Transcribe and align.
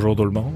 Bonjour 0.00 0.14
tout 0.14 0.24
le 0.26 0.30
monde. 0.30 0.54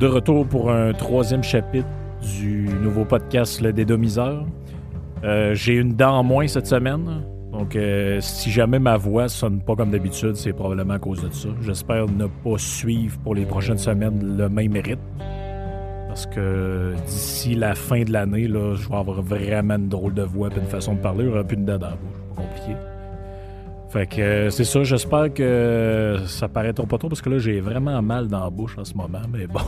De 0.00 0.06
retour 0.08 0.44
pour 0.44 0.72
un 0.72 0.92
troisième 0.92 1.44
chapitre 1.44 1.86
du 2.20 2.66
nouveau 2.82 3.04
podcast 3.04 3.60
Le 3.60 3.72
Dédomiseur. 3.72 4.44
Euh, 5.22 5.54
J'ai 5.54 5.74
une 5.74 5.92
dent 5.92 6.10
en 6.10 6.24
moins 6.24 6.48
cette 6.48 6.66
semaine. 6.66 7.22
Donc, 7.52 7.76
euh, 7.76 8.18
si 8.20 8.50
jamais 8.50 8.80
ma 8.80 8.96
voix 8.96 9.28
sonne 9.28 9.60
pas 9.62 9.76
comme 9.76 9.92
d'habitude, 9.92 10.34
c'est 10.34 10.52
probablement 10.52 10.94
à 10.94 10.98
cause 10.98 11.22
de 11.22 11.32
ça. 11.32 11.50
J'espère 11.60 12.08
ne 12.08 12.26
pas 12.26 12.58
suivre 12.58 13.16
pour 13.20 13.36
les 13.36 13.44
prochaines 13.46 13.78
semaines 13.78 14.36
le 14.36 14.48
même 14.48 14.72
rythme. 14.72 14.98
Parce 16.08 16.26
que 16.26 16.94
d'ici 17.06 17.54
la 17.54 17.76
fin 17.76 18.02
de 18.02 18.10
l'année, 18.10 18.48
je 18.48 18.88
vais 18.88 18.96
avoir 18.96 19.22
vraiment 19.22 19.74
une 19.74 19.88
drôle 19.88 20.14
de 20.14 20.22
voix 20.22 20.48
et 20.48 20.58
une 20.58 20.66
façon 20.66 20.94
de 20.94 20.98
parler. 20.98 21.28
Aura 21.28 21.44
plus 21.44 21.58
de 21.58 21.62
dents 21.64 21.78
dans 21.78 21.90
la 21.90 21.92
bouche. 21.92 22.34
Compliqué. 22.34 22.74
Fait 23.92 24.06
que 24.06 24.22
euh, 24.22 24.48
c'est 24.48 24.64
ça, 24.64 24.84
j'espère 24.84 25.34
que 25.34 26.16
ça 26.26 26.48
paraîtra 26.48 26.86
pas 26.86 26.96
trop 26.96 27.10
parce 27.10 27.20
que 27.20 27.28
là 27.28 27.36
j'ai 27.36 27.60
vraiment 27.60 28.00
mal 28.00 28.26
dans 28.26 28.42
la 28.42 28.48
bouche 28.48 28.78
en 28.78 28.86
ce 28.86 28.94
moment, 28.94 29.20
mais 29.30 29.46
bon, 29.46 29.60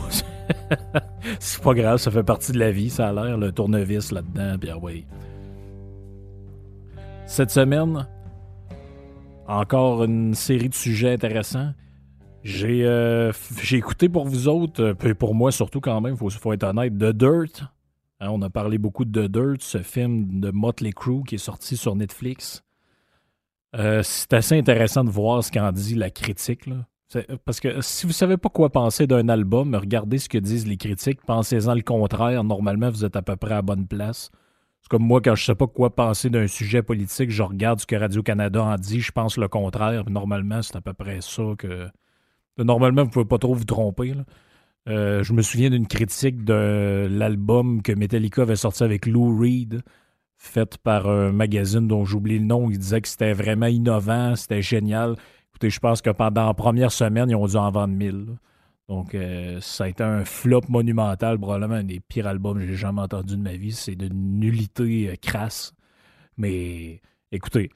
c'est 1.39 1.61
pas 1.61 1.75
grave, 1.75 1.97
ça 1.99 2.09
fait 2.09 2.23
partie 2.23 2.51
de 2.51 2.57
la 2.57 2.71
vie, 2.71 2.89
ça 2.89 3.09
a 3.09 3.13
l'air, 3.13 3.37
le 3.37 3.51
tournevis 3.51 4.11
là-dedans, 4.11 4.57
bien 4.57 4.77
oui. 4.81 5.05
Cette 7.27 7.51
semaine, 7.51 8.07
encore 9.47 10.03
une 10.03 10.33
série 10.33 10.69
de 10.69 10.75
sujets 10.75 11.13
intéressants. 11.13 11.73
J'ai 12.41 12.83
euh, 12.83 13.31
écouté 13.71 14.09
pour 14.09 14.25
vous 14.25 14.47
autres, 14.47 14.81
euh, 14.81 14.93
puis 14.95 15.13
pour 15.13 15.35
moi 15.35 15.51
surtout 15.51 15.81
quand 15.81 16.01
même, 16.01 16.17
faut, 16.17 16.31
faut 16.31 16.51
être 16.51 16.63
honnête, 16.63 16.97
The 16.97 17.11
Dirt. 17.11 17.63
Hein, 18.19 18.29
on 18.31 18.41
a 18.41 18.49
parlé 18.49 18.79
beaucoup 18.79 19.05
de 19.05 19.27
The 19.27 19.31
Dirt, 19.31 19.61
ce 19.61 19.83
film 19.83 20.39
de 20.39 20.49
Motley 20.49 20.93
Crue 20.93 21.21
qui 21.27 21.35
est 21.35 21.37
sorti 21.37 21.77
sur 21.77 21.95
Netflix. 21.95 22.64
Euh, 23.75 24.01
c'est 24.03 24.33
assez 24.33 24.57
intéressant 24.57 25.03
de 25.03 25.09
voir 25.09 25.43
ce 25.43 25.51
qu'en 25.51 25.71
dit 25.71 25.95
la 25.95 26.09
critique. 26.09 26.69
Parce 27.45 27.59
que 27.59 27.81
si 27.81 28.05
vous 28.05 28.13
savez 28.13 28.37
pas 28.37 28.49
quoi 28.49 28.69
penser 28.69 29.07
d'un 29.07 29.29
album, 29.29 29.75
regardez 29.75 30.17
ce 30.17 30.27
que 30.27 30.37
disent 30.37 30.67
les 30.67 30.77
critiques, 30.77 31.21
pensez-en 31.25 31.73
le 31.73 31.81
contraire. 31.81 32.43
Normalement, 32.43 32.89
vous 32.89 33.05
êtes 33.05 33.15
à 33.15 33.21
peu 33.21 33.35
près 33.35 33.51
à 33.51 33.55
la 33.55 33.61
bonne 33.61 33.87
place. 33.87 34.31
C'est 34.81 34.89
comme 34.89 35.03
moi, 35.03 35.21
quand 35.21 35.35
je 35.35 35.45
sais 35.45 35.55
pas 35.55 35.67
quoi 35.67 35.95
penser 35.95 36.29
d'un 36.29 36.47
sujet 36.47 36.83
politique, 36.83 37.31
je 37.31 37.43
regarde 37.43 37.79
ce 37.79 37.85
que 37.85 37.95
Radio-Canada 37.95 38.63
en 38.63 38.75
dit, 38.75 39.01
je 39.01 39.11
pense 39.11 39.37
le 39.37 39.47
contraire. 39.47 40.09
Normalement, 40.09 40.61
c'est 40.61 40.75
à 40.75 40.81
peu 40.81 40.93
près 40.93 41.21
ça 41.21 41.43
que. 41.57 41.87
Normalement, 42.57 43.03
vous 43.03 43.09
pouvez 43.09 43.25
pas 43.25 43.37
trop 43.37 43.53
vous 43.53 43.65
tromper. 43.65 44.13
Euh, 44.87 45.23
je 45.23 45.33
me 45.33 45.41
souviens 45.41 45.69
d'une 45.69 45.87
critique 45.87 46.43
de 46.43 47.07
l'album 47.09 47.81
que 47.81 47.91
Metallica 47.91 48.43
avait 48.43 48.55
sorti 48.55 48.83
avec 48.83 49.05
Lou 49.05 49.37
Reed 49.37 49.81
faite 50.37 50.77
par 50.77 51.07
un 51.07 51.31
magazine 51.31 51.87
dont 51.87 52.05
j'oublie 52.05 52.39
le 52.39 52.45
nom. 52.45 52.69
Il 52.69 52.77
disait 52.77 53.01
que 53.01 53.07
c'était 53.07 53.33
vraiment 53.33 53.67
innovant, 53.67 54.35
c'était 54.35 54.61
génial. 54.61 55.15
Écoutez, 55.51 55.69
je 55.69 55.79
pense 55.79 56.01
que 56.01 56.09
pendant 56.09 56.47
la 56.47 56.53
première 56.53 56.91
semaine, 56.91 57.29
ils 57.29 57.35
ont 57.35 57.47
dû 57.47 57.55
en 57.55 57.71
vendre 57.71 57.93
1000. 57.93 58.37
Donc, 58.87 59.15
euh, 59.15 59.59
ça 59.61 59.85
a 59.85 59.87
été 59.87 60.03
un 60.03 60.25
flop 60.25 60.61
monumental, 60.69 61.39
probablement 61.39 61.75
un 61.75 61.83
des 61.83 61.99
pires 61.99 62.27
albums 62.27 62.59
que 62.59 62.67
j'ai 62.67 62.75
jamais 62.75 63.01
entendu 63.01 63.35
de 63.35 63.41
ma 63.41 63.53
vie. 63.53 63.71
C'est 63.71 63.95
de 63.95 64.09
nullité 64.13 65.09
euh, 65.09 65.15
crasse. 65.19 65.73
Mais 66.37 67.01
écoutez, 67.31 67.71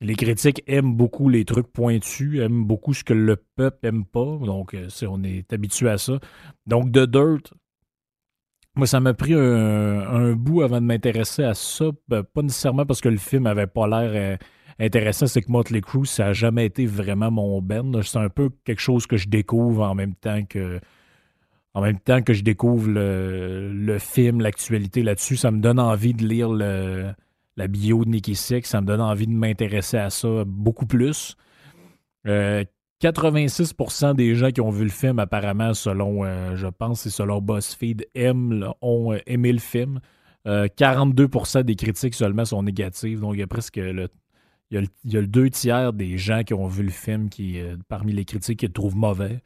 les 0.00 0.16
critiques 0.16 0.62
aiment 0.66 0.94
beaucoup 0.94 1.28
les 1.28 1.44
trucs 1.44 1.68
pointus, 1.68 2.40
aiment 2.40 2.64
beaucoup 2.64 2.94
ce 2.94 3.04
que 3.04 3.14
le 3.14 3.36
peuple 3.36 3.86
aime 3.86 4.04
pas. 4.04 4.38
Donc, 4.38 4.74
euh, 4.74 4.88
on 5.08 5.22
est 5.24 5.50
habitué 5.52 5.88
à 5.88 5.98
ça. 5.98 6.18
Donc, 6.66 6.92
The 6.92 7.06
Dirt, 7.06 7.54
moi, 8.76 8.86
ça 8.86 9.00
m'a 9.00 9.14
pris 9.14 9.34
un, 9.34 10.32
bout 10.32 10.62
avant 10.62 10.80
de 10.80 10.86
m'intéresser 10.86 11.42
à 11.42 11.54
ça. 11.54 11.86
Ben, 12.08 12.22
pas 12.22 12.42
nécessairement 12.42 12.86
parce 12.86 13.00
que 13.00 13.08
le 13.08 13.16
film 13.16 13.46
avait 13.46 13.66
pas 13.66 13.86
l'air 13.86 14.10
euh, 14.14 14.36
intéressant, 14.78 15.26
c'est 15.26 15.42
que 15.42 15.50
Motley 15.50 15.80
Crue, 15.80 16.06
ça 16.06 16.26
n'a 16.26 16.32
jamais 16.32 16.66
été 16.66 16.86
vraiment 16.86 17.30
mon 17.30 17.60
ben. 17.60 18.02
C'est 18.02 18.18
un 18.18 18.28
peu 18.28 18.50
quelque 18.64 18.80
chose 18.80 19.06
que 19.06 19.16
je 19.16 19.28
découvre 19.28 19.82
en 19.82 19.94
même 19.94 20.14
temps 20.14 20.44
que 20.44 20.80
en 21.74 21.82
même 21.82 22.00
temps 22.00 22.22
que 22.22 22.32
je 22.32 22.42
découvre 22.42 22.88
le, 22.88 23.98
film, 23.98 24.40
l'actualité 24.40 25.02
là-dessus. 25.02 25.36
Ça 25.36 25.50
me 25.50 25.60
donne 25.60 25.78
envie 25.78 26.14
de 26.14 26.26
lire 26.26 26.50
la 26.50 27.68
bio 27.68 28.04
de 28.04 28.10
Nicky 28.10 28.34
Six. 28.34 28.62
Ça 28.64 28.80
me 28.80 28.86
donne 28.86 29.00
envie 29.00 29.26
de 29.26 29.32
m'intéresser 29.32 29.98
à 29.98 30.10
ça 30.10 30.44
beaucoup 30.46 30.86
plus. 30.86 31.36
Euh, 32.26 32.64
86% 33.00 34.14
des 34.14 34.34
gens 34.34 34.50
qui 34.50 34.60
ont 34.60 34.70
vu 34.70 34.84
le 34.84 34.90
film, 34.90 35.18
apparemment, 35.18 35.72
selon, 35.72 36.24
euh, 36.24 36.54
je 36.56 36.66
pense, 36.66 37.02
c'est 37.02 37.10
selon 37.10 37.40
BuzzFeed, 37.40 38.06
ont 38.82 39.12
euh, 39.12 39.18
aimé 39.26 39.52
le 39.52 39.58
film. 39.58 40.00
42% 40.46 41.58
euh, 41.58 41.62
des 41.62 41.76
critiques 41.76 42.14
seulement 42.14 42.44
sont 42.44 42.62
négatives. 42.62 43.20
Donc, 43.20 43.34
il 43.34 43.40
y 43.40 43.42
a 43.42 43.46
presque 43.46 43.76
le, 43.76 44.08
il 44.70 44.86
y 45.04 45.16
a 45.16 45.20
le, 45.20 45.26
deux 45.26 45.50
tiers 45.50 45.92
des 45.92 46.18
gens 46.18 46.42
qui 46.42 46.54
ont 46.54 46.66
vu 46.66 46.82
le 46.82 46.90
film 46.90 47.28
qui, 47.28 47.58
parmi 47.88 48.12
les 48.12 48.24
critiques, 48.24 48.60
qui 48.60 48.66
le 48.66 48.72
trouvent 48.72 48.96
mauvais. 48.96 49.42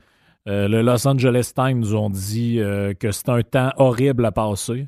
le 0.47 0.82
Los 0.82 1.06
Angeles 1.09 1.53
Times 1.54 1.94
ont 1.94 2.10
dit 2.10 2.60
que 3.00 3.10
c'est 3.10 3.28
un 3.28 3.42
temps 3.42 3.72
horrible 3.76 4.25
à 4.25 4.32
passer. 4.32 4.86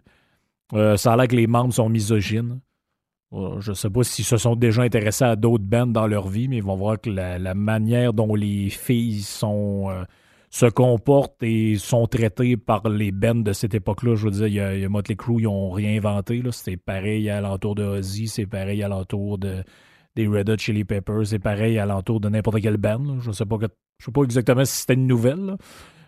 ça 0.72 1.12
a 1.12 1.16
l'air 1.16 1.26
que 1.26 1.36
les 1.36 1.48
membres 1.48 1.74
sont 1.74 1.88
misogynes. 1.88 2.60
Euh, 3.32 3.60
je 3.60 3.70
ne 3.70 3.74
sais 3.74 3.90
pas 3.90 4.04
s'ils 4.04 4.24
se 4.24 4.36
sont 4.36 4.54
déjà 4.54 4.82
intéressés 4.82 5.24
à 5.24 5.36
d'autres 5.36 5.64
bands 5.64 5.86
dans 5.86 6.06
leur 6.06 6.28
vie, 6.28 6.48
mais 6.48 6.58
ils 6.58 6.62
vont 6.62 6.76
voir 6.76 7.00
que 7.00 7.10
la, 7.10 7.54
manière 7.54 8.12
dont 8.12 8.34
les 8.34 8.70
filles 8.70 9.24
euh, 9.42 10.04
se 10.50 10.66
comportent 10.66 11.42
et 11.42 11.76
sont 11.76 12.06
traitées 12.06 12.56
par 12.56 12.88
les 12.88 13.10
bands 13.10 13.34
de 13.34 13.52
cette 13.52 13.74
époque-là. 13.74 14.14
Je 14.14 14.24
veux 14.26 14.30
dire, 14.30 14.46
il 14.46 14.80
y, 14.80 14.84
a, 14.84 14.88
Motley 14.88 15.16
Crue, 15.16 15.40
ils 15.40 15.44
n'ont 15.44 15.70
rien 15.70 15.96
inventé. 15.96 16.40
C'est 16.52 16.76
pareil 16.76 17.28
à 17.28 17.40
l'entour 17.40 17.74
de 17.74 17.84
Ozzy, 17.84 18.28
c'est 18.28 18.46
pareil 18.46 18.82
à 18.82 18.88
l'entour 18.88 19.38
de, 19.38 19.64
des 20.14 20.26
Red 20.26 20.48
Hot 20.48 20.58
Chili 20.58 20.84
Peppers, 20.84 21.26
c'est 21.26 21.38
pareil 21.38 21.78
à 21.78 21.86
l'entour 21.86 22.20
de 22.20 22.28
n'importe 22.28 22.60
quelle 22.60 22.78
band. 22.78 23.20
Je 23.20 23.28
ne 23.28 23.32
sais, 23.34 23.44
pas, 23.44 23.58
exactement 24.22 24.64
si 24.64 24.78
c'était 24.78 24.94
une 24.94 25.06
nouvelle. 25.06 25.56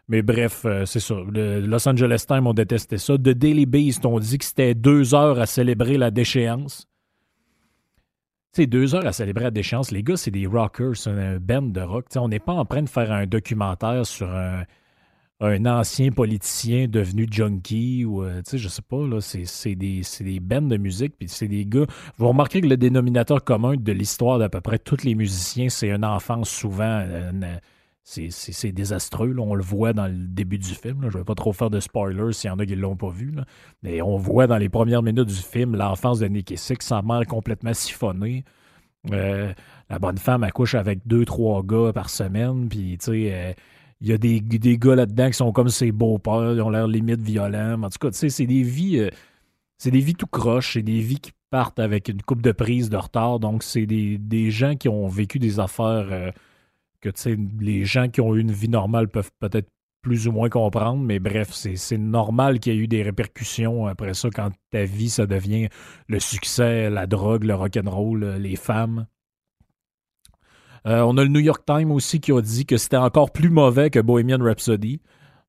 Mais 0.09 0.23
bref, 0.23 0.62
euh, 0.65 0.87
c'est 0.87 1.00
ça. 1.00 1.17
Le 1.31 1.61
Los 1.61 1.87
Angeles 1.87 2.25
Times 2.27 2.47
ont 2.47 2.55
détesté 2.55 2.97
ça. 2.97 3.15
The 3.19 3.31
Daily 3.31 3.67
Beast 3.67 4.06
ont 4.06 4.19
dit 4.19 4.39
que 4.39 4.45
c'était 4.45 4.75
deux 4.75 5.15
heures 5.15 5.39
à 5.39 5.45
célébrer 5.45 5.99
la 5.99 6.11
déchéance. 6.11 6.87
C'est 8.53 8.66
deux 8.66 8.94
heures 8.94 9.06
à 9.06 9.12
célébrer 9.12 9.47
à 9.47 9.50
déchéance. 9.50 9.91
Les 9.91 10.03
gars, 10.03 10.16
c'est 10.16 10.31
des 10.31 10.47
rockers, 10.47 10.97
c'est 10.97 11.10
un 11.10 11.38
band 11.38 11.62
de 11.62 11.81
rock. 11.81 12.06
on 12.16 12.28
n'est 12.28 12.38
pas 12.38 12.54
en 12.54 12.64
train 12.64 12.82
de 12.82 12.88
faire 12.88 13.12
un 13.12 13.26
documentaire 13.26 14.06
sur 14.06 14.28
un, 14.34 14.64
ancien 15.66 16.10
politicien 16.10 16.88
devenu 16.88 17.28
junkie 17.31 18.04
ou, 18.04 18.25
euh, 18.25 18.38
tu 18.38 18.53
sais, 18.53 18.58
je 18.58 18.69
sais 18.69 18.82
pas, 18.82 19.06
là, 19.06 19.20
c'est 19.20 19.75
des, 19.76 20.03
des 20.20 20.41
bands 20.41 20.62
de 20.62 20.76
musique, 20.76 21.14
puis 21.16 21.28
c'est 21.28 21.47
des 21.47 21.64
gars. 21.64 21.87
Vous 22.16 22.28
remarquez 22.28 22.60
que 22.60 22.66
le 22.66 22.76
dénominateur 22.76 23.44
commun 23.44 23.76
de 23.76 23.92
l'histoire 23.92 24.38
d'à 24.38 24.48
peu 24.48 24.60
près 24.60 24.78
tous 24.78 25.04
les 25.04 25.14
musiciens, 25.14 25.69
c'est 25.69 25.92
un 25.92 26.03
enfant 26.03 26.42
souvent. 26.42 27.04
C'est 28.08 28.72
désastreux. 28.72 29.34
On 29.38 29.54
le 29.54 29.62
voit 29.62 29.92
dans 29.92 30.06
le 30.06 30.26
début 30.26 30.58
du 30.58 30.74
film. 30.74 31.00
Je 31.02 31.06
ne 31.06 31.12
vais 31.12 31.24
pas 31.24 31.34
trop 31.34 31.52
faire 31.52 31.69
de 31.69 31.78
spoilers 31.78 32.32
s'il 32.32 32.48
y 32.48 32.50
en 32.50 32.58
a 32.58 32.64
qui 32.64 32.74
ne 32.74 32.80
l'ont 32.80 32.96
pas 32.96 33.10
vu. 33.10 33.34
Mais 33.82 34.00
on 34.00 34.16
voit 34.16 34.46
dans 34.46 34.56
les 34.56 34.70
premières 34.70 35.02
minutes 35.02 35.28
du 35.28 35.34
film 35.34 35.76
l'enfance 35.76 36.19
de 36.20 36.26
Nicky 36.26 36.56
Six, 36.56 36.76
sa 36.81 37.02
mère 37.02 37.26
complètement 37.26 37.75
siphonnée. 37.75 38.44
Euh, 39.12 39.52
la 39.90 39.99
bonne 39.99 40.16
femme 40.16 40.43
accouche 40.43 40.75
avec 40.75 41.06
deux, 41.06 41.26
trois 41.26 41.62
gars 41.62 41.93
par 41.93 42.08
semaine. 42.08 42.69
Puis, 42.69 42.96
tu 42.99 43.05
sais, 43.05 43.32
euh, 43.32 43.52
il 44.00 44.08
y 44.08 44.12
a 44.12 44.19
des, 44.19 44.40
gars 44.78 44.94
là-dedans 44.94 45.26
qui 45.28 45.37
sont 45.37 45.52
comme 45.52 45.69
ses 45.69 45.93
beaux-pères, 45.93 46.54
ils 46.54 46.62
ont 46.62 46.70
l'air 46.70 46.87
limite 46.87 47.20
violents. 47.20 47.82
En 47.82 47.90
tout 47.90 47.99
cas, 47.99 48.08
c'est 48.12 48.46
des 48.46 48.62
vies. 48.62 49.00
Euh, 49.00 49.11
c'est 49.76 49.90
des 49.90 50.00
vies 50.00 50.14
tout 50.14 50.26
croches, 50.26 50.72
c'est 50.72 50.82
des 50.82 51.00
vies 51.00 51.20
qui 51.20 51.31
partent 51.50 51.78
avec 51.78 52.08
une 52.08 52.22
coupe 52.22 52.43
de 52.43 52.52
prise 52.52 52.88
de 52.88 52.96
retard. 52.96 53.38
Donc, 53.38 53.62
c'est 53.62 53.87
des 53.87 54.50
gens 54.50 54.76
qui 54.76 54.88
ont 54.88 55.08
vécu 55.08 55.38
des 55.38 55.61
affaires 55.61 56.32
que 57.00 57.11
les 57.61 57.85
gens 57.85 58.09
qui 58.09 58.21
ont 58.21 58.35
eu 58.35 58.41
une 58.41 58.53
vie 58.53 58.69
normale 58.69 59.09
peuvent 59.09 59.31
peut-être 59.41 59.69
plus 60.03 60.29
ou 60.29 60.33
moins 60.33 60.49
comprendre, 60.49 61.03
mais 61.03 61.19
bref, 61.19 61.50
c'est 61.53 61.99
normal 61.99 62.61
qu'il 62.61 62.73
y 62.73 62.77
ait 62.77 62.79
eu 62.79 62.89
des 62.89 63.03
répercussions 63.03 63.87
après 63.87 64.15
ça 64.15 64.31
quand 64.31 64.50
ta 64.71 64.85
vie, 64.85 65.11
ça 65.11 65.27
devient 65.27 65.69
le 66.06 66.21
succès, 66.21 66.89
la 66.89 67.06
drogue, 67.06 67.45
le 67.45 67.55
rock'n'roll, 67.55 68.25
les 68.39 68.56
femmes. 68.56 69.06
Euh, 70.87 71.00
on 71.00 71.17
a 71.19 71.23
le 71.25 71.29
New 71.29 71.41
York 71.41 71.65
Times 71.67 71.91
aussi 71.91 72.21
qui 72.21 72.33
a 72.33 72.41
dit 72.41 72.65
que 72.65 72.77
c'était 72.77 72.97
encore 72.97 73.33
plus 73.33 73.50
mauvais 73.50 73.91
que 73.91 73.99
Bohemian 73.99 74.39
Rhapsody. 74.43 75.00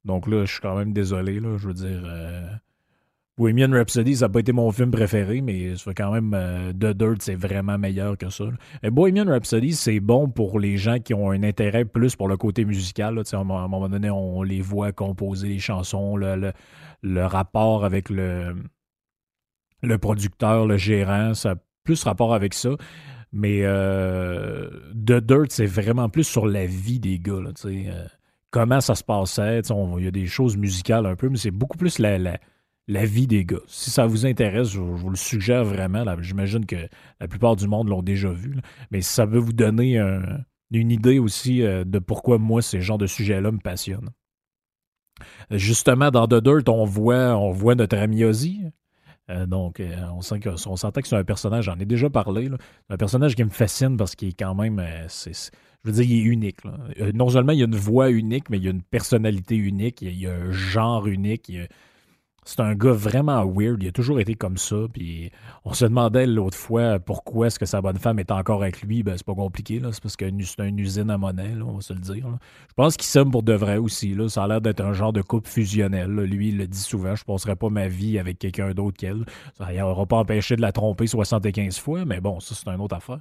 Donc 0.04 0.28
là, 0.28 0.46
je 0.46 0.52
suis 0.52 0.62
quand 0.62 0.76
même 0.76 0.94
désolé, 0.94 1.36
je 1.36 1.68
veux 1.68 1.74
dire. 1.74 2.02
Euh, 2.04 2.50
Bohemian 3.40 3.72
Rhapsody, 3.72 4.18
ça 4.18 4.26
n'a 4.26 4.30
pas 4.34 4.42
été 4.42 4.52
mon 4.52 4.70
film 4.70 4.92
préféré, 4.92 5.40
mais 5.40 5.74
fait 5.78 5.94
quand 5.94 6.12
même 6.12 6.34
euh, 6.34 6.74
The 6.74 6.88
Dirt, 6.88 7.22
c'est 7.22 7.36
vraiment 7.36 7.78
meilleur 7.78 8.18
que 8.18 8.30
ça. 8.30 8.44
Et 8.84 8.90
Bohemian 8.90 9.28
Rhapsody, 9.28 9.72
c'est 9.72 10.02
bon 10.02 10.28
pour 10.28 10.60
les 10.60 10.76
gens 10.76 11.00
qui 11.00 11.14
ont 11.14 11.32
un 11.32 11.42
intérêt 11.44 11.86
plus 11.86 12.18
pour 12.18 12.28
le 12.28 12.36
côté 12.36 12.66
musical. 12.66 13.18
à 13.18 13.38
un 13.38 13.44
moment 13.46 13.88
donné, 13.88 14.10
on 14.10 14.44
les 14.44 14.60
voit 14.60 14.92
composer 14.92 15.48
les 15.48 15.60
chansons, 15.60 16.18
le, 16.18 16.52
rapport 17.26 17.86
avec 17.86 18.10
le, 18.10 18.58
le 19.84 19.98
producteur, 19.98 20.68
le 20.68 20.76
gérant, 20.76 21.34
ça 21.34 21.52
a 21.52 21.56
plus 21.86 22.04
rapport 22.04 22.34
avec 22.34 22.54
ça. 22.54 22.72
Mais 23.32 23.62
euh, 23.64 24.70
The 24.92 25.24
Dirt, 25.24 25.52
c'est 25.52 25.66
vraiment 25.66 26.10
plus 26.10 26.26
sur 26.26 26.46
la 26.46 26.66
vie 26.66 27.00
des 27.00 27.20
gars. 27.20 27.40
Euh, 27.66 28.06
comment 28.52 28.82
ça 28.82 28.96
se 28.96 29.04
passait. 29.06 29.62
Il 29.62 30.04
y 30.04 30.08
a 30.08 30.12
des 30.12 30.28
choses 30.28 30.58
musicales 30.58 31.06
un 31.06 31.16
peu, 31.16 31.30
mais 31.30 31.38
c'est 31.38 31.52
beaucoup 31.52 31.78
plus 31.78 32.00
la 32.00 32.18
la 32.18 32.38
vie 33.06 33.28
des 33.28 33.46
gars. 33.46 33.62
Si 33.68 33.92
ça 33.92 34.06
vous 34.06 34.26
intéresse, 34.26 34.70
je, 34.70 34.80
vous 34.80 35.10
le 35.10 35.16
suggère 35.16 35.64
vraiment. 35.64 36.04
J'imagine 36.22 36.66
que 36.66 36.88
la 37.20 37.28
plupart 37.28 37.56
du 37.56 37.68
monde 37.68 37.90
l'ont 37.90 38.02
déjà 38.02 38.32
vu. 38.32 38.58
Mais 38.92 39.02
ça 39.02 39.26
veut 39.26 39.40
vous 39.40 39.54
donner 39.54 40.00
un, 40.00 40.40
une 40.72 40.92
idée 40.92 41.20
aussi 41.20 41.60
de 41.62 42.00
pourquoi 42.00 42.38
moi 42.38 42.62
ces 42.62 42.82
genres 42.82 42.98
de 42.98 43.08
sujets-là 43.08 43.52
me 43.52 43.60
passionnent. 43.60 44.10
Justement, 45.52 46.12
dans 46.12 46.28
The 46.28 46.42
Dirt, 46.42 46.70
on 46.70 46.86
voit, 46.86 47.76
notre 47.76 47.98
ami 47.98 48.24
Ozzy. 48.24 48.62
donc, 49.48 49.82
on, 50.14 50.22
sent 50.22 50.40
que, 50.40 50.56
c'est 50.56 51.14
un 51.16 51.24
personnage, 51.24 51.66
j'en 51.66 51.78
ai 51.80 51.86
déjà 51.86 52.10
parlé, 52.10 52.50
un 52.90 52.98
personnage 52.98 53.36
qui 53.36 53.44
me 53.44 53.50
fascine 53.50 53.98
parce 53.98 54.16
qu'il 54.16 54.30
est 54.30 54.40
quand 54.40 54.56
même, 54.56 54.82
je 55.24 55.50
veux 55.84 55.92
dire, 55.92 56.04
il 56.04 56.20
est 56.20 56.24
unique. 56.24 56.60
non 57.14 57.30
seulement 57.30 57.52
il 57.52 57.60
y 57.60 57.62
a 57.62 57.66
une 57.66 57.76
voix 57.76 58.10
unique, 58.10 58.50
mais 58.50 58.58
il 58.58 58.64
y 58.64 58.68
a 58.68 58.72
une 58.72 58.84
personnalité 58.84 59.56
unique, 59.56 60.02
il 60.02 60.20
y 60.20 60.28
a, 60.28 60.34
un 60.34 60.52
genre 60.52 61.08
unique, 61.08 61.52
c'est 62.50 62.62
un 62.62 62.74
gars 62.74 62.94
vraiment 62.94 63.46
weird. 63.46 63.84
Il 63.84 63.90
a 63.90 63.92
toujours 63.92 64.20
été 64.20 64.34
comme 64.34 64.58
ça. 64.58 64.76
Puis 64.92 65.32
on 65.66 65.74
se 65.74 65.86
demandait 65.86 66.26
l'autre 66.26 66.58
fois 66.58 66.98
pourquoi 66.98 67.48
est-ce 67.48 67.60
que 67.60 67.68
sa 67.68 67.80
bonne 67.80 67.98
femme 67.98 68.18
est 68.18 68.32
encore 68.32 68.64
avec 68.64 68.82
lui. 68.82 69.04
Ben, 69.04 69.16
c'est 69.16 69.26
pas 69.26 69.36
compliqué. 69.36 69.80
C'est 69.92 70.02
parce 70.02 70.16
que 70.16 70.26
c'est 70.26 70.68
une 70.68 70.80
usine 70.80 71.12
à 71.12 71.20
monnaie, 71.20 71.54
on 71.64 71.74
va 71.74 71.82
se 71.82 71.94
le 71.94 72.00
dire. 72.00 72.26
Je 72.70 72.74
pense 72.74 72.98
qu'il 72.98 73.06
s'aime 73.06 73.30
pour 73.30 73.44
de 73.44 73.54
vrai 73.54 73.78
aussi. 73.78 74.16
Là. 74.16 74.30
Ça 74.30 74.46
a 74.46 74.48
l'air 74.48 74.62
d'être 74.62 74.82
un 74.82 74.94
genre 74.94 75.14
de 75.14 75.22
couple 75.22 75.48
fusionnel. 75.48 76.10
Lui, 76.10 76.50
il 76.50 76.58
le 76.58 76.66
dit 76.66 76.80
souvent. 76.80 77.16
Je 77.16 77.24
passerai 77.24 77.56
pas 77.56 77.70
ma 77.70 77.88
vie 77.88 78.18
avec 78.18 78.40
quelqu'un 78.40 78.72
d'autre 78.72 78.98
qu'elle. 78.98 79.26
Ça 79.56 79.72
n'aura 79.72 80.08
pas 80.08 80.18
empêché 80.18 80.56
de 80.56 80.62
la 80.62 80.72
tromper 80.72 81.06
75 81.06 81.78
fois, 81.78 82.04
mais 82.04 82.20
bon, 82.20 82.40
ça, 82.40 82.56
c'est 82.56 82.68
une 82.68 82.82
autre 82.82 82.96
affaire. 82.96 83.20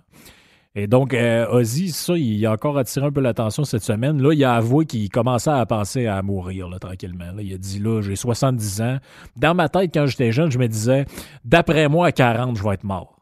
Et 0.75 0.87
donc, 0.87 1.15
euh, 1.15 1.47
Ozzy, 1.50 1.91
ça, 1.91 2.17
il 2.17 2.44
a 2.47 2.53
encore 2.53 2.79
attiré 2.79 3.06
un 3.06 3.11
peu 3.11 3.20
l'attention 3.20 3.65
cette 3.65 3.82
semaine. 3.82 4.23
Là, 4.23 4.32
il 4.32 4.44
a 4.44 4.55
avoué 4.55 4.87
qu'il 4.87 5.09
commençait 5.09 5.50
à 5.50 5.65
penser 5.67 6.06
à 6.06 6.23
mourir 6.23 6.69
là, 6.69 6.79
tranquillement. 6.79 7.32
il 7.38 7.55
a 7.55 7.59
dit, 7.59 7.79
là, 7.79 8.00
j'ai 8.03 8.17
70 8.17 8.82
ans. 8.82 8.99
Dans 9.37 9.55
ma 9.55 9.69
tête, 9.69 9.91
quand 9.93 10.06
j'étais 10.06 10.31
jeune, 10.31 10.50
je 10.50 10.59
me 10.59 10.69
disais, 10.69 11.06
d'après 11.44 11.88
moi, 11.88 12.09
à 12.09 12.12
40, 12.12 12.56
je 12.56 12.62
vais 12.62 12.75
être 12.75 12.85
mort. 12.85 13.19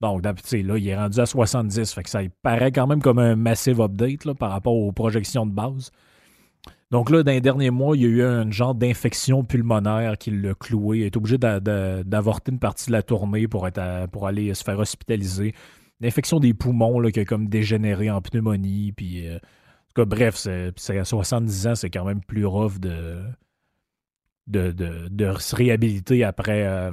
Donc, 0.00 0.24
là, 0.24 0.32
il 0.52 0.88
est 0.88 0.96
rendu 0.96 1.20
à 1.20 1.26
70. 1.26 1.92
Fait 1.92 2.02
que 2.02 2.10
ça 2.10 2.20
paraît 2.42 2.72
quand 2.72 2.86
même 2.86 3.02
comme 3.02 3.18
un 3.18 3.36
massive 3.36 3.80
update 3.80 4.24
là, 4.24 4.34
par 4.34 4.50
rapport 4.50 4.74
aux 4.74 4.92
projections 4.92 5.46
de 5.46 5.52
base. 5.52 5.92
Donc 6.90 7.10
là, 7.10 7.22
dans 7.22 7.32
les 7.32 7.42
derniers 7.42 7.70
mois, 7.70 7.96
il 7.96 8.02
y 8.02 8.06
a 8.06 8.08
eu 8.08 8.22
un 8.22 8.50
genre 8.50 8.74
d'infection 8.74 9.44
pulmonaire 9.44 10.16
qui 10.16 10.30
l'a 10.30 10.54
cloué. 10.54 11.00
Il 11.00 11.04
est 11.04 11.16
obligé 11.18 11.36
d'avorter 11.36 12.50
une 12.50 12.58
partie 12.58 12.86
de 12.86 12.92
la 12.92 13.02
tournée 13.02 13.46
pour 13.46 13.66
aller 13.66 14.54
se 14.54 14.64
faire 14.64 14.78
hospitaliser 14.78 15.54
l'infection 16.00 16.40
des 16.40 16.54
poumons 16.54 17.00
là, 17.00 17.10
qui 17.10 17.20
a 17.20 17.24
comme 17.24 17.48
dégénéré 17.48 18.10
en 18.10 18.20
pneumonie. 18.20 18.92
Puis, 18.92 19.26
euh, 19.26 19.36
en 19.36 19.38
tout 19.38 20.02
cas, 20.02 20.04
bref, 20.04 20.36
c'est, 20.36 20.98
à 20.98 21.04
70 21.04 21.66
ans, 21.66 21.74
c'est 21.74 21.90
quand 21.90 22.04
même 22.04 22.20
plus 22.20 22.46
rough 22.46 22.78
de, 22.78 23.22
de, 24.46 24.70
de, 24.72 25.38
se 25.38 25.56
réhabiliter 25.56 26.24
après, 26.24 26.66
euh, 26.66 26.92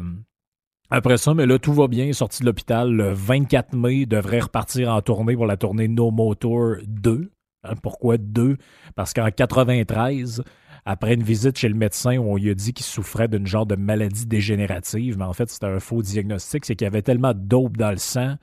après 0.90 1.18
ça. 1.18 1.34
Mais 1.34 1.46
là, 1.46 1.60
tout 1.60 1.74
va 1.74 1.88
bien. 1.88 2.12
Sorti 2.14 2.42
de 2.42 2.46
l'hôpital 2.46 2.92
le 2.92 3.14
24 3.14 3.74
mai, 3.76 4.06
devrait 4.06 4.42
repartir 4.42 4.90
en 4.90 5.02
tournée 5.02 5.36
pour 5.36 5.46
la 5.46 5.58
tournée 5.58 5.88
No 5.88 6.12
Motor 6.12 6.78
2. 6.88 7.32
Hein, 7.64 7.74
pourquoi 7.82 8.18
2? 8.18 8.58
Parce 8.96 9.14
qu'en 9.14 9.30
93, 9.30 10.44
après 10.86 11.16
une 11.16 11.24
visite 11.24 11.58
chez 11.58 11.68
le 11.68 11.76
médecin 11.76 12.18
où 12.18 12.32
on 12.32 12.38
lui 12.38 12.52
a 12.52 12.54
dit 12.54 12.74
qu'il 12.74 12.86
souffrait 12.86 13.28
d'une 13.28 13.48
genre 13.48 13.66
de 13.66 13.76
maladie 13.76 14.28
dégénérative, 14.28 15.18
mais 15.18 15.26
en 15.26 15.34
fait, 15.34 15.50
c'était 15.50 15.66
un 15.66 15.80
faux 15.80 16.04
diagnostic, 16.04 16.64
c'est 16.64 16.76
qu'il 16.76 16.86
y 16.86 16.88
avait 16.88 17.02
tellement 17.02 17.34
de 17.34 17.40
dope 17.40 17.76
dans 17.76 17.90
le 17.90 17.98
sang 17.98 18.36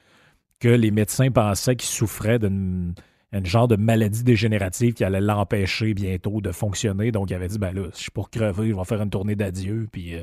que 0.63 0.69
les 0.69 0.93
médecins 0.93 1.33
pensaient 1.33 1.75
qu'il 1.75 1.91
souffrait 1.91 2.39
d'une 2.39 2.95
genre 3.43 3.67
de 3.67 3.75
maladie 3.75 4.23
dégénérative 4.23 4.95
qui 4.95 5.03
allait 5.03 5.21
l'empêcher 5.21 5.93
bientôt 5.93 6.41
de 6.41 6.53
fonctionner. 6.53 7.11
Donc, 7.11 7.31
il 7.31 7.35
avait 7.35 7.49
dit, 7.49 7.59
ben 7.59 7.75
là, 7.75 7.89
je 7.93 7.99
suis 7.99 8.13
pour 8.13 8.31
crever, 8.31 8.69
je 8.69 8.77
vais 8.77 8.85
faire 8.85 9.03
une 9.03 9.11
tournée 9.11 9.35
d'adieu, 9.35 9.89
puis 9.91 10.15
euh, 10.15 10.23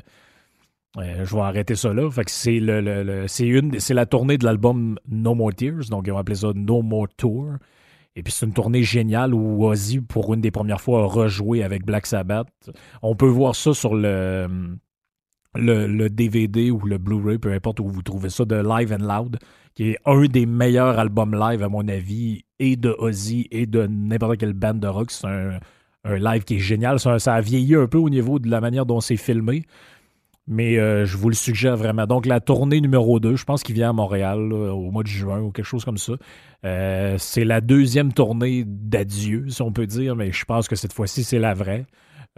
euh, 0.97 1.25
je 1.25 1.35
vais 1.35 1.41
arrêter 1.41 1.75
ça 1.75 1.93
là. 1.93 2.09
Fait 2.09 2.23
que 2.23 2.31
c'est 2.31 2.61
le, 2.61 3.25
c'est 3.27 3.93
la 3.93 4.05
tournée 4.05 4.37
de 4.37 4.45
l'album 4.45 4.97
No 5.09 5.35
More 5.35 5.53
Tears, 5.53 5.89
donc 5.89 6.07
ils 6.07 6.13
vont 6.13 6.19
appeler 6.19 6.37
ça 6.37 6.53
No 6.55 6.81
More 6.81 7.09
Tour. 7.17 7.55
Et 8.15 8.23
puis 8.23 8.31
c'est 8.31 8.45
une 8.45 8.53
tournée 8.53 8.81
géniale 8.81 9.33
où 9.33 9.65
Ozzy, 9.65 9.99
pour 9.99 10.33
une 10.33 10.39
des 10.39 10.51
premières 10.51 10.79
fois, 10.79 11.03
a 11.03 11.05
rejoué 11.05 11.63
avec 11.63 11.85
Black 11.85 12.05
Sabbath. 12.05 12.47
On 13.01 13.13
peut 13.13 13.27
voir 13.27 13.55
ça 13.55 13.73
sur 13.73 13.93
le, 13.93 14.47
le, 15.55 16.07
DVD 16.09 16.71
ou 16.71 16.79
le 16.85 16.97
Blu-ray, 16.97 17.37
peu 17.37 17.51
importe 17.51 17.79
où 17.79 17.87
vous 17.87 18.01
trouvez 18.01 18.29
ça, 18.29 18.45
de 18.45 18.55
Live 18.55 18.93
and 18.93 19.05
Loud 19.05 19.39
qui 19.79 19.91
est 19.91 19.97
un 20.05 20.25
des 20.25 20.45
meilleurs 20.45 20.99
albums 20.99 21.33
live, 21.33 21.63
à 21.63 21.69
mon 21.69 21.87
avis, 21.87 22.43
et 22.59 22.75
de 22.75 22.93
Ozzy 22.99 23.47
et 23.49 23.65
de 23.65 23.87
n'importe 23.87 24.37
quelle 24.37 24.51
band 24.51 24.73
de 24.73 24.87
rock. 24.87 25.09
C'est 25.09 25.25
un, 25.25 25.59
live 26.03 26.43
qui 26.43 26.55
est 26.55 26.59
génial. 26.59 26.99
Ça, 26.99 27.15
a 27.33 27.39
vieilli 27.39 27.75
un 27.75 27.87
peu 27.87 27.97
au 27.97 28.09
niveau 28.09 28.39
de 28.39 28.49
la 28.49 28.59
manière 28.59 28.85
dont 28.85 28.99
c'est 28.99 29.15
filmé. 29.15 29.63
Mais 30.47 30.77
euh, 30.77 31.05
je 31.05 31.15
vous 31.15 31.29
le 31.29 31.35
suggère 31.35 31.77
vraiment. 31.77 32.07
Donc, 32.07 32.25
la 32.25 32.41
tournée 32.41 32.81
numéro 32.81 33.21
2, 33.21 33.37
je 33.37 33.45
pense 33.45 33.63
qu'il 33.63 33.73
vient 33.73 33.91
à 33.91 33.93
Montréal 33.93 34.51
au 34.51 34.91
mois 34.91 35.03
de 35.03 35.07
juin 35.07 35.39
ou 35.39 35.51
quelque 35.51 35.65
chose 35.65 35.85
comme 35.85 35.97
ça. 35.97 36.13
Euh, 36.65 37.15
c'est 37.17 37.45
la 37.45 37.61
deuxième 37.61 38.11
tournée 38.11 38.65
d'adieu, 38.65 39.47
si 39.47 39.61
on 39.61 39.71
peut 39.71 39.87
dire, 39.87 40.17
mais 40.17 40.33
je 40.33 40.43
pense 40.43 40.67
que 40.67 40.75
cette 40.75 40.91
fois-ci, 40.91 41.23
c'est 41.23 41.39
la 41.39 41.53
vraie. 41.53 41.85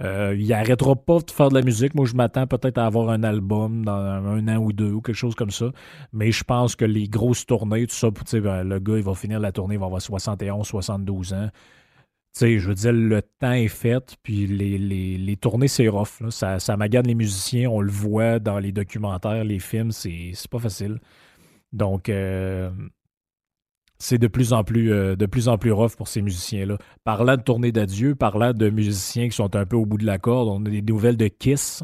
Euh, 0.01 0.35
il 0.37 0.51
arrêtera 0.51 0.95
pas 0.95 1.19
de 1.19 1.29
faire 1.29 1.49
de 1.49 1.53
la 1.53 1.61
musique. 1.61 1.93
Moi, 1.93 2.05
je 2.05 2.15
m'attends 2.15 2.47
peut-être 2.47 2.77
à 2.79 2.85
avoir 2.85 3.09
un 3.09 3.23
album 3.23 3.85
dans 3.85 3.93
un 3.93 4.47
an 4.47 4.57
ou 4.57 4.73
deux 4.73 4.91
ou 4.91 5.01
quelque 5.01 5.15
chose 5.15 5.35
comme 5.35 5.51
ça. 5.51 5.71
Mais 6.11 6.31
je 6.31 6.43
pense 6.43 6.75
que 6.75 6.85
les 6.85 7.07
grosses 7.07 7.45
tournées, 7.45 7.85
tout 7.85 7.95
ça, 7.95 8.09
ben, 8.09 8.63
le 8.63 8.79
gars, 8.79 8.97
il 8.97 9.03
va 9.03 9.13
finir 9.13 9.39
la 9.39 9.51
tournée, 9.51 9.75
il 9.75 9.79
va 9.79 9.85
avoir 9.85 10.01
71, 10.01 10.65
72 10.65 11.33
ans. 11.33 11.49
je 12.39 12.67
veux 12.67 12.73
dire, 12.73 12.93
le 12.93 13.21
temps 13.21 13.51
est 13.51 13.67
fait, 13.67 14.17
puis 14.23 14.47
les, 14.47 14.77
les, 15.17 15.37
tournées, 15.37 15.67
c'est 15.67 15.87
rough. 15.87 16.21
Ça, 16.29 16.59
ça 16.59 16.77
magane 16.77 17.05
les 17.05 17.15
musiciens, 17.15 17.69
on 17.69 17.81
le 17.81 17.91
voit 17.91 18.39
dans 18.39 18.57
les 18.57 18.71
documentaires, 18.71 19.43
les 19.43 19.59
films, 19.59 19.91
c'est 19.91 20.33
pas 20.49 20.59
facile. 20.59 20.99
Donc, 21.73 22.09
euh, 22.09 22.71
c'est 24.01 24.17
de 24.17 24.27
plus 24.27 24.51
en 24.51 24.63
plus 24.63 24.91
euh, 24.91 25.15
de 25.15 25.25
plus 25.27 25.47
en 25.47 25.57
plus 25.57 25.71
rough 25.71 25.95
pour 25.95 26.07
ces 26.07 26.21
musiciens-là. 26.21 26.77
Parlant 27.03 27.37
de 27.37 27.41
tournée 27.41 27.71
d'adieu, 27.71 28.15
parlant 28.15 28.51
de 28.51 28.69
musiciens 28.69 29.29
qui 29.29 29.35
sont 29.35 29.55
un 29.55 29.65
peu 29.65 29.75
au 29.75 29.85
bout 29.85 29.97
de 29.97 30.05
la 30.05 30.17
corde, 30.17 30.49
on 30.49 30.65
a 30.65 30.69
des 30.69 30.81
nouvelles 30.81 31.17
de 31.17 31.27
Kiss. 31.27 31.83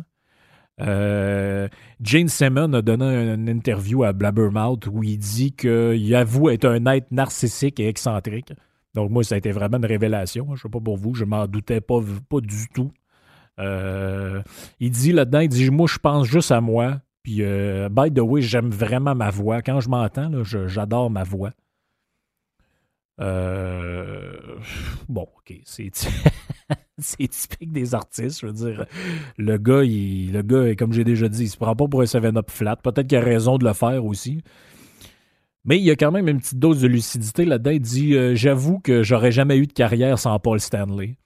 Euh, 0.81 1.67
Jane 2.01 2.27
Simmons 2.27 2.73
a 2.73 2.81
donné 2.81 3.05
une 3.05 3.49
interview 3.49 4.03
à 4.03 4.13
Blabbermouth 4.13 4.87
où 4.87 5.03
il 5.03 5.17
dit 5.17 5.51
qu'il 5.51 6.15
avoue 6.15 6.49
être 6.49 6.65
un 6.65 6.85
être 6.87 7.11
narcissique 7.11 7.79
et 7.79 7.87
excentrique. 7.87 8.51
Donc 8.95 9.11
moi, 9.11 9.23
ça 9.23 9.35
a 9.35 9.37
été 9.37 9.51
vraiment 9.51 9.77
une 9.77 9.85
révélation. 9.85 10.55
Je 10.55 10.63
sais 10.63 10.69
pas 10.69 10.79
pour 10.79 10.97
vous, 10.97 11.13
je 11.13 11.23
m'en 11.23 11.45
doutais 11.45 11.81
pas, 11.81 11.99
pas 12.29 12.41
du 12.41 12.67
tout. 12.73 12.91
Euh, 13.59 14.41
il 14.79 14.89
dit 14.89 15.11
là-dedans, 15.11 15.39
il 15.41 15.49
dit 15.49 15.69
Moi, 15.69 15.87
je 15.87 15.99
pense 15.99 16.25
juste 16.25 16.51
à 16.51 16.61
moi. 16.61 16.99
Puis, 17.21 17.43
by 17.91 18.11
the 18.11 18.21
way, 18.21 18.41
j'aime 18.41 18.69
vraiment 18.69 19.13
ma 19.13 19.29
voix. 19.29 19.61
Quand 19.61 19.81
je 19.81 19.89
m'entends, 19.89 20.31
j'adore 20.43 21.11
ma 21.11 21.23
voix. 21.23 21.51
Euh, 23.19 24.31
bon, 25.09 25.27
ok, 25.37 25.59
c'est 25.65 27.27
typique 27.27 27.71
des 27.71 27.95
artistes, 27.95 28.41
je 28.41 28.47
veux 28.47 28.53
dire. 28.53 28.85
Le 29.37 29.57
gars, 29.57 29.81
le 29.81 30.41
gars, 30.41 30.75
comme 30.75 30.93
j'ai 30.93 31.03
déjà 31.03 31.27
dit, 31.27 31.43
il 31.43 31.49
se 31.49 31.57
prend 31.57 31.75
pas 31.75 31.87
pour 31.87 32.01
un 32.01 32.05
7-up 32.05 32.49
flat. 32.49 32.75
Peut-être 32.75 33.07
qu'il 33.07 33.17
a 33.17 33.21
raison 33.21 33.57
de 33.57 33.65
le 33.65 33.73
faire 33.73 34.05
aussi. 34.05 34.43
Mais 35.65 35.77
il 35.77 35.83
y 35.83 35.91
a 35.91 35.95
quand 35.95 36.11
même 36.11 36.27
une 36.29 36.39
petite 36.39 36.59
dose 36.59 36.81
de 36.81 36.87
lucidité 36.87 37.43
là-dedans. 37.43 37.71
Il 37.71 37.81
dit 37.81 38.15
euh, 38.15 38.35
J'avoue 38.35 38.79
que 38.79 39.03
j'aurais 39.03 39.31
jamais 39.31 39.57
eu 39.57 39.67
de 39.67 39.73
carrière 39.73 40.17
sans 40.17 40.37
Paul 40.39 40.59
Stanley. 40.59 41.17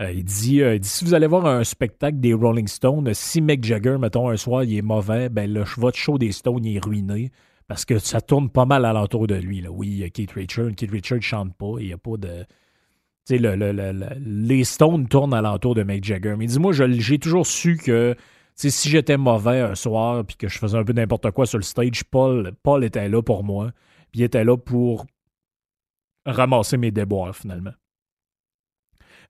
Euh, 0.00 0.12
il, 0.12 0.24
dit, 0.24 0.60
Si 0.82 1.04
vous 1.04 1.14
allez 1.14 1.26
voir 1.26 1.46
un 1.46 1.64
spectacle 1.64 2.18
des 2.18 2.34
Rolling 2.34 2.66
Stones, 2.66 3.14
si 3.14 3.40
Mick 3.40 3.64
Jagger, 3.64 3.96
mettons, 3.98 4.28
un 4.28 4.36
soir, 4.36 4.64
il 4.64 4.76
est 4.76 4.82
mauvais, 4.82 5.28
ben 5.28 5.50
le 5.50 5.64
votre 5.78 5.96
show 5.96 6.18
des 6.18 6.32
Stones 6.32 6.64
il 6.64 6.76
est 6.76 6.84
ruiné 6.84 7.30
parce 7.72 7.86
que 7.86 7.98
ça 7.98 8.20
tourne 8.20 8.50
pas 8.50 8.66
mal 8.66 8.84
alentour 8.84 9.26
de 9.26 9.34
lui. 9.34 9.62
Là. 9.62 9.70
Oui, 9.70 9.88
il 9.88 9.96
y 10.00 10.04
a 10.04 10.10
Keith 10.10 10.32
Richards. 10.32 10.72
Keith 10.76 10.90
Richards 10.90 11.16
ne 11.16 11.22
chante 11.22 11.56
pas. 11.56 11.76
Il 11.78 11.86
n'y 11.86 11.92
a 11.94 11.96
pas 11.96 12.18
de. 12.18 12.44
Tu 13.26 13.36
sais, 13.36 13.38
le, 13.38 13.54
les 14.18 14.64
Stones 14.64 15.08
tournent 15.08 15.32
alentour 15.32 15.74
de 15.74 15.82
Mick 15.82 16.04
Jagger. 16.04 16.34
Mais 16.36 16.44
dis-moi, 16.44 16.72
j'ai 16.74 17.18
toujours 17.18 17.46
su 17.46 17.78
que 17.78 18.14
si 18.56 18.90
j'étais 18.90 19.16
mauvais 19.16 19.60
un 19.60 19.74
soir 19.74 20.22
puis 20.22 20.36
que 20.36 20.48
je 20.48 20.58
faisais 20.58 20.76
un 20.76 20.84
peu 20.84 20.92
n'importe 20.92 21.30
quoi 21.30 21.46
sur 21.46 21.56
le 21.56 21.64
stage, 21.64 22.04
Paul, 22.04 22.52
Paul 22.62 22.84
était 22.84 23.08
là 23.08 23.22
pour 23.22 23.42
moi. 23.42 23.70
Puis 24.10 24.20
il 24.20 24.24
était 24.24 24.44
là 24.44 24.58
pour 24.58 25.06
ramasser 26.26 26.76
mes 26.76 26.90
déboires 26.90 27.34
finalement. 27.34 27.72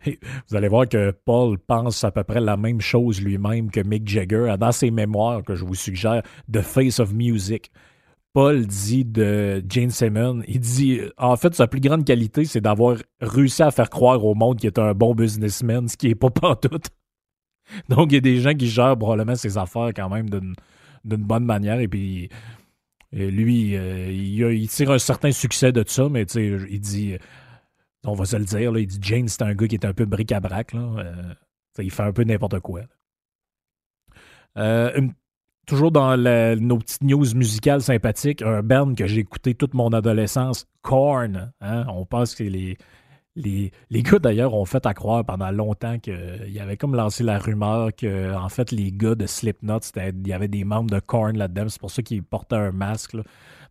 vous 0.05 0.57
allez 0.57 0.67
voir 0.67 0.89
que 0.89 1.13
Paul 1.13 1.59
pense 1.59 2.03
à 2.03 2.11
peu 2.11 2.25
près 2.25 2.41
la 2.41 2.57
même 2.57 2.81
chose 2.81 3.23
lui-même 3.23 3.71
que 3.71 3.83
Mick 3.83 4.09
Jagger 4.09 4.57
dans 4.59 4.73
ses 4.73 4.91
mémoires 4.91 5.45
que 5.45 5.55
je 5.55 5.65
vous 5.65 5.77
suggère, 5.77 6.23
The 6.53 6.63
Face 6.63 6.99
of 6.99 7.13
Music. 7.13 7.71
Paul 8.33 8.67
dit 8.67 9.05
de 9.05 9.63
Jane 9.69 9.91
Simmons, 9.91 10.43
il 10.49 10.61
dit 10.61 11.01
en 11.19 11.37
fait 11.37 11.55
sa 11.55 11.67
plus 11.67 11.81
grande 11.81 12.05
qualité 12.05 12.47
c'est 12.47 12.63
d'avoir 12.63 12.97
réussi 13.21 13.63
à 13.63 13.71
faire 13.71 13.91
croire 13.91 14.25
au 14.25 14.35
monde 14.35 14.59
qu'il 14.59 14.69
est 14.69 14.79
un 14.79 14.95
bon 14.95 15.15
businessman, 15.15 15.87
ce 15.89 15.97
qui 15.97 16.09
est 16.09 16.15
pas 16.15 16.31
pantoute. 16.31 16.87
Donc 17.89 18.13
il 18.13 18.15
y 18.15 18.19
a 18.19 18.21
des 18.21 18.39
gens 18.41 18.55
qui 18.55 18.69
gèrent 18.69 18.97
probablement 18.97 19.35
ses 19.35 19.59
affaires 19.59 19.91
quand 19.95 20.09
même 20.09 20.31
d'une 20.31 20.55
bonne 21.25 21.45
manière 21.45 21.81
et 21.81 21.89
puis 21.89 22.31
lui 23.13 23.77
euh, 23.77 24.11
il, 24.11 24.69
tire 24.69 24.91
un 24.91 24.99
certain 24.99 25.33
succès 25.33 25.73
de 25.73 25.85
ça, 25.87 26.09
mais 26.09 26.25
tu 26.25 26.33
sais 26.33 26.67
il 26.71 26.81
dit 26.81 27.17
on 28.05 28.15
va 28.15 28.25
se 28.25 28.37
le 28.37 28.45
dire 28.45 28.77
il 28.79 28.87
dit 28.87 28.99
Jane 29.03 29.29
c'est 29.29 29.43
un 29.43 29.55
gars 29.55 29.69
qui 29.69 29.75
est 29.75 29.85
un 29.85 29.93
peu 29.93 30.07
bric-à-brac 30.07 30.73
là, 30.73 30.95
euh, 30.99 31.35
il 31.79 31.91
fait 31.91 32.03
un 32.03 32.13
peu 32.13 32.25
n'importe 32.25 32.61
quoi. 32.61 32.83
Euh, 34.57 35.09
toujours 35.67 35.93
dans 35.93 36.17
nos 36.61 36.79
petites 36.79 37.03
news 37.03 37.35
musicales 37.35 37.83
sympathiques, 37.83 38.43
un 38.43 38.63
band 38.63 38.95
que 38.95 39.07
j'ai 39.07 39.21
écouté 39.21 39.55
toute 39.55 39.75
mon 39.75 39.93
adolescence, 39.93 40.67
Korn. 40.83 41.53
Hein. 41.61 41.85
On 41.89 42.05
pense 42.05 42.35
que 42.35 42.45
les, 42.45 42.77
les, 43.37 43.71
les 43.91 44.03
gars, 44.03 44.19
d'ailleurs, 44.19 44.55
ont 44.55 44.65
fait 44.65 44.85
à 44.87 44.95
croire 44.95 45.25
pendant 45.25 45.51
longtemps 45.51 45.99
qu'il 45.99 46.51
y 46.51 46.59
avait 46.59 46.77
comme 46.77 46.95
lancé 46.95 47.23
la 47.23 47.39
rumeur 47.39 47.91
que, 47.97 48.35
en 48.35 48.49
fait, 48.49 48.73
les 48.73 48.93
gars 48.93 49.15
de 49.15 49.27
Slipknot, 49.27 49.81
il 49.97 50.29
y 50.29 50.33
avait 50.33 50.49
des 50.49 50.65
membres 50.65 50.91
de 50.91 51.01
Korn 51.01 51.37
là-dedans. 51.37 51.69
C'est 51.69 51.81
pour 51.81 51.91
ça 51.91 52.03
qu'ils 52.03 52.23
portaient 52.23 52.57
un 52.57 52.73
masque. 52.73 53.17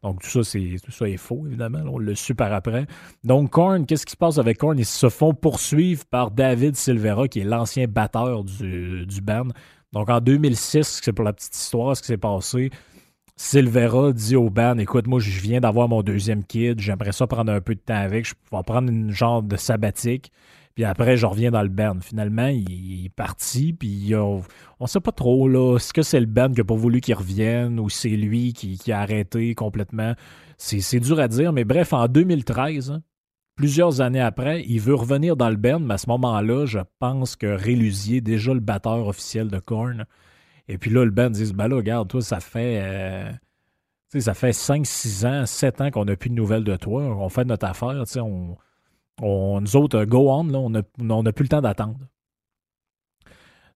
Donc, 0.02 0.24
tout 0.24 0.30
ça, 0.30 0.44
c'est, 0.44 0.78
tout 0.84 0.92
ça 0.92 1.08
est 1.08 1.18
faux, 1.18 1.44
évidemment. 1.46 1.84
On 1.86 2.00
le 2.00 2.16
su 2.16 2.34
par 2.34 2.52
après. 2.54 2.88
Donc, 3.24 3.52
Korn, 3.52 3.86
qu'est-ce 3.86 4.06
qui 4.06 4.14
se 4.14 4.18
passe 4.18 4.40
avec 4.40 4.58
Korn? 4.58 4.80
Ils 4.80 4.86
se 4.86 5.10
font 5.10 5.36
poursuivre 5.36 6.06
par 6.06 6.32
David 6.32 6.76
Silvera, 6.76 7.28
qui 7.28 7.42
est 7.42 7.44
l'ancien 7.44 7.86
batteur 7.88 8.44
du, 8.44 9.06
du 9.06 9.22
band. 9.22 9.50
Donc, 9.94 10.10
en 10.10 10.22
2006, 10.22 11.02
c'est 11.04 11.14
pour 11.14 11.26
la 11.26 11.34
petite 11.34 11.56
histoire, 11.56 11.96
ce 11.96 12.02
qui 12.02 12.08
s'est 12.08 12.18
passé. 12.18 12.70
Silvera 13.36 14.14
dit 14.14 14.36
au 14.36 14.50
band 14.50 14.78
Écoute, 14.78 15.08
moi, 15.08 15.20
je 15.20 15.40
viens 15.40 15.60
d'avoir 15.60 15.90
mon 15.90 16.04
deuxième 16.04 16.44
kid, 16.44 16.80
j'aimerais 16.80 17.12
ça 17.12 17.28
prendre 17.28 17.52
un 17.52 17.60
peu 17.60 17.76
de 17.76 17.80
temps 17.80 17.96
avec, 17.96 18.26
je 18.26 18.34
vais 18.52 18.64
prendre 18.64 18.90
une 18.90 19.12
genre 19.12 19.42
de 19.42 19.58
sabbatique, 19.58 20.32
puis 20.76 20.86
après, 20.86 21.18
je 21.18 21.26
reviens 21.26 21.52
dans 21.52 21.64
le 21.64 21.70
band. 21.70 21.98
Finalement, 22.02 22.48
il, 22.48 23.06
est 23.06 23.10
parti, 23.10 23.74
puis 23.74 24.14
on 24.16 24.44
ne 24.80 24.88
sait 24.88 25.00
pas 25.00 25.12
trop, 25.12 25.48
là, 25.48 25.76
est-ce 25.76 25.92
que 25.92 26.02
c'est 26.02 26.20
le 26.20 26.26
band 26.26 26.52
qui 26.52 26.60
n'a 26.60 26.64
pas 26.64 26.76
voulu 26.76 27.02
qu'il 27.02 27.16
revienne 27.16 27.80
ou 27.80 27.90
c'est 27.90 28.10
lui 28.10 28.54
qui, 28.54 28.92
a 28.92 29.00
arrêté 29.00 29.56
complètement? 29.56 30.14
C'est 30.58 31.00
dur 31.00 31.20
à 31.20 31.28
dire, 31.28 31.52
mais 31.52 31.66
bref, 31.66 31.92
en 31.94 32.08
2013, 32.08 32.92
hein, 32.92 33.02
plusieurs 33.62 34.02
années 34.02 34.20
après, 34.20 34.64
il 34.68 34.80
veut 34.80 34.96
revenir 34.96 35.38
dans 35.38 35.52
le 35.52 35.56
band, 35.56 35.80
mais 35.82 35.94
à 35.94 35.98
ce 36.00 36.10
moment-là, 36.10 36.66
je 36.66 36.80
pense 36.98 37.36
que 37.36 37.46
Rélusier, 37.46 38.20
déjà 38.20 38.56
le 38.56 38.60
batteur 38.60 39.06
officiel 39.06 39.50
de 39.50 39.60
Korn, 39.60 40.06
et 40.68 40.80
puis 40.80 40.90
là, 40.90 41.06
le 41.06 41.12
band 41.12 41.30
dit 41.30 41.54
Ben 41.54 41.68
là, 41.68 41.76
regarde, 41.76 42.08
toi, 42.08 42.24
ça 42.24 42.40
fait. 42.40 42.82
Euh, 42.82 43.32
ça 44.20 44.34
fait 44.34 44.52
5, 44.52 44.84
6 44.84 45.26
ans, 45.28 45.46
7 45.46 45.82
ans 45.82 45.92
qu'on 45.92 46.06
n'a 46.06 46.16
plus 46.16 46.32
de 46.32 46.34
nouvelles 46.34 46.64
de 46.64 46.76
toi. 46.76 47.04
On 47.04 47.30
fait 47.30 47.46
notre 47.46 47.68
affaire. 47.68 48.04
On, 48.18 48.58
on, 49.22 49.62
nous 49.62 49.76
autres, 49.76 50.06
go 50.06 50.32
on, 50.32 50.46
là, 50.46 50.58
on 50.58 51.24
n'a 51.24 51.32
plus 51.32 51.44
le 51.44 51.50
temps 51.50 51.62
d'attendre. 51.62 52.00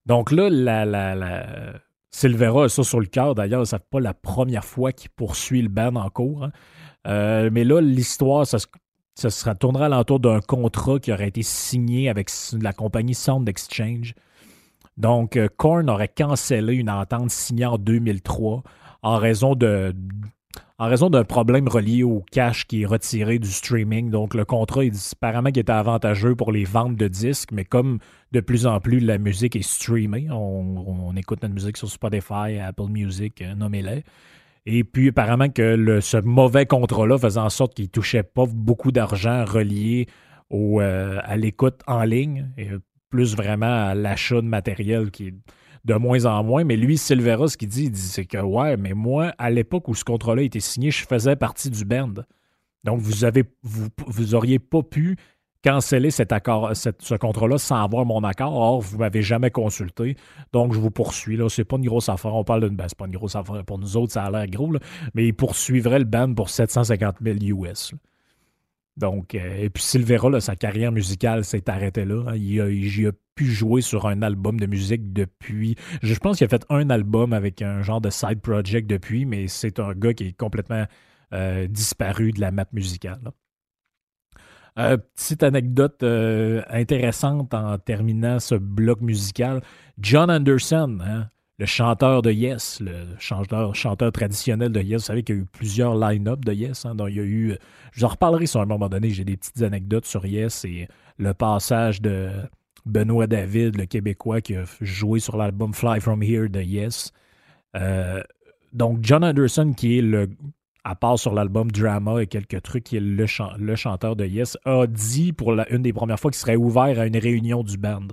Donc 0.04 0.32
là, 0.32 0.50
la, 0.50 1.78
Silvera 2.10 2.64
a 2.64 2.68
ça 2.68 2.82
sur 2.82 2.98
le 2.98 3.06
cœur. 3.06 3.36
D'ailleurs, 3.36 3.64
ça 3.64 3.76
n'est 3.76 3.84
pas 3.88 4.00
la 4.00 4.14
première 4.14 4.64
fois 4.64 4.90
qu'il 4.90 5.10
poursuit 5.10 5.62
le 5.62 5.68
band 5.68 5.94
en 5.94 6.10
cours. 6.10 6.42
Hein. 6.42 6.50
Euh, 7.06 7.50
mais 7.52 7.62
là, 7.62 7.80
l'histoire, 7.80 8.46
ça, 8.46 8.58
ça 9.16 9.30
sera, 9.30 9.56
tournera 9.56 9.88
l'entour 9.88 10.20
d'un 10.20 10.40
contrat 10.40 11.00
qui 11.00 11.12
aurait 11.12 11.28
été 11.28 11.42
signé 11.42 12.08
avec 12.08 12.30
la 12.60 12.72
compagnie 12.72 13.14
Sound 13.14 13.48
Exchange 13.48 14.14
donc, 14.96 15.36
euh, 15.36 15.48
Korn 15.54 15.90
aurait 15.90 16.08
cancellé 16.08 16.74
une 16.74 16.90
entente 16.90 17.30
signée 17.30 17.66
en 17.66 17.78
2003 17.78 18.62
en 19.02 19.18
raison 19.18 19.54
d'un 19.54 19.92
problème 21.24 21.68
relié 21.68 22.02
au 22.02 22.24
cash 22.32 22.66
qui 22.66 22.82
est 22.82 22.86
retiré 22.86 23.38
du 23.38 23.50
streaming. 23.50 24.10
Donc, 24.10 24.34
le 24.34 24.44
contrat, 24.44 24.84
il 24.84 24.92
dit 24.92 25.10
apparemment 25.12 25.50
qu'il 25.50 25.60
était 25.60 25.70
avantageux 25.70 26.34
pour 26.34 26.50
les 26.50 26.64
ventes 26.64 26.96
de 26.96 27.08
disques, 27.08 27.52
mais 27.52 27.64
comme 27.64 27.98
de 28.32 28.40
plus 28.40 28.66
en 28.66 28.80
plus 28.80 29.00
la 29.00 29.18
musique 29.18 29.54
est 29.54 29.62
streamée, 29.62 30.28
on, 30.30 31.14
écoute 31.16 31.42
notre 31.42 31.54
musique 31.54 31.76
sur 31.76 31.88
Spotify, 31.88 32.58
Apple 32.58 32.88
Music, 32.88 33.42
euh, 33.42 33.54
nommez-les. 33.54 34.02
Et 34.66 34.82
puis, 34.82 35.08
apparemment 35.08 35.48
que 35.48 36.00
ce 36.00 36.16
mauvais 36.18 36.66
contrat-là 36.66 37.18
faisait 37.18 37.40
en 37.40 37.50
sorte 37.50 37.74
qu'il 37.74 37.84
ne 37.84 37.90
touchait 37.90 38.24
pas 38.24 38.44
beaucoup 38.46 38.90
d'argent 38.90 39.44
relié 39.44 40.08
euh, 40.52 41.18
à 41.22 41.36
l'écoute 41.36 41.80
en 41.86 42.02
ligne. 42.02 42.50
Et 42.58 42.70
plus 43.08 43.36
vraiment 43.36 43.86
à 43.86 43.94
l'achat 43.94 44.40
de 44.40 44.46
matériel 44.46 45.10
qui 45.10 45.28
est 45.28 45.34
de 45.84 45.94
moins 45.94 46.24
en 46.24 46.42
moins. 46.42 46.64
Mais 46.64 46.76
lui, 46.76 46.98
Silvera, 46.98 47.48
ce 47.48 47.56
qu'il 47.56 47.68
dit, 47.68 47.90
dit 47.90 48.00
c'est 48.00 48.26
que 48.26 48.38
ouais, 48.38 48.76
mais 48.76 48.92
moi, 48.92 49.32
à 49.38 49.50
l'époque 49.50 49.88
où 49.88 49.94
ce 49.94 50.04
contrat-là 50.04 50.42
a 50.42 50.44
été 50.44 50.60
signé, 50.60 50.90
je 50.90 51.06
faisais 51.06 51.36
partie 51.36 51.70
du 51.70 51.84
band. 51.84 52.14
Donc, 52.84 53.00
vous 53.00 53.24
avez 53.24 53.44
vous, 53.62 53.88
vous 54.06 54.34
auriez 54.34 54.58
pas 54.58 54.82
pu 54.82 55.16
canceller 55.66 56.12
cet 56.12 56.30
accord, 56.30 56.70
ce 56.76 57.14
contrat-là 57.16 57.58
sans 57.58 57.82
avoir 57.82 58.06
mon 58.06 58.22
accord. 58.22 58.54
Or, 58.54 58.80
vous 58.80 58.98
m'avez 58.98 59.22
jamais 59.22 59.50
consulté. 59.50 60.16
Donc, 60.52 60.72
je 60.72 60.78
vous 60.78 60.92
poursuis. 60.92 61.36
Là, 61.36 61.48
c'est 61.48 61.64
pas 61.64 61.76
une 61.76 61.86
grosse 61.86 62.08
affaire. 62.08 62.34
On 62.36 62.44
parle 62.44 62.68
d'une. 62.68 62.76
Ben, 62.76 62.86
c'est 62.86 62.96
pas 62.96 63.06
une 63.06 63.16
grosse 63.16 63.34
affaire. 63.34 63.64
Pour 63.64 63.78
nous 63.78 63.96
autres, 63.96 64.12
ça 64.12 64.24
a 64.24 64.30
l'air 64.30 64.46
gros, 64.46 64.72
mais 65.14 65.26
il 65.26 65.34
poursuivrait 65.34 65.98
le 65.98 66.04
band 66.04 66.32
pour 66.34 66.50
750 66.50 67.16
000 67.20 67.38
US. 67.64 67.92
Donc, 68.96 69.34
euh, 69.34 69.56
et 69.58 69.68
puis 69.68 69.82
Silvera, 69.82 70.40
sa 70.40 70.54
carrière 70.54 70.92
musicale 70.92 71.44
s'est 71.44 71.68
arrêtée 71.68 72.04
là. 72.04 72.22
Hein. 72.28 72.36
Il, 72.36 72.60
a, 73.06 73.10
pu 73.34 73.44
jouer 73.44 73.82
sur 73.82 74.06
un 74.06 74.22
album 74.22 74.58
de 74.58 74.64
musique 74.64 75.12
depuis. 75.12 75.74
Je 76.02 76.14
pense 76.14 76.38
qu'il 76.38 76.46
a 76.46 76.48
fait 76.48 76.64
un 76.70 76.88
album 76.88 77.34
avec 77.34 77.60
un 77.60 77.82
genre 77.82 78.00
de 78.00 78.08
side 78.08 78.40
project 78.40 78.88
depuis, 78.88 79.26
mais 79.26 79.46
c'est 79.46 79.78
un 79.78 79.92
gars 79.92 80.14
qui 80.14 80.28
est 80.28 80.32
complètement 80.32 80.86
euh, 81.34 81.66
disparu 81.66 82.32
de 82.32 82.40
la 82.40 82.50
map 82.50 82.64
musicale. 82.72 83.20
Euh, 84.78 84.98
petite 85.14 85.42
anecdote 85.42 86.02
intéressante 86.68 87.54
en 87.54 87.78
terminant 87.78 88.38
ce 88.38 88.54
bloc 88.54 89.00
musical. 89.00 89.62
John 89.98 90.30
Anderson, 90.30 90.98
hein, 91.00 91.28
le 91.58 91.64
chanteur 91.64 92.20
de 92.20 92.30
Yes, 92.30 92.80
le 92.80 93.16
chanteur, 93.18 93.72
traditionnel 94.12 94.70
de 94.72 94.80
Yes. 94.80 95.02
Vous 95.02 95.06
savez 95.06 95.22
qu'il 95.22 95.36
y 95.36 95.38
a 95.38 95.42
eu 95.42 95.46
plusieurs 95.46 95.96
line-up 95.96 96.44
de 96.44 96.52
Yes. 96.52 96.84
Hein, 96.84 96.94
il 97.08 97.14
y 97.14 97.20
a 97.20 97.22
eu, 97.22 97.56
je 97.92 98.00
vous 98.00 98.04
en 98.04 98.08
reparlerai 98.08 98.46
sur 98.46 98.60
un 98.60 98.66
moment 98.66 98.88
donné. 98.88 99.10
J'ai 99.10 99.24
des 99.24 99.38
petites 99.38 99.62
anecdotes 99.62 100.04
sur 100.04 100.26
Yes 100.26 100.66
et 100.66 100.88
le 101.18 101.32
passage 101.32 102.02
de 102.02 102.28
Benoît 102.84 103.26
David, 103.26 103.78
le 103.78 103.86
Québécois, 103.86 104.42
qui 104.42 104.54
a 104.54 104.64
joué 104.82 105.18
sur 105.18 105.36
l'album 105.38 105.72
Fly 105.72 106.00
From 106.00 106.22
Here 106.22 106.48
de 106.48 106.60
Yes. 106.60 107.12
Euh, 107.74 108.22
donc, 108.72 108.98
John 109.00 109.24
Anderson, 109.24 109.72
qui 109.74 109.98
est 109.98 110.02
le, 110.02 110.28
à 110.86 110.94
part 110.94 111.18
sur 111.18 111.34
l'album 111.34 111.68
Drama 111.68 112.22
et 112.22 112.28
quelques 112.28 112.62
trucs, 112.62 112.84
qui 112.84 112.96
est 112.96 113.00
le, 113.00 113.26
le 113.58 113.76
chanteur 113.76 114.14
de 114.14 114.24
Yes, 114.24 114.56
a 114.64 114.86
dit 114.86 115.32
pour 115.32 115.52
une 115.68 115.82
des 115.82 115.92
premières 115.92 116.20
fois 116.20 116.30
qu'il 116.30 116.38
serait 116.38 116.54
ouvert 116.54 117.00
à 117.00 117.06
une 117.06 117.16
réunion 117.16 117.64
du 117.64 117.76
band. 117.76 118.06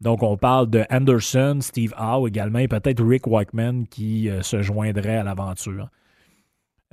Donc, 0.00 0.24
on 0.24 0.36
parle 0.36 0.68
de 0.68 0.84
Anderson, 0.90 1.58
Steve 1.60 1.94
Howe 1.96 2.26
également, 2.26 2.58
et 2.58 2.66
peut-être 2.66 3.04
Rick 3.04 3.28
Wakeman 3.28 3.86
qui 3.86 4.28
euh, 4.28 4.42
se 4.42 4.60
joindrait 4.60 5.18
à 5.18 5.22
l'aventure. 5.22 5.88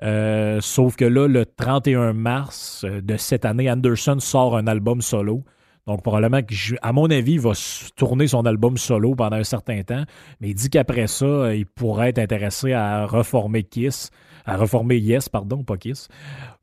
Euh, 0.04 0.62
sauf 0.62 0.96
que 0.96 1.06
là, 1.06 1.28
le 1.28 1.48
31 1.48 2.14
mars 2.14 2.86
euh, 2.88 3.02
de 3.02 3.18
cette 3.18 3.46
année, 3.46 3.72
Anderson 3.72 4.20
sort 4.20 4.56
un 4.56 4.68
album 4.68 5.02
solo. 5.02 5.44
Donc, 5.88 6.04
probablement 6.04 6.42
à 6.84 6.94
mon 6.94 7.10
avis, 7.10 7.34
il 7.34 7.40
va 7.40 7.54
tourner 7.96 8.28
son 8.28 8.46
album 8.46 8.78
solo 8.78 9.16
pendant 9.16 9.38
un 9.38 9.44
certain 9.46 9.82
temps, 9.82 10.04
mais 10.42 10.50
il 10.50 10.54
dit 10.54 10.70
qu'après 10.70 11.08
ça, 11.08 11.56
il 11.56 11.66
pourrait 11.66 12.10
être 12.10 12.20
intéressé 12.20 12.74
à 12.74 13.08
reformer 13.08 13.64
Kiss, 13.64 14.12
à 14.48 14.58
reformer 14.58 14.98
Yes, 14.98 15.30
pardon, 15.30 15.64
pas 15.64 15.78
Kiss, 15.78 16.08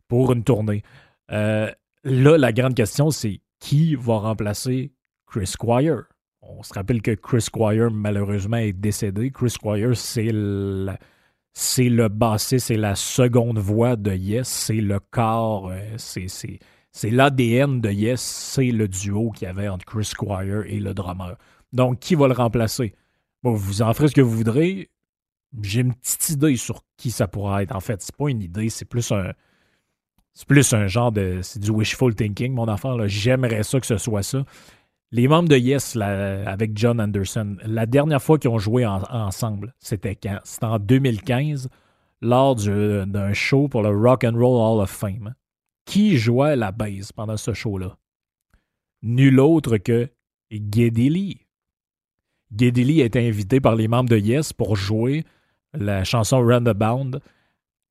pour 0.08 0.32
une 0.32 0.42
tournée. 0.42 0.82
là, 1.28 1.74
la 2.02 2.52
grande 2.52 2.74
question, 2.74 3.10
c'est 3.10 3.40
qui 3.60 3.94
va 3.94 4.18
remplacer 4.18 4.92
Chris 5.26 5.46
Squire? 5.46 6.04
On 6.42 6.62
se 6.62 6.74
rappelle 6.74 7.00
que 7.00 7.12
Chris 7.12 7.42
Squire, 7.42 7.90
malheureusement, 7.90 8.58
est 8.58 8.72
décédé. 8.72 9.30
Chris 9.30 9.50
Squire, 9.50 9.96
c'est 9.96 10.30
le, 10.30 10.92
c'est 11.54 11.88
le 11.88 12.08
bassiste, 12.08 12.66
c'est 12.66 12.76
la 12.76 12.94
seconde 12.94 13.58
voix 13.58 13.96
de 13.96 14.12
Yes, 14.12 14.48
c'est 14.48 14.74
le 14.74 14.98
corps, 14.98 15.70
euh, 15.70 15.94
c'est, 15.96 16.26
c'est, 16.28 17.10
l'ADN 17.10 17.80
de 17.80 17.90
Yes, 17.90 18.20
c'est 18.20 18.70
le 18.70 18.88
duo 18.88 19.30
qu'il 19.30 19.46
y 19.46 19.50
avait 19.50 19.68
entre 19.68 19.86
Chris 19.86 20.04
Squire 20.04 20.64
et 20.66 20.80
le 20.80 20.92
drummer. 20.92 21.36
Donc, 21.72 22.00
qui 22.00 22.14
va 22.16 22.28
le 22.28 22.34
remplacer? 22.34 22.94
Bon, 23.42 23.52
vous 23.52 23.82
en 23.82 23.94
ferez 23.94 24.08
ce 24.08 24.14
que 24.14 24.20
vous 24.20 24.36
voudrez. 24.36 24.90
J'ai 25.62 25.82
une 25.82 25.94
petite 25.94 26.30
idée 26.30 26.56
sur 26.56 26.82
qui 26.96 27.10
ça 27.10 27.28
pourrait 27.28 27.62
être. 27.64 27.76
En 27.76 27.80
fait, 27.80 28.02
c'est 28.02 28.16
pas 28.16 28.28
une 28.28 28.42
idée, 28.42 28.68
c'est 28.68 28.84
plus 28.84 29.12
un. 29.12 29.32
C'est 30.32 30.48
plus 30.48 30.72
un 30.72 30.86
genre 30.88 31.12
de. 31.12 31.40
C'est 31.42 31.60
du 31.60 31.70
wishful 31.70 32.14
thinking, 32.14 32.52
mon 32.52 32.66
affaire. 32.66 32.96
J'aimerais 33.06 33.62
ça 33.62 33.78
que 33.78 33.86
ce 33.86 33.98
soit 33.98 34.22
ça. 34.22 34.44
Les 35.12 35.28
membres 35.28 35.48
de 35.48 35.56
Yes 35.56 35.96
avec 35.96 36.76
John 36.76 37.00
Anderson, 37.00 37.56
la 37.62 37.86
dernière 37.86 38.20
fois 38.20 38.38
qu'ils 38.38 38.50
ont 38.50 38.58
joué 38.58 38.84
ensemble, 38.84 39.72
c'était 39.78 40.16
quand? 40.16 40.40
C'était 40.42 40.64
en 40.64 40.80
2015, 40.80 41.68
lors 42.20 42.56
d'un 42.56 43.32
show 43.32 43.68
pour 43.68 43.82
le 43.82 43.90
Rock 43.90 44.24
and 44.24 44.34
Roll 44.34 44.60
Hall 44.60 44.82
of 44.82 44.90
Fame. 44.90 45.34
Qui 45.84 46.16
jouait 46.16 46.56
la 46.56 46.72
bass 46.72 47.12
pendant 47.12 47.36
ce 47.36 47.52
show-là? 47.52 47.96
Nul 49.02 49.38
autre 49.38 49.76
que 49.76 50.10
Geddy 50.50 51.10
Lee. 51.10 51.46
Geddy 52.56 52.82
Lee 52.82 53.02
a 53.02 53.04
été 53.04 53.28
invité 53.28 53.60
par 53.60 53.76
les 53.76 53.86
membres 53.86 54.08
de 54.08 54.18
Yes 54.18 54.52
pour 54.52 54.74
jouer 54.74 55.24
la 55.74 56.04
chanson 56.04 56.38
Roundabout 56.38 57.18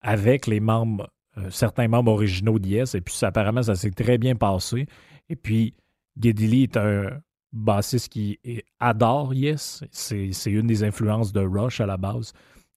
avec 0.01 0.47
les 0.47 0.59
membres, 0.59 1.09
euh, 1.37 1.49
certains 1.49 1.87
membres 1.87 2.11
originaux 2.11 2.59
de 2.59 2.67
Yes. 2.67 2.95
Et 2.95 3.01
puis, 3.01 3.17
apparemment, 3.21 3.63
ça 3.63 3.75
s'est 3.75 3.91
très 3.91 4.17
bien 4.17 4.35
passé. 4.35 4.87
Et 5.29 5.35
puis, 5.35 5.73
Geddy 6.19 6.63
est 6.63 6.77
un 6.77 7.21
bassiste 7.51 8.09
qui 8.09 8.39
adore 8.79 9.33
Yes. 9.33 9.83
C'est 9.91 10.31
une 10.45 10.67
des 10.67 10.83
influences 10.83 11.31
de 11.31 11.41
Rush 11.41 11.79
à 11.81 11.85
la 11.85 11.97
base. 11.97 12.33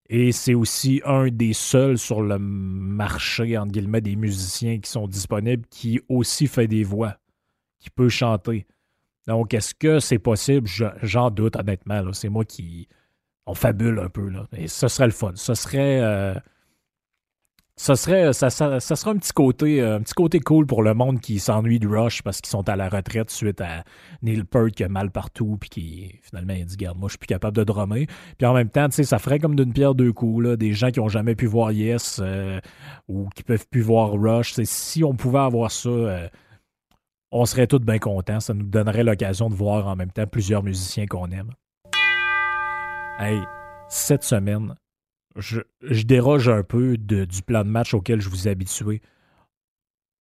Et 0.09 0.31
c'est 0.31 0.55
aussi 0.55 1.03
un 1.05 1.29
des 1.29 1.53
seuls 1.53 1.99
sur 1.99 2.23
le 2.23 2.39
marché, 2.39 3.59
entre 3.59 3.73
guillemets, 3.73 4.01
des 4.01 4.15
musiciens 4.15 4.79
qui 4.79 4.89
sont 4.89 5.09
disponibles 5.09 5.67
qui 5.69 6.01
aussi 6.09 6.47
fait 6.47 6.69
des 6.69 6.85
voix, 6.85 7.17
qui 7.81 7.91
peut 7.91 8.09
chanter. 8.09 8.67
Donc, 9.27 9.53
est-ce 9.53 9.75
que 9.75 9.99
c'est 9.99 10.21
possible? 10.21 10.69
J'en 11.03 11.31
doute, 11.31 11.57
honnêtement. 11.57 12.13
C'est 12.13 12.29
moi 12.29 12.45
qui. 12.45 12.89
On 13.47 13.55
fabule 13.55 14.01
un 14.01 14.09
peu, 14.09 14.29
là. 14.29 14.47
Et 14.57 14.69
ce 14.69 14.89
serait 14.89 15.07
le 15.07 15.13
fun. 15.13 15.33
Ce 15.35 15.55
serait. 15.55 16.01
Euh, 16.01 16.35
serait, 17.77 18.33
ça, 18.33 18.51
serait 18.51 19.11
un 19.11 19.19
petit 19.19 19.33
côté, 19.33 19.83
un 19.83 20.01
petit 20.01 20.15
côté 20.15 20.41
cool 20.41 20.67
pour 20.67 20.83
le 20.83 20.95
monde 20.95 21.21
qui 21.21 21.39
s'ennuie 21.39 21.79
du 21.79 21.87
Rush 21.87 22.23
parce 22.23 22.41
qu'ils 22.41 22.51
sont 22.51 22.67
à 22.69 22.75
la 22.75 22.89
retraite 22.89 23.31
suite 23.31 23.61
à 23.61 23.85
Neil 24.23 24.45
Peart 24.45 24.71
qui 24.71 24.83
a 24.83 24.89
mal 24.89 25.11
partout 25.11 25.59
puis 25.61 25.69
qui 25.69 26.21
finalement 26.23 26.55
il 26.55 26.65
dit 26.65 26.77
garde 26.77 26.99
moi 26.99 27.09
je 27.09 27.13
suis 27.13 27.19
plus 27.19 27.27
capable 27.27 27.57
de 27.57 27.65
drummer. 27.65 28.07
Puis 28.39 28.47
en 28.47 28.55
même 28.55 28.71
temps, 28.71 28.89
tu 28.89 28.97
sais, 28.97 29.05
ça 29.05 29.19
ferait 29.19 29.39
comme 29.39 29.57
d'une 29.57 29.73
pierre 29.75 29.95
deux 29.95 30.13
coups 30.13 30.45
là, 30.45 30.57
des 30.57 30.73
gens 30.73 30.91
qui 30.91 31.01
ont 31.01 31.09
jamais 31.09 31.35
pu 31.35 31.47
voir 31.47 31.71
Yes 31.71 32.19
euh, 32.23 32.61
ou 33.09 33.29
qui 33.35 33.43
peuvent 33.43 33.67
plus 33.69 33.83
voir 33.83 34.13
Rush. 34.13 34.55
si 34.65 35.05
on 35.05 35.15
pouvait 35.15 35.41
avoir 35.41 35.71
ça, 35.71 35.91
euh, 35.91 36.29
on 37.31 37.45
serait 37.45 37.67
tous 37.67 37.81
bien 37.81 37.99
contents. 37.99 38.41
Ça 38.41 38.55
nous 38.55 38.65
donnerait 38.67 39.05
l'occasion 39.05 39.51
de 39.51 39.55
voir 39.55 39.87
en 39.87 39.97
même 39.97 40.11
temps 40.11 40.27
plusieurs 40.27 40.63
musiciens 40.63 41.07
qu'on 41.07 41.31
aime. 41.31 41.51
Hey, 43.19 43.41
cette 43.89 44.25
semaine, 44.25 44.75
je, 45.37 45.63
déroge 46.05 46.51
un 46.51 46.63
peu 46.63 46.99
du 46.99 47.43
plan 47.43 47.65
de 47.65 47.71
match 47.71 47.95
auquel 47.95 48.21
je 48.21 48.29
vous 48.29 48.47
ai 48.47 48.51
habitué. 48.51 49.01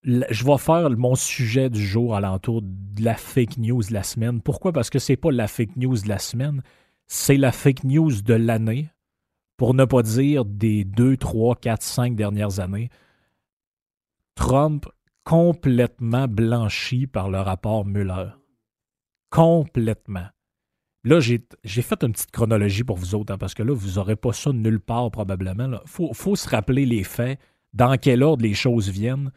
Je 0.04 0.46
vais 0.46 0.58
faire 0.58 0.90
mon 0.92 1.16
sujet 1.16 1.70
du 1.70 1.86
jour 1.86 2.16
alentour 2.16 2.62
de 2.64 3.04
la 3.04 3.16
fake 3.16 3.58
news 3.58 3.84
de 3.84 3.94
la 3.94 4.04
semaine. 4.04 4.42
Pourquoi? 4.42 4.72
Parce 4.72 4.90
que 4.90 5.00
c'est 5.00 5.18
pas 5.18 5.32
la 5.32 5.50
fake 5.50 5.76
news 5.76 5.98
de 5.98 6.08
la 6.08 6.20
semaine, 6.20 6.64
c'est 7.06 7.36
la 7.36 7.52
fake 7.52 7.84
news 7.84 8.22
de 8.22 8.34
l'année, 8.34 8.88
pour 9.58 9.74
ne 9.74 9.84
pas 9.84 10.02
dire 10.02 10.46
des 10.46 10.86
2, 10.86 11.18
3, 11.18 11.58
4, 11.58 11.84
5 11.84 12.16
dernières 12.16 12.62
années. 12.62 12.90
Trump 14.36 14.86
complètement 15.26 16.30
blanchi 16.30 17.08
par 17.08 17.30
le 17.30 17.40
rapport 17.40 17.86
Mueller. 17.86 18.30
Complètement. 19.32 20.28
Là, 21.06 21.20
j'ai 21.20 21.82
fait 21.84 22.04
une 22.04 22.14
petite 22.14 22.32
chronologie 22.32 22.84
pour 22.84 22.98
vous 22.98 23.14
autres, 23.14 23.32
hein, 23.32 23.38
parce 23.38 23.54
que 23.54 23.62
là, 23.62 23.76
vous 23.76 23.92
n'aurez 23.92 24.16
pas 24.16 24.34
ça 24.34 24.52
nulle 24.52 24.80
part 24.80 25.12
probablement. 25.12 25.70
Il 25.70 26.10
faut, 26.14 26.36
se 26.36 26.50
rappeler 26.50 26.88
les 26.88 27.04
faits, 27.04 27.40
dans 27.74 27.96
quel 27.98 28.24
ordre 28.24 28.42
les 28.42 28.56
choses 28.56 28.90
viennent 28.90 29.32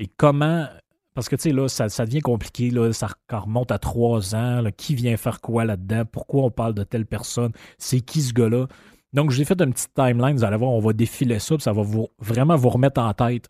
et 0.00 0.08
comment. 0.08 0.66
Parce 1.14 1.28
que, 1.28 1.36
tu 1.36 1.42
sais, 1.42 1.52
là, 1.52 1.68
ça, 1.68 1.86
devient 2.04 2.20
compliqué. 2.20 2.70
Là, 2.70 2.92
ça 2.92 3.08
remonte 3.30 3.70
à 3.70 3.78
trois 3.78 4.34
ans. 4.34 4.64
qui 4.76 4.96
vient 4.96 5.16
faire 5.16 5.40
quoi 5.40 5.64
là-dedans? 5.64 6.04
Pourquoi 6.06 6.42
on 6.42 6.50
parle 6.50 6.74
de 6.74 6.82
telle 6.82 7.06
personne? 7.06 7.52
C'est 7.78 8.00
qui 8.00 8.20
ce 8.20 8.32
gars-là? 8.32 8.66
Donc, 9.12 9.30
j'ai 9.30 9.44
fait 9.44 9.60
une 9.62 9.72
petite 9.72 9.94
timeline. 9.94 10.36
Vous 10.36 10.44
allez 10.44 10.56
voir, 10.56 10.72
on 10.72 10.80
va 10.80 10.92
défiler 10.92 11.38
ça. 11.38 11.54
ça 11.60 11.72
va 11.72 11.82
vraiment 12.18 12.56
vous 12.56 12.68
remettre 12.68 13.00
en 13.00 13.14
tête 13.14 13.48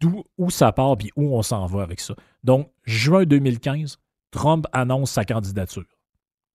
d'où 0.00 0.24
où 0.38 0.48
ça 0.48 0.72
part 0.72 0.96
et 1.04 1.10
où 1.16 1.36
on 1.36 1.42
s'en 1.42 1.66
va 1.66 1.82
avec 1.82 2.00
ça. 2.00 2.14
Donc, 2.42 2.70
juin 2.84 3.24
2015, 3.24 3.98
Trump 4.30 4.66
annonce 4.72 5.10
sa 5.10 5.26
candidature. 5.26 5.84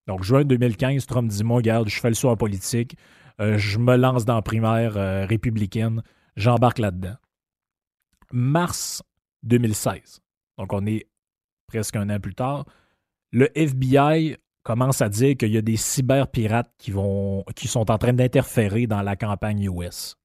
Donc, 0.06 0.22
juin 0.22 0.44
2015, 0.44 1.06
Trump 1.06 1.28
dit 1.28 1.44
Moi, 1.44 1.56
regarde, 1.56 1.88
je 1.88 1.98
fais 2.00 2.08
le 2.08 2.14
saut 2.14 2.34
politique, 2.36 2.96
euh, 3.40 3.58
je 3.58 3.78
me 3.78 3.96
lance 3.96 4.24
dans 4.24 4.36
la 4.36 4.42
primaire 4.42 4.96
euh, 4.96 5.26
républicaine, 5.26 6.02
j'embarque 6.36 6.78
là-dedans. 6.78 7.16
Mars 8.32 9.02
2016, 9.42 10.20
donc 10.58 10.72
on 10.72 10.84
est 10.86 11.06
presque 11.66 11.96
un 11.96 12.10
an 12.10 12.20
plus 12.20 12.34
tard, 12.34 12.64
le 13.30 13.50
FBI 13.58 14.36
commence 14.62 15.00
à 15.00 15.08
dire 15.08 15.36
qu'il 15.36 15.52
y 15.52 15.58
a 15.58 15.62
des 15.62 15.76
cyberpirates 15.76 16.72
qui, 16.78 16.92
qui 17.54 17.68
sont 17.68 17.90
en 17.90 17.98
train 17.98 18.12
d'interférer 18.12 18.86
dans 18.88 19.02
la 19.02 19.14
campagne 19.14 19.70
US. 19.70 20.16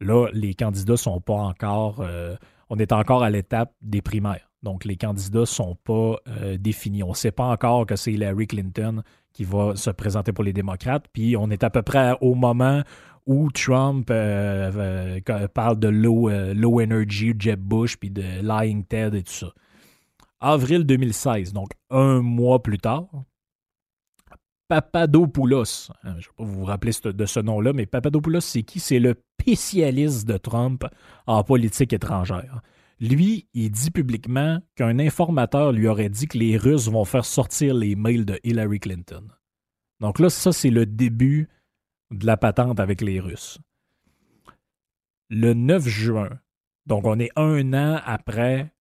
Là, 0.00 0.28
les 0.32 0.54
candidats 0.54 0.96
sont 0.96 1.20
pas 1.20 1.34
encore. 1.34 2.00
Euh, 2.00 2.36
on 2.68 2.78
est 2.78 2.92
encore 2.92 3.22
à 3.22 3.30
l'étape 3.30 3.72
des 3.80 4.02
primaires. 4.02 4.51
Donc, 4.62 4.84
les 4.84 4.96
candidats 4.96 5.40
ne 5.40 5.44
sont 5.44 5.76
pas 5.84 6.16
euh, 6.28 6.56
définis. 6.56 7.02
On 7.02 7.10
ne 7.10 7.14
sait 7.14 7.32
pas 7.32 7.46
encore 7.46 7.86
que 7.86 7.96
c'est 7.96 8.12
Hillary 8.12 8.46
Clinton 8.46 9.02
qui 9.32 9.44
va 9.44 9.74
se 9.76 9.90
présenter 9.90 10.32
pour 10.32 10.44
les 10.44 10.52
démocrates. 10.52 11.06
Puis, 11.12 11.36
on 11.36 11.50
est 11.50 11.64
à 11.64 11.70
peu 11.70 11.82
près 11.82 12.16
au 12.20 12.34
moment 12.34 12.82
où 13.26 13.50
Trump 13.50 14.08
euh, 14.10 15.20
euh, 15.28 15.48
parle 15.48 15.78
de 15.78 15.88
low, 15.88 16.28
low 16.28 16.80
energy, 16.80 17.34
Jeb 17.38 17.60
Bush, 17.60 17.96
puis 17.96 18.10
de 18.10 18.22
lying 18.42 18.84
Ted 18.84 19.16
et 19.16 19.22
tout 19.22 19.32
ça. 19.32 19.52
Avril 20.40 20.84
2016, 20.84 21.52
donc 21.52 21.70
un 21.90 22.20
mois 22.20 22.60
plus 22.60 22.78
tard, 22.78 23.06
Papadopoulos, 24.72 25.90
hein, 26.02 26.14
je 26.14 26.16
ne 26.16 26.20
sais 26.22 26.28
pas 26.34 26.44
vous 26.44 26.64
rappelez 26.64 26.92
de 27.04 27.26
ce 27.26 27.40
nom-là, 27.40 27.74
mais 27.74 27.84
Papadopoulos, 27.84 28.40
c'est 28.40 28.62
qui? 28.62 28.80
C'est 28.80 28.98
le 28.98 29.14
spécialiste 29.42 30.26
de 30.26 30.38
Trump 30.38 30.84
en 31.26 31.44
politique 31.44 31.92
étrangère. 31.92 32.62
Lui, 33.02 33.48
il 33.52 33.72
dit 33.72 33.90
publiquement 33.90 34.60
qu'un 34.76 35.00
informateur 35.00 35.72
lui 35.72 35.88
aurait 35.88 36.08
dit 36.08 36.28
que 36.28 36.38
les 36.38 36.56
Russes 36.56 36.88
vont 36.88 37.04
faire 37.04 37.24
sortir 37.24 37.74
les 37.74 37.96
mails 37.96 38.24
de 38.24 38.38
Hillary 38.44 38.78
Clinton. 38.78 39.26
Donc 39.98 40.20
là, 40.20 40.30
ça, 40.30 40.52
c'est 40.52 40.70
le 40.70 40.86
début 40.86 41.48
de 42.12 42.24
la 42.24 42.36
patente 42.36 42.78
avec 42.78 43.00
les 43.00 43.18
Russes. 43.18 43.58
Le 45.30 45.52
9 45.52 45.88
juin, 45.88 46.30
donc 46.86 47.04
on 47.04 47.18
est 47.18 47.32
un 47.36 47.74
an 47.74 48.00
après 48.04 48.72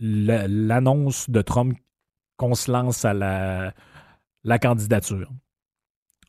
l'annonce 0.00 1.30
de 1.30 1.40
Trump 1.40 1.78
qu'on 2.36 2.56
se 2.56 2.72
lance 2.72 3.04
à 3.04 3.14
la, 3.14 4.58
candidature. 4.58 5.32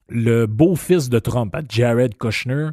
Le 0.09 0.45
beau-fils 0.45 1.09
de 1.09 1.17
Trump, 1.17 1.55
Jared 1.69 2.17
Kushner, 2.17 2.69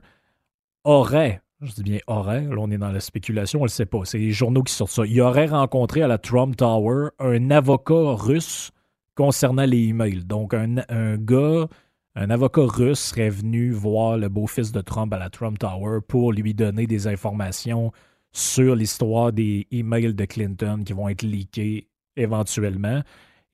aurait 0.85 1.42
je 1.62 1.75
dis 1.75 1.83
bien 1.83 1.98
aurait, 2.07 2.42
là 2.42 2.57
on 2.59 2.70
est 2.70 2.79
dans 2.79 2.90
la 2.90 3.01
spéculation, 3.01 3.61
on 3.61 3.62
ne 3.62 3.68
le 3.68 3.72
sait 3.72 3.87
pas, 3.87 4.01
c'est 4.05 4.18
les 4.18 4.33
journaux 4.33 4.62
qui 4.62 4.72
sortent 4.72 4.92
ça. 4.92 5.07
Il 5.07 5.20
aurait 5.20 5.46
rencontré 5.46 6.03
à 6.03 6.09
la 6.09 6.18
Trump 6.18 6.57
Tower 6.57 7.11
un 7.18 7.51
avocat 7.51 8.14
russe 8.14 8.72
concernant 9.14 9.64
les 9.64 9.88
emails. 9.88 10.25
Donc 10.25 10.55
un, 10.55 10.77
un 10.88 11.16
gars, 11.16 11.68
un 12.14 12.31
avocat 12.31 12.66
russe 12.66 13.01
serait 13.01 13.31
venu 13.31 13.70
voir 13.70 14.16
le 14.16 14.29
beau-fils 14.29 14.72
de 14.72 14.81
Trump 14.81 15.12
à 15.12 15.18
la 15.18 15.31
Trump 15.31 15.59
Tower 15.59 16.01
pour 16.07 16.33
lui 16.33 16.55
donner 16.55 16.87
des 16.87 17.07
informations 17.07 17.92
sur 18.33 18.75
l'histoire 18.75 19.33
des 19.33 19.66
emails 19.70 20.14
de 20.14 20.25
Clinton 20.25 20.83
qui 20.85 20.92
vont 20.92 21.09
être 21.09 21.22
leakés 21.22 21.88
éventuellement. 22.16 23.03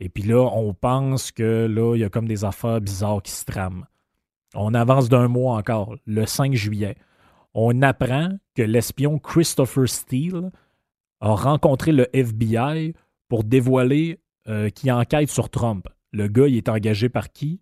Et 0.00 0.08
puis 0.08 0.22
là, 0.22 0.48
on 0.54 0.72
pense 0.74 1.32
que 1.32 1.66
là, 1.66 1.96
il 1.96 2.00
y 2.00 2.04
a 2.04 2.08
comme 2.08 2.28
des 2.28 2.44
affaires 2.44 2.80
bizarres 2.80 3.22
qui 3.22 3.32
se 3.32 3.44
trament. 3.44 3.84
On 4.54 4.72
avance 4.72 5.08
d'un 5.08 5.28
mois 5.28 5.56
encore, 5.56 5.96
le 6.06 6.24
5 6.24 6.54
juillet 6.54 6.96
on 7.54 7.82
apprend 7.82 8.30
que 8.54 8.62
l'espion 8.62 9.18
Christopher 9.18 9.88
Steele 9.88 10.50
a 11.20 11.34
rencontré 11.34 11.92
le 11.92 12.06
FBI 12.14 12.94
pour 13.28 13.44
dévoiler 13.44 14.20
euh, 14.48 14.70
qu'il 14.70 14.90
enquête 14.92 15.30
sur 15.30 15.50
Trump. 15.50 15.88
Le 16.12 16.28
gars, 16.28 16.48
il 16.48 16.56
est 16.56 16.68
engagé 16.68 17.08
par 17.08 17.30
qui? 17.30 17.60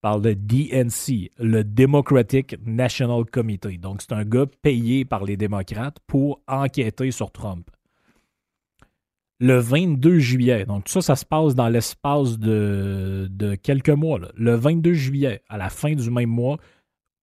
Par 0.00 0.18
le 0.18 0.34
DNC, 0.34 1.30
le 1.38 1.64
Democratic 1.64 2.56
National 2.64 3.24
Committee. 3.24 3.78
Donc, 3.78 4.02
c'est 4.02 4.12
un 4.12 4.24
gars 4.24 4.46
payé 4.62 5.04
par 5.04 5.24
les 5.24 5.36
démocrates 5.36 5.98
pour 6.06 6.40
enquêter 6.46 7.10
sur 7.10 7.32
Trump. 7.32 7.70
Le 9.40 9.58
22 9.58 10.18
juillet, 10.18 10.66
donc 10.66 10.88
ça, 10.88 11.00
ça 11.00 11.14
se 11.14 11.24
passe 11.24 11.54
dans 11.54 11.68
l'espace 11.68 12.38
de, 12.38 13.28
quelques 13.62 13.88
mois. 13.88 14.18
Le 14.34 14.54
22 14.56 14.94
juillet, 14.94 15.42
à 15.48 15.56
la 15.56 15.70
fin 15.70 15.94
du 15.94 16.10
même 16.10 16.28
mois, 16.28 16.58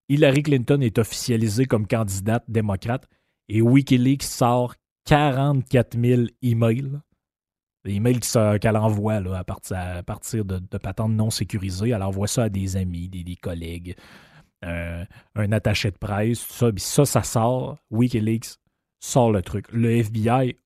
Hillary 0.07 0.43
Clinton 0.43 0.81
est 0.81 0.99
officialisée 0.99 1.65
comme 1.65 1.87
candidate 1.87 2.43
démocrate 2.47 3.07
et 3.49 3.61
Wikileaks 3.61 4.23
sort 4.23 4.75
44 5.05 5.99
000 5.99 6.23
emails. 6.41 6.99
Des 7.83 7.93
emails 7.93 8.19
qu'elle 8.59 8.77
envoie 8.77 9.15
à, 9.15 9.43
partir, 9.43 10.45
de, 10.45 10.77
patentes 10.77 11.11
non 11.11 11.29
sécurisées. 11.29 11.89
Elle 11.89 12.01
envoie 12.01 12.27
ça 12.27 12.43
à 12.43 12.49
des 12.49 12.77
amis, 12.77 13.09
des, 13.09 13.35
collègues, 13.35 13.95
euh, 14.63 15.05
un 15.35 15.51
attaché 15.51 15.91
de 15.91 15.97
presse, 15.97 16.47
tout 16.47 16.53
ça. 16.53 16.71
ça, 16.77 17.05
ça 17.05 17.23
sort. 17.23 17.77
Wikileaks 17.91 18.57
sort 18.99 19.31
le 19.31 19.43
truc. 19.43 19.71
Le 19.71 19.91
FBI 19.91 20.57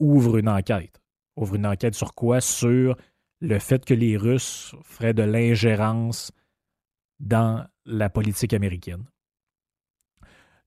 ouvre 0.00 0.38
une 0.38 0.48
enquête. 0.48 1.00
Ouvre 1.36 1.54
une 1.54 1.66
enquête 1.66 1.94
sur 1.94 2.14
quoi? 2.14 2.40
Sur 2.40 2.96
le 3.40 3.58
fait 3.58 3.84
que 3.84 3.94
les 3.94 4.16
Russes 4.16 4.74
feraient 4.82 5.14
de 5.14 5.22
l'ingérence 5.22 6.32
dans 7.20 7.64
la 7.86 8.10
politique 8.10 8.52
américaine. 8.52 9.04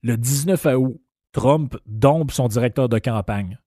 Le 0.02 0.16
19 0.16 0.66
août, 0.76 1.00
Trump 1.32 1.76
dompe 1.86 2.32
son 2.32 2.48
directeur 2.48 2.88
de 2.88 2.98
campagne, 2.98 3.58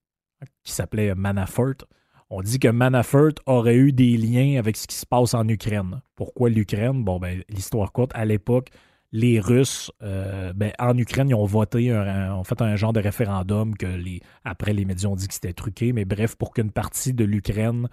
qui 0.62 0.72
s'appelait 0.72 1.14
Manafort. 1.14 1.86
On 2.30 2.42
dit 2.42 2.58
que 2.58 2.68
Manafort 2.68 3.34
aurait 3.46 3.76
eu 3.76 3.92
des 3.92 4.16
liens 4.16 4.58
avec 4.58 4.76
ce 4.76 4.86
qui 4.86 4.96
se 4.96 5.06
passe 5.06 5.34
en 5.34 5.48
Ukraine. 5.48 6.02
Pourquoi 6.16 6.50
l'Ukraine? 6.50 7.04
Bon, 7.04 7.18
ben, 7.18 7.42
l'histoire 7.48 7.92
courte, 7.92 8.10
à 8.14 8.24
l'époque, 8.24 8.70
les 9.12 9.38
Russes, 9.38 9.92
euh, 10.02 10.52
ben, 10.52 10.72
en 10.78 10.98
Ukraine, 10.98 11.28
ils 11.30 11.34
ont 11.34 11.44
voté, 11.44 11.94
ont 11.94 12.44
fait 12.44 12.60
un 12.60 12.74
genre 12.74 12.92
de 12.92 13.00
référendum 13.00 13.76
que 13.76 13.86
les, 13.86 14.20
après 14.44 14.72
les 14.72 14.84
médias 14.84 15.08
ont 15.08 15.16
dit 15.16 15.28
que 15.28 15.34
c'était 15.34 15.52
truqué, 15.52 15.92
mais 15.92 16.04
bref, 16.04 16.34
pour 16.34 16.52
qu'une 16.52 16.72
partie 16.72 17.14
de 17.14 17.24
l'Ukraine, 17.24 17.88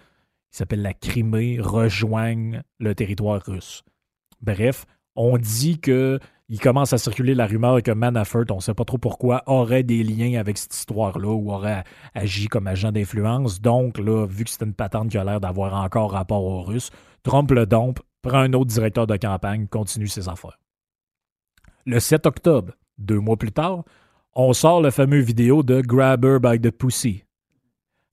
qui 0.51 0.57
s'appelle 0.57 0.81
la 0.81 0.93
Crimée, 0.93 1.59
rejoigne 1.61 2.63
le 2.79 2.95
territoire 2.95 3.41
russe. 3.45 3.83
Bref, 4.41 4.85
On 5.15 5.37
dit 5.37 5.79
que 5.79 6.19
il 6.51 6.59
commence 6.59 6.91
à 6.91 6.97
circuler 6.97 7.33
la 7.33 7.47
rumeur 7.47 7.81
que 7.81 7.91
Manafort, 7.91 8.43
on 8.49 8.57
ne 8.57 8.59
sait 8.59 8.73
pas 8.73 8.83
trop 8.83 8.97
pourquoi, 8.97 9.41
aurait 9.45 9.83
des 9.83 10.03
liens 10.03 10.37
avec 10.37 10.57
cette 10.57 10.75
histoire-là 10.75 11.29
ou 11.29 11.49
aurait 11.49 11.85
agi 12.13 12.47
comme 12.47 12.67
agent 12.67 12.91
d'influence. 12.91 13.61
Donc, 13.61 13.97
là, 13.97 14.25
vu 14.25 14.43
que 14.43 14.49
c'est 14.49 14.65
une 14.65 14.73
patente 14.73 15.11
qui 15.11 15.17
a 15.17 15.23
l'air 15.23 15.39
d'avoir 15.39 15.73
encore 15.81 16.11
rapport 16.11 16.43
aux 16.43 16.61
Russes, 16.61 16.89
Trump 17.23 17.49
le 17.51 17.65
dompe, 17.65 18.01
prend 18.21 18.39
un 18.39 18.51
autre 18.51 18.65
directeur 18.65 19.07
de 19.07 19.15
campagne, 19.15 19.67
continue 19.67 20.09
ses 20.09 20.27
affaires. 20.27 20.59
Le 21.85 22.01
7 22.01 22.25
octobre, 22.25 22.73
deux 22.97 23.19
mois 23.19 23.37
plus 23.37 23.53
tard, 23.53 23.85
on 24.33 24.51
sort 24.51 24.81
le 24.81 24.91
fameux 24.91 25.19
vidéo 25.19 25.63
de 25.63 25.79
Grabber 25.79 26.37
by 26.41 26.59
the 26.59 26.71
Pussy. 26.71 27.23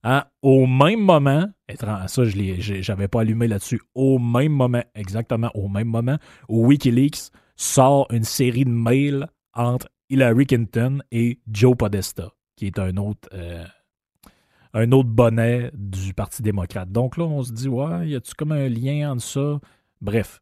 Hein? 0.03 0.23
Au 0.41 0.65
même 0.65 1.01
moment, 1.01 1.47
ça 2.07 2.23
je 2.25 2.91
n'avais 2.91 3.07
pas 3.07 3.21
allumé 3.21 3.47
là-dessus, 3.47 3.81
au 3.95 4.17
même 4.17 4.53
moment, 4.53 4.83
exactement 4.95 5.51
au 5.53 5.67
même 5.67 5.87
moment, 5.87 6.17
Wikileaks 6.47 7.31
sort 7.55 8.07
une 8.11 8.23
série 8.23 8.63
de 8.63 8.69
mails 8.69 9.27
entre 9.53 9.89
Hillary 10.09 10.45
Clinton 10.45 10.99
et 11.11 11.39
Joe 11.51 11.75
Podesta, 11.75 12.31
qui 12.55 12.67
est 12.67 12.79
un 12.79 12.95
autre, 12.97 13.27
euh, 13.33 13.65
un 14.73 14.91
autre 14.91 15.09
bonnet 15.09 15.71
du 15.73 16.13
Parti 16.13 16.41
démocrate. 16.41 16.91
Donc 16.91 17.17
là, 17.17 17.25
on 17.25 17.43
se 17.43 17.51
dit, 17.51 17.67
ouais, 17.67 18.09
y 18.09 18.15
a-tu 18.15 18.33
comme 18.35 18.53
un 18.53 18.69
lien 18.69 19.11
entre 19.11 19.23
ça? 19.23 19.59
Bref. 20.01 20.41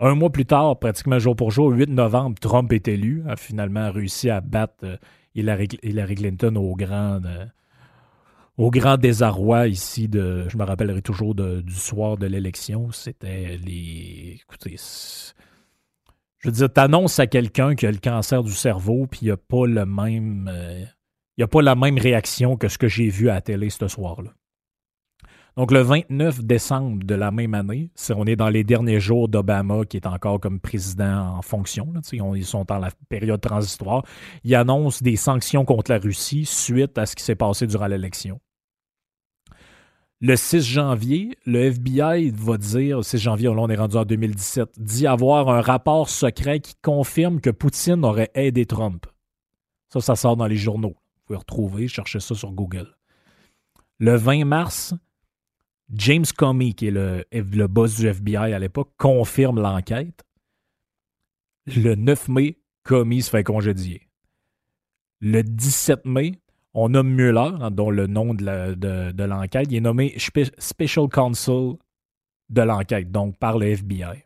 Un 0.00 0.14
mois 0.14 0.30
plus 0.30 0.46
tard, 0.46 0.78
pratiquement 0.78 1.18
jour 1.18 1.36
pour 1.36 1.50
jour, 1.50 1.70
8 1.70 1.90
novembre, 1.90 2.36
Trump 2.40 2.72
est 2.72 2.88
élu, 2.88 3.22
a 3.28 3.36
finalement 3.36 3.90
réussi 3.92 4.30
à 4.30 4.40
battre 4.40 4.84
euh, 4.84 4.96
Hillary, 5.34 5.68
Clinton 5.68 6.56
au 6.56 6.74
grand, 6.74 7.20
euh, 7.24 7.46
au 8.58 8.70
grand 8.70 8.96
désarroi 8.96 9.68
ici 9.68 10.08
de, 10.08 10.46
je 10.48 10.56
me 10.56 10.64
rappellerai 10.64 11.02
toujours 11.02 11.34
du 11.34 11.74
soir 11.74 12.16
de 12.16 12.26
l'élection. 12.26 12.92
C'était 12.92 13.56
les, 13.56 14.40
écoutez, 14.42 14.76
je 16.38 16.48
veux 16.48 16.52
dire, 16.52 16.72
t'annonces 16.72 17.18
à 17.18 17.26
quelqu'un 17.26 17.74
qui 17.74 17.86
a 17.86 17.90
le 17.90 17.98
cancer 17.98 18.42
du 18.42 18.52
cerveau, 18.52 19.06
puis 19.06 19.20
il 19.22 19.30
a 19.30 19.36
pas 19.36 19.66
le 19.66 19.86
même. 19.86 20.50
Euh, 20.52 20.84
il 21.36 21.44
a 21.44 21.48
pas 21.48 21.62
la 21.62 21.74
même 21.74 21.98
réaction 21.98 22.56
que 22.56 22.68
ce 22.68 22.78
que 22.78 22.88
j'ai 22.88 23.08
vu 23.08 23.30
à 23.30 23.34
la 23.34 23.40
télé 23.40 23.70
ce 23.70 23.88
soir-là. 23.88 24.30
Donc, 25.56 25.70
le 25.70 25.80
29 25.80 26.44
décembre 26.44 27.04
de 27.04 27.14
la 27.14 27.30
même 27.30 27.52
année, 27.52 27.90
on 28.16 28.26
est 28.26 28.36
dans 28.36 28.48
les 28.48 28.64
derniers 28.64 29.00
jours 29.00 29.28
d'Obama, 29.28 29.84
qui 29.84 29.98
est 29.98 30.06
encore 30.06 30.40
comme 30.40 30.60
président 30.60 31.36
en 31.36 31.42
fonction. 31.42 31.92
Ils 32.34 32.46
sont 32.46 32.64
dans 32.64 32.78
la 32.78 32.90
période 33.10 33.40
transitoire. 33.40 34.02
Il 34.44 34.54
annonce 34.54 35.02
des 35.02 35.16
sanctions 35.16 35.66
contre 35.66 35.90
la 35.90 35.98
Russie 35.98 36.46
suite 36.46 36.96
à 36.96 37.04
ce 37.04 37.14
qui 37.14 37.22
s'est 37.22 37.34
passé 37.34 37.66
durant 37.66 37.86
l'élection. 37.86 38.40
Le 40.24 40.36
6 40.36 40.62
janvier, 40.62 41.36
le 41.44 41.64
FBI 41.64 42.30
va 42.30 42.56
dire, 42.56 42.98
le 42.98 43.02
6 43.02 43.18
janvier, 43.18 43.48
on 43.48 43.68
est 43.68 43.76
rendu 43.76 43.96
en 43.96 44.04
2017, 44.04 44.80
dit 44.80 45.06
avoir 45.06 45.48
un 45.48 45.60
rapport 45.60 46.08
secret 46.08 46.60
qui 46.60 46.76
confirme 46.80 47.40
que 47.40 47.50
Poutine 47.50 48.04
aurait 48.04 48.30
aidé 48.34 48.64
Trump. 48.64 49.04
Ça, 49.88 50.00
ça 50.00 50.14
sort 50.14 50.36
dans 50.36 50.46
les 50.46 50.56
journaux. 50.56 50.94
Vous 50.94 51.22
pouvez 51.26 51.38
retrouver, 51.38 51.88
chercher 51.88 52.20
ça 52.20 52.36
sur 52.36 52.52
Google. 52.52 52.96
Le 53.98 54.14
20 54.14 54.44
mars, 54.44 54.94
James 55.90 56.24
Comey, 56.36 56.72
qui 56.72 56.88
est 56.88 56.90
le, 56.90 57.66
boss 57.66 57.96
du 57.96 58.06
FBI 58.06 58.52
à 58.52 58.58
l'époque, 58.58 58.90
confirme 58.96 59.60
l'enquête. 59.60 60.24
Le 61.66 61.94
9 61.94 62.28
mai, 62.28 62.58
Comey 62.82 63.20
se 63.20 63.30
fait 63.30 63.44
congédier. 63.44 64.08
Le 65.20 65.42
17 65.42 66.04
mai, 66.06 66.40
on 66.74 66.88
nomme 66.88 67.10
Mueller, 67.10 67.52
hein, 67.60 67.70
dont 67.70 67.90
le 67.90 68.06
nom 68.06 68.34
de 68.34 69.24
l'enquête. 69.24 69.66
il 69.70 69.76
est 69.76 69.80
nommé 69.80 70.16
Special 70.58 71.08
Counsel 71.08 71.74
de 72.48 72.62
l'enquête, 72.62 73.10
donc 73.10 73.38
par 73.38 73.58
le 73.58 73.66
FBI. 73.66 74.24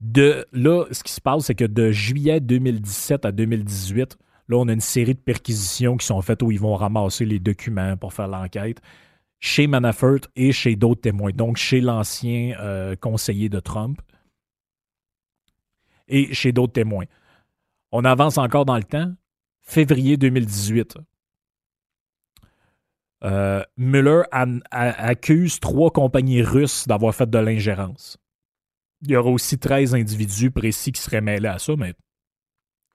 De 0.00 0.46
là, 0.52 0.86
ce 0.90 1.02
qui 1.02 1.12
se 1.12 1.20
passe, 1.20 1.46
c'est 1.46 1.54
que 1.54 1.64
de 1.64 1.90
juillet 1.90 2.40
2017 2.40 3.26
à 3.26 3.32
2018, 3.32 4.16
là, 4.48 4.56
on 4.56 4.68
a 4.68 4.72
une 4.72 4.80
série 4.80 5.14
de 5.14 5.20
perquisitions 5.20 5.96
qui 5.96 6.06
sont 6.06 6.22
faites 6.22 6.42
où 6.42 6.50
ils 6.50 6.60
vont 6.60 6.74
ramasser 6.74 7.26
les 7.26 7.38
documents 7.38 7.96
pour 7.96 8.14
faire 8.14 8.28
l'enquête 8.28 8.80
chez 9.40 9.66
Manafort 9.66 10.20
et 10.36 10.52
chez 10.52 10.76
d'autres 10.76 11.00
témoins, 11.00 11.32
donc 11.32 11.56
chez 11.56 11.80
l'ancien 11.80 12.54
euh, 12.60 12.94
conseiller 12.94 13.48
de 13.48 13.58
Trump 13.58 14.00
et 16.08 16.32
chez 16.34 16.52
d'autres 16.52 16.74
témoins. 16.74 17.06
On 17.90 18.04
avance 18.04 18.38
encore 18.38 18.66
dans 18.66 18.76
le 18.76 18.84
temps 18.84 19.12
février 19.62 20.16
2018. 20.16 20.98
Euh, 23.22 23.62
Mueller 23.76 24.22
accuse 24.70 25.60
trois 25.60 25.90
compagnies 25.90 26.42
russes 26.42 26.86
d'avoir 26.86 27.14
fait 27.14 27.28
de 27.28 27.38
l'ingérence. 27.38 28.18
Il 29.02 29.10
y 29.10 29.16
aura 29.16 29.30
aussi 29.30 29.58
13 29.58 29.94
individus 29.94 30.50
précis 30.50 30.92
qui 30.92 31.00
seraient 31.00 31.20
mêlés 31.20 31.48
à 31.48 31.58
ça, 31.58 31.74
mais 31.76 31.94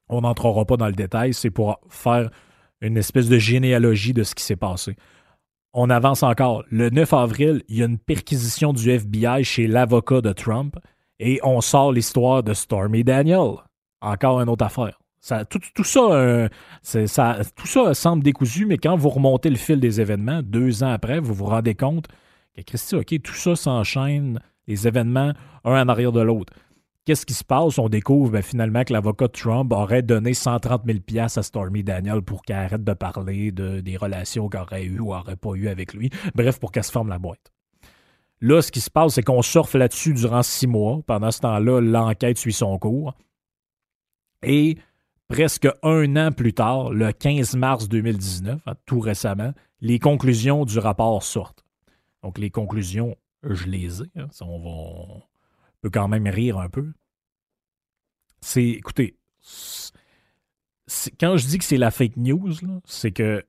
on 0.08 0.22
n'entrera 0.22 0.66
pas 0.66 0.78
dans 0.78 0.88
le 0.88 0.94
détail. 0.94 1.34
C'est 1.34 1.50
pour 1.50 1.80
faire 1.90 2.30
une 2.82 2.98
espèce 2.98 3.30
de 3.30 3.40
généalogie 3.40 4.14
de 4.14 4.24
ce 4.24 4.36
qui 4.36 4.44
s'est 4.44 4.56
passé. 4.56 4.96
On 5.78 5.90
avance 5.90 6.24
encore. 6.24 6.64
Le 6.72 6.90
9 6.90 7.14
avril, 7.14 7.62
il 7.68 7.78
y 7.78 7.84
a 7.84 7.86
une 7.86 7.98
perquisition 7.98 8.72
du 8.72 8.90
FBI 8.90 9.44
chez 9.44 9.68
l'avocat 9.68 10.22
de 10.22 10.32
Trump 10.32 10.78
et 11.20 11.40
on 11.44 11.60
sort 11.60 11.92
l'histoire 11.92 12.44
de 12.44 12.54
Stormy 12.54 13.04
Daniel. 13.04 13.56
Encore 14.02 14.40
une 14.40 14.50
autre 14.50 14.64
affaire 14.64 14.98
tout, 15.50 15.84
ça, 15.84 16.00
euh, 16.00 16.48
ça, 16.82 17.40
tout 17.56 17.68
ça 17.68 17.94
semble 17.94 18.24
décousu, 18.24 18.66
mais 18.66 18.78
quand 18.78 18.96
vous 18.96 19.10
remontez 19.10 19.50
le 19.50 19.56
fil 19.56 19.80
des 19.80 20.02
événements, 20.02 20.42
deux 20.44 20.84
ans 20.84 20.92
après, 20.92 21.20
vous 21.20 21.34
vous 21.34 21.46
rendez 21.46 21.76
compte 21.76 22.08
que, 22.56 22.62
Christy, 22.62 22.96
OK, 22.96 23.22
tout 23.24 23.34
ça 23.34 23.56
s'enchaîne, 23.56 24.40
les 24.68 24.88
événements, 24.88 25.34
un 25.64 25.82
en 25.82 25.90
arrière 25.90 26.12
de 26.12 26.22
l'autre. 26.22 26.54
Qu'est-ce 27.06 27.28
qui 27.28 27.36
se 27.36 27.44
passe? 27.44 27.78
On 27.78 27.88
découvre 27.88 28.32
ben, 28.32 28.42
finalement 28.42 28.84
que 28.84 28.92
l'avocat 28.92 29.28
Trump 29.28 29.72
aurait 29.72 30.02
donné 30.02 30.34
130 30.34 30.82
000 30.88 31.20
à 31.20 31.44
Stormy 31.44 31.84
Daniel 31.84 32.24
pour 32.24 32.42
qu'elle 32.42 32.56
arrête 32.58 32.84
de 32.84 32.94
parler 32.94 33.52
de, 33.52 33.80
des 33.80 33.96
relations 33.96 34.50
qu'elle 34.50 34.62
aurait 34.62 34.86
eues 34.86 35.00
ou 35.00 35.14
n'aurait 35.14 35.36
pas 35.36 35.54
eues 35.54 35.68
avec 35.68 35.94
lui. 35.94 36.10
Bref, 36.34 36.60
pour 36.60 36.72
qu'elle 36.72 36.84
se 36.84 36.92
forme 36.92 37.10
la 37.10 37.20
boîte. 37.20 37.54
Là, 38.42 38.64
ce 38.64 38.72
qui 38.72 38.82
se 38.82 38.90
passe, 38.90 39.14
c'est 39.14 39.22
qu'on 39.22 39.44
surfe 39.44 39.76
là-dessus 39.76 40.14
durant 40.14 40.42
six 40.42 40.66
mois. 40.66 41.02
Pendant 41.06 41.30
ce 41.30 41.42
temps-là, 41.42 41.80
l'enquête 41.80 42.40
suit 42.40 42.54
son 42.54 42.80
cours. 42.80 43.14
Et 44.42 44.80
presque 45.28 45.68
un 45.84 46.16
an 46.16 46.32
plus 46.32 46.54
tard, 46.54 46.90
le 46.90 47.12
15 47.12 47.56
mars 47.56 47.88
2019, 47.88 48.62
hein, 48.66 48.74
tout 48.88 49.00
récemment, 49.00 49.54
les 49.80 50.00
conclusions 50.00 50.66
du 50.66 50.80
rapport 50.80 51.22
sortent. 51.22 51.64
Donc, 52.24 52.40
les 52.40 52.50
conclusions, 52.50 53.16
je 53.44 53.68
les 53.68 54.02
ai. 54.02 54.06
Hein, 54.18 54.28
on, 54.42 55.22
quand 55.90 56.08
même 56.08 56.28
rire 56.28 56.58
un 56.60 56.70
peu. 56.70 56.92
C'est, 58.42 58.66
écoutez, 58.66 59.18
quand 61.20 61.38
je 61.38 61.48
dis 61.48 61.58
que 61.58 61.64
c'est 61.64 61.78
la 61.78 61.92
fake 61.92 62.18
news, 62.18 62.54
c'est 62.86 63.12
que, 63.12 63.44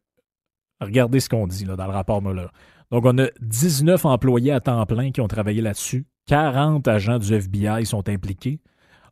regardez 0.81 1.21
ce 1.21 1.29
qu'on 1.29 1.47
dit 1.47 1.65
dans 1.65 1.77
le 1.77 1.93
rapport 1.93 2.23
Mueller. 2.23 2.49
Donc, 2.91 3.05
on 3.05 3.19
a 3.19 3.29
19 3.41 4.05
employés 4.05 4.53
à 4.53 4.61
temps 4.61 4.85
plein 4.87 5.11
qui 5.11 5.21
ont 5.21 5.29
travaillé 5.29 5.61
là-dessus. 5.61 6.07
40 6.27 6.87
agents 6.89 7.19
du 7.19 7.35
FBI 7.35 7.85
sont 7.85 8.09
impliqués. 8.09 8.61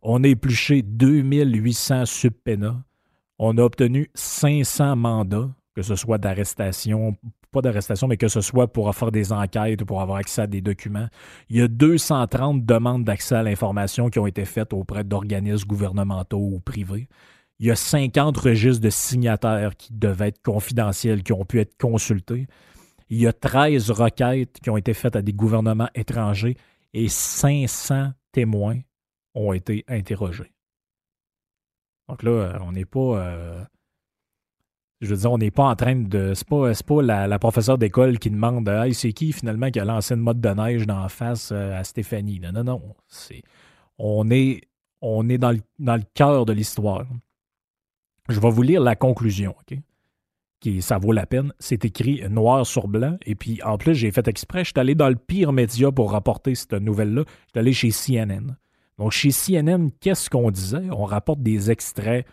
On 0.02 0.22
a 0.22 0.28
épluché 0.28 0.82
2800 0.82 2.06
subpénas. 2.06 2.76
On 3.38 3.58
a 3.58 3.62
obtenu 3.62 4.10
500 4.14 4.96
mandats, 4.96 5.50
que 5.74 5.82
ce 5.82 5.96
soit 5.96 6.18
d'arrestation, 6.18 7.16
pas 7.50 7.60
d'arrestation, 7.60 8.06
mais 8.06 8.16
que 8.16 8.28
ce 8.28 8.40
soit 8.40 8.72
pour 8.72 8.94
faire 8.94 9.10
des 9.10 9.32
enquêtes 9.32 9.82
ou 9.82 9.86
pour 9.86 10.00
avoir 10.00 10.18
accès 10.18 10.42
à 10.42 10.46
des 10.46 10.60
documents. 10.60 11.08
Il 11.48 11.56
y 11.56 11.62
a 11.62 11.68
230 11.68 12.64
demandes 12.64 13.04
d'accès 13.04 13.34
à 13.34 13.42
l'information 13.42 14.08
qui 14.08 14.18
ont 14.18 14.26
été 14.26 14.44
faites 14.44 14.72
auprès 14.72 15.02
d'organismes 15.02 15.66
gouvernementaux 15.66 16.38
ou 16.38 16.60
privés. 16.60 17.08
Il 17.58 17.66
y 17.66 17.70
a 17.70 17.76
50 17.76 18.36
registres 18.36 18.82
de 18.82 18.90
signataires 18.90 19.76
qui 19.76 19.92
devaient 19.92 20.28
être 20.28 20.42
confidentiels, 20.42 21.22
qui 21.22 21.32
ont 21.32 21.44
pu 21.44 21.60
être 21.60 21.76
consultés. 21.76 22.46
Il 23.10 23.20
y 23.20 23.26
a 23.26 23.32
13 23.32 23.90
requêtes 23.90 24.60
qui 24.60 24.70
ont 24.70 24.76
été 24.76 24.94
faites 24.94 25.16
à 25.16 25.22
des 25.22 25.32
gouvernements 25.32 25.90
étrangers 25.94 26.56
et 26.92 27.08
500 27.08 28.12
témoins 28.32 28.78
ont 29.34 29.52
été 29.52 29.84
interrogés. 29.88 30.52
Donc 32.08 32.22
là, 32.22 32.58
on 32.62 32.72
n'est 32.72 32.84
pas. 32.84 33.18
Euh, 33.18 33.64
je 35.00 35.08
veux 35.08 35.16
dire, 35.16 35.32
on 35.32 35.38
n'est 35.38 35.50
pas 35.50 35.64
en 35.64 35.76
train 35.76 35.96
de. 35.96 36.34
C'est 36.34 36.46
pas, 36.46 36.72
pas 36.86 37.02
la, 37.02 37.38
professeure 37.38 37.78
d'école 37.78 38.18
qui 38.18 38.30
demande 38.30 38.68
Hey, 38.68 38.94
c'est 38.94 39.12
qui 39.12 39.32
finalement 39.32 39.70
qui 39.70 39.80
a 39.80 39.84
lancé 39.84 40.14
une 40.14 40.20
mode 40.20 40.40
de 40.40 40.48
neige 40.48 40.86
dans 40.86 41.08
face 41.08 41.50
euh, 41.52 41.78
à 41.78 41.84
Stéphanie? 41.84 42.40
Non, 42.40 42.52
non, 42.52 42.64
non. 42.64 42.82
C'est, 43.08 43.42
on 43.98 44.30
est, 44.30 44.62
on 45.00 45.28
est 45.28 45.38
dans 45.38 45.52
le, 45.52 45.60
dans 45.78 45.96
le 45.96 46.04
cœur 46.14 46.46
de 46.46 46.52
l'histoire. 46.52 47.04
Je 48.28 48.40
vais 48.40 48.50
vous 48.50 48.62
lire 48.62 48.80
la 48.80 48.96
conclusion, 48.96 49.54
OK? 49.60 49.78
Qui, 50.60 50.80
ça 50.80 50.96
vaut 50.96 51.12
la 51.12 51.26
peine. 51.26 51.52
C'est 51.58 51.84
écrit 51.84 52.22
noir 52.30 52.66
sur 52.66 52.88
blanc. 52.88 53.18
Et 53.26 53.34
puis, 53.34 53.62
en 53.62 53.76
plus, 53.76 53.94
j'ai 53.94 54.10
fait 54.10 54.26
exprès. 54.28 54.60
Je 54.60 54.70
suis 54.70 54.80
allé 54.80 54.94
dans 54.94 55.10
le 55.10 55.16
pire 55.16 55.52
média 55.52 55.92
pour 55.92 56.12
rapporter 56.12 56.54
cette 56.54 56.72
nouvelle-là. 56.72 57.24
Je 57.26 57.50
suis 57.50 57.58
allé 57.58 57.72
chez 57.74 57.90
CNN. 57.90 58.56
Donc, 58.98 59.12
chez 59.12 59.30
CNN, 59.30 59.90
qu'est-ce 60.00 60.30
qu'on 60.30 60.50
disait? 60.50 60.88
On 60.90 61.04
rapporte 61.04 61.42
des 61.42 61.70
extraits 61.70 62.26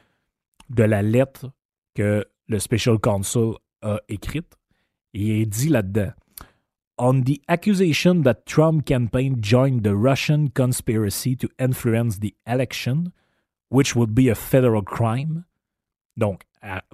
de 0.70 0.84
la 0.84 1.02
lettre 1.02 1.52
que 1.94 2.26
le 2.52 2.60
Special 2.60 3.00
Counsel 3.00 3.54
a 3.82 4.00
écrite. 4.10 4.58
Et 5.14 5.42
il 5.42 5.50
dit 5.50 5.70
là-dedans 5.70 6.12
On 6.98 7.22
the 7.22 7.42
accusation 7.48 8.22
that 8.22 8.46
Trump 8.46 8.86
campaign 8.86 9.38
joined 9.42 9.82
the 9.84 9.96
Russian 9.96 10.50
conspiracy 10.54 11.36
to 11.38 11.48
influence 11.58 12.20
the 12.20 12.36
election, 12.46 13.12
which 13.72 13.96
would 13.96 14.14
be 14.14 14.30
a 14.30 14.36
federal 14.36 14.84
crime. 14.84 15.46
Donc, 16.18 16.44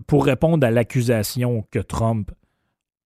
pour 0.05 0.25
répondre 0.25 0.65
à 0.65 0.71
l'accusation 0.71 1.65
que 1.71 1.79
Trump 1.79 2.31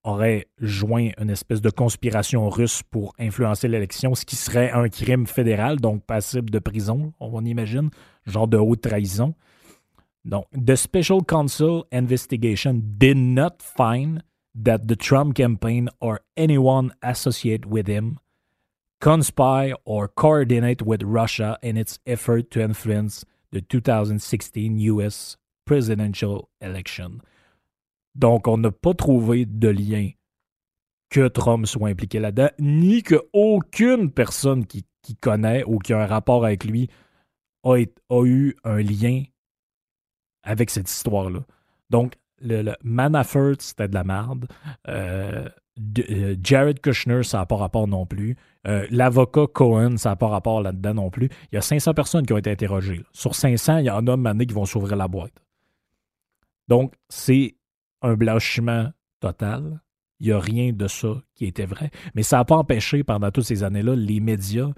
aurait 0.03 0.47
joint 0.59 1.09
une 1.19 1.29
espèce 1.29 1.61
de 1.61 1.69
conspiration 1.69 2.49
russe 2.49 2.83
pour 2.83 3.13
influencer 3.19 3.67
l'élection, 3.67 4.13
ce 4.15 4.25
qui 4.25 4.35
serait 4.35 4.71
un 4.71 4.89
crime 4.89 5.25
fédéral, 5.25 5.79
donc 5.79 6.03
passible 6.05 6.49
de 6.49 6.59
prison, 6.59 7.13
on 7.19 7.45
imagine, 7.45 7.89
genre 8.25 8.47
de 8.47 8.57
haute 8.57 8.81
trahison. 8.81 9.35
Donc, 10.23 10.45
the 10.51 10.75
Special 10.75 11.23
Counsel 11.23 11.85
investigation 11.91 12.95
did 12.97 13.17
not 13.17 13.61
find 13.61 14.23
that 14.53 14.87
the 14.87 14.95
Trump 14.95 15.35
campaign 15.35 15.89
or 15.99 16.19
anyone 16.37 16.93
associated 17.01 17.65
with 17.65 17.87
him 17.87 18.19
conspire 18.99 19.73
or 19.83 20.07
coordinate 20.07 20.83
with 20.83 21.01
Russia 21.03 21.57
in 21.63 21.75
its 21.75 21.97
effort 22.05 22.51
to 22.51 22.61
influence 22.61 23.25
the 23.51 23.61
2016 23.61 24.77
US 24.77 25.37
presidential 25.65 26.49
election. 26.61 27.21
Donc, 28.15 28.47
on 28.47 28.57
n'a 28.57 28.71
pas 28.71 28.93
trouvé 28.93 29.45
de 29.45 29.69
lien 29.69 30.11
que 31.09 31.27
Trump 31.27 31.65
soit 31.65 31.89
impliqué 31.89 32.19
là-dedans, 32.19 32.49
ni 32.59 33.03
que 33.03 33.15
aucune 33.33 34.11
personne 34.11 34.65
qui, 34.65 34.85
connaît 35.19 35.63
ou 35.65 35.79
qui 35.79 35.93
a 35.93 36.03
un 36.03 36.05
rapport 36.05 36.45
avec 36.45 36.63
lui 36.63 36.89
a, 37.63 37.77
eu 38.23 38.55
un 38.63 38.81
lien 38.81 39.23
avec 40.43 40.69
cette 40.69 40.89
histoire-là. 40.89 41.41
Donc, 41.89 42.15
le, 42.41 42.73
Manafort, 42.83 43.55
c'était 43.59 43.87
de 43.87 43.93
la 43.93 44.03
merde. 44.03 44.47
Euh, 44.87 45.47
euh, 45.99 46.35
Jared 46.41 46.79
Kushner, 46.79 47.23
ça 47.23 47.39
n'a 47.39 47.45
pas 47.45 47.55
rapport 47.55 47.87
non 47.87 48.05
plus. 48.05 48.35
Euh, 48.67 48.85
l'avocat 48.91 49.47
Cohen, 49.47 49.97
ça 49.97 50.09
n'a 50.09 50.15
pas 50.15 50.27
rapport 50.27 50.61
là-dedans 50.61 50.95
non 50.95 51.09
plus. 51.09 51.29
Il 51.51 51.55
y 51.55 51.57
a 51.57 51.61
500 51.61 51.93
personnes 51.93 52.25
qui 52.25 52.33
ont 52.33 52.37
été 52.37 52.51
interrogées. 52.51 53.03
Sur 53.11 53.35
500, 53.35 53.77
il 53.77 53.85
y 53.85 53.89
en 53.89 54.05
a 54.07 54.17
maintenant 54.17 54.45
qui 54.45 54.53
vont 54.53 54.65
s'ouvrir 54.65 54.95
la 54.95 55.07
boîte. 55.07 55.33
Donc, 56.67 56.93
c'est 57.09 57.55
un 58.01 58.15
blanchiment 58.15 58.91
total. 59.19 59.81
Il 60.19 60.27
n'y 60.27 60.33
a 60.33 60.39
rien 60.39 60.71
de 60.71 60.87
ça 60.87 61.21
qui 61.35 61.45
était 61.45 61.65
vrai. 61.65 61.89
Mais 62.13 62.23
ça 62.23 62.37
n'a 62.37 62.45
pas 62.45 62.55
empêché 62.55 63.03
pendant 63.03 63.31
toutes 63.31 63.45
ces 63.45 63.63
années-là 63.63 63.95
les 63.95 64.19
médias 64.19 64.69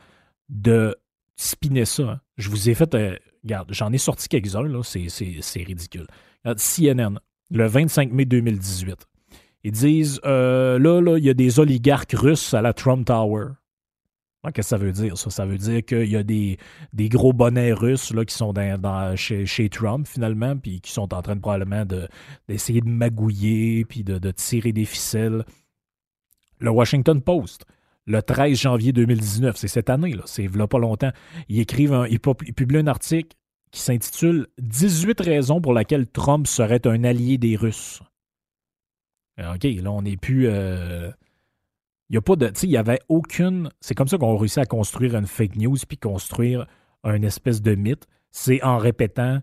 de 0.49 0.95
spinner 1.35 1.85
ça. 1.85 2.03
Hein. 2.03 2.21
Je 2.37 2.49
vous 2.49 2.69
ai 2.69 2.73
fait. 2.73 2.95
Regarde, 3.43 3.69
j'en 3.71 3.91
ai 3.91 3.97
sorti 3.97 4.27
quelques-uns, 4.29 4.81
c'est 4.83 5.63
ridicule. 5.63 6.07
CNN, 6.43 7.19
le 7.51 7.67
25 7.67 8.11
mai 8.11 8.25
2018. 8.25 9.05
Ils 9.65 9.71
disent 9.71 10.19
euh, 10.25 10.77
là, 10.77 11.01
là, 11.01 11.17
il 11.17 11.23
y 11.23 11.29
a 11.29 11.33
des 11.33 11.59
oligarques 11.59 12.13
russes 12.13 12.53
à 12.53 12.61
la 12.61 12.73
Trump 12.73 13.05
Tower. 13.05 13.47
Qu'est-ce 14.51 14.55
que 14.55 14.61
ça 14.63 14.77
veut 14.77 14.91
dire, 14.91 15.17
ça? 15.17 15.29
Ça 15.29 15.45
veut 15.45 15.57
dire 15.57 15.85
qu'il 15.85 16.09
y 16.09 16.17
a 16.17 16.23
des, 16.23 16.57
des, 16.91 17.07
gros 17.07 17.31
bonnets 17.31 17.71
russes 17.71 18.13
là, 18.13 18.25
qui 18.25 18.35
sont 18.35 18.51
dans, 18.51 19.15
chez, 19.15 19.45
chez, 19.45 19.69
Trump, 19.69 20.05
finalement, 20.05 20.57
puis 20.57 20.81
qui 20.81 20.91
sont 20.91 21.13
en 21.13 21.21
train 21.21 21.37
de 21.37 21.39
probablement 21.39 21.85
d'essayer 22.49 22.81
de, 22.81 22.89
magouiller, 22.89 23.85
puis 23.85 24.03
de, 24.03 24.31
tirer 24.31 24.73
des 24.73 24.83
ficelles. 24.83 25.45
Le 26.59 26.71
Washington 26.71 27.21
Post, 27.21 27.63
le 28.05 28.21
13 28.21 28.57
janvier 28.59 28.91
2019, 28.91 29.55
c'est 29.55 29.67
cette 29.67 29.89
année, 29.89 30.13
là, 30.13 30.23
c'est 30.25 30.53
là 30.55 30.67
pas 30.67 30.79
longtemps, 30.79 31.11
ils 31.47 31.61
un, 31.61 32.07
publient 32.55 32.79
un 32.79 32.87
article 32.87 33.35
qui 33.71 33.81
s'intitule 33.81 34.47
18 34.59 35.19
raisons 35.19 35.61
pour 35.61 35.73
lesquelles 35.73 36.07
Trump 36.07 36.47
serait 36.47 36.85
un 36.85 37.03
allié 37.03 37.37
des 37.37 37.55
Russes. 37.55 38.01
OK, 39.39 39.63
là, 39.63 39.91
on 39.91 40.03
n'est 40.03 40.17
plus. 40.17 40.47
Euh, 40.47 41.09
il 42.09 42.15
y 42.15 42.17
a 42.17 42.21
pas 42.21 42.35
de. 42.35 42.51
il 42.61 42.69
y 42.69 42.77
avait 42.77 42.99
aucune. 43.09 43.69
C'est 43.81 43.95
comme 43.95 44.07
ça 44.07 44.17
qu'on 44.17 44.37
réussit 44.37 44.59
à 44.59 44.65
construire 44.65 45.15
une 45.15 45.25
fake 45.25 45.55
news 45.55 45.77
puis 45.87 45.97
construire 45.97 46.67
un 47.03 47.21
espèce 47.23 47.61
de 47.61 47.73
mythe. 47.73 48.07
C'est 48.31 48.61
en 48.63 48.77
répétant. 48.77 49.39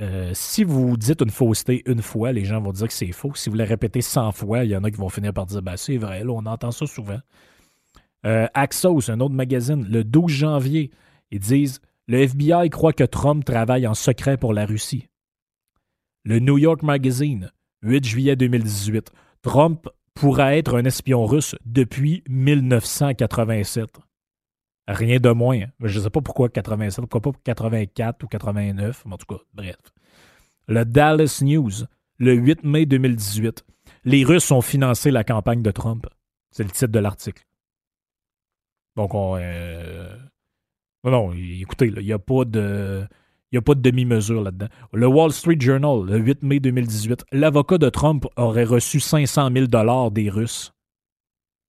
Euh, 0.00 0.30
si 0.34 0.64
vous 0.64 0.96
dites 0.96 1.20
une 1.20 1.30
fausseté 1.30 1.82
une 1.86 2.02
fois, 2.02 2.32
les 2.32 2.44
gens 2.44 2.60
vont 2.60 2.72
dire 2.72 2.86
que 2.86 2.92
c'est 2.92 3.12
faux. 3.12 3.32
Si 3.34 3.50
vous 3.50 3.56
la 3.56 3.64
répétez 3.64 4.00
100 4.00 4.32
fois, 4.32 4.64
il 4.64 4.70
y 4.70 4.76
en 4.76 4.84
a 4.84 4.90
qui 4.90 4.96
vont 4.96 5.08
finir 5.08 5.32
par 5.32 5.46
dire 5.46 5.62
ben, 5.62 5.76
c'est 5.76 5.96
vrai, 5.96 6.24
là, 6.24 6.30
on 6.30 6.46
entend 6.46 6.70
ça 6.70 6.86
souvent. 6.86 7.20
Euh, 8.24 8.46
Axos, 8.54 9.10
un 9.10 9.20
autre 9.20 9.34
magazine, 9.34 9.84
le 9.88 10.04
12 10.04 10.30
janvier, 10.30 10.90
ils 11.30 11.40
disent 11.40 11.80
Le 12.06 12.18
FBI 12.20 12.70
croit 12.70 12.92
que 12.92 13.04
Trump 13.04 13.44
travaille 13.44 13.86
en 13.86 13.94
secret 13.94 14.36
pour 14.36 14.52
la 14.52 14.66
Russie. 14.66 15.08
Le 16.24 16.38
New 16.38 16.58
York 16.58 16.82
Magazine, 16.82 17.50
8 17.82 18.04
juillet 18.04 18.36
2018. 18.36 19.10
Trump 19.42 19.88
pourrait 20.14 20.58
être 20.58 20.76
un 20.76 20.84
espion 20.84 21.26
russe 21.26 21.56
depuis 21.64 22.22
1987. 22.28 23.98
Rien 24.86 25.18
de 25.18 25.30
moins. 25.30 25.62
Je 25.80 25.98
ne 25.98 26.04
sais 26.04 26.10
pas 26.10 26.20
pourquoi 26.20 26.48
87, 26.48 27.06
pourquoi 27.08 27.32
pas 27.32 27.38
84 27.44 28.24
ou 28.24 28.26
89, 28.28 29.04
en 29.10 29.16
tout 29.16 29.26
cas, 29.26 29.42
bref. 29.54 29.76
Le 30.68 30.84
Dallas 30.84 31.40
News, 31.42 31.72
le 32.18 32.34
8 32.34 32.64
mai 32.64 32.86
2018. 32.86 33.64
Les 34.04 34.24
Russes 34.24 34.50
ont 34.50 34.60
financé 34.60 35.10
la 35.10 35.24
campagne 35.24 35.62
de 35.62 35.70
Trump. 35.70 36.06
C'est 36.50 36.64
le 36.64 36.70
titre 36.70 36.92
de 36.92 36.98
l'article. 36.98 37.44
Donc, 38.96 39.14
on. 39.14 39.36
Euh, 39.36 40.16
non, 41.04 41.32
écoutez, 41.32 41.86
il 41.86 42.04
n'y 42.04 42.12
a 42.12 42.18
pas 42.18 42.44
de. 42.44 43.06
Il 43.50 43.56
n'y 43.56 43.58
a 43.58 43.62
pas 43.62 43.74
de 43.74 43.82
demi-mesure 43.82 44.42
là-dedans. 44.42 44.68
Le 44.94 45.06
Wall 45.06 45.30
Street 45.30 45.60
Journal, 45.60 46.06
le 46.06 46.16
8 46.16 46.42
mai 46.42 46.58
2018, 46.58 47.24
l'avocat 47.32 47.76
de 47.76 47.90
Trump 47.90 48.24
aurait 48.36 48.64
reçu 48.64 48.98
500 48.98 49.50
000 49.52 50.10
des 50.10 50.30
Russes. 50.30 50.72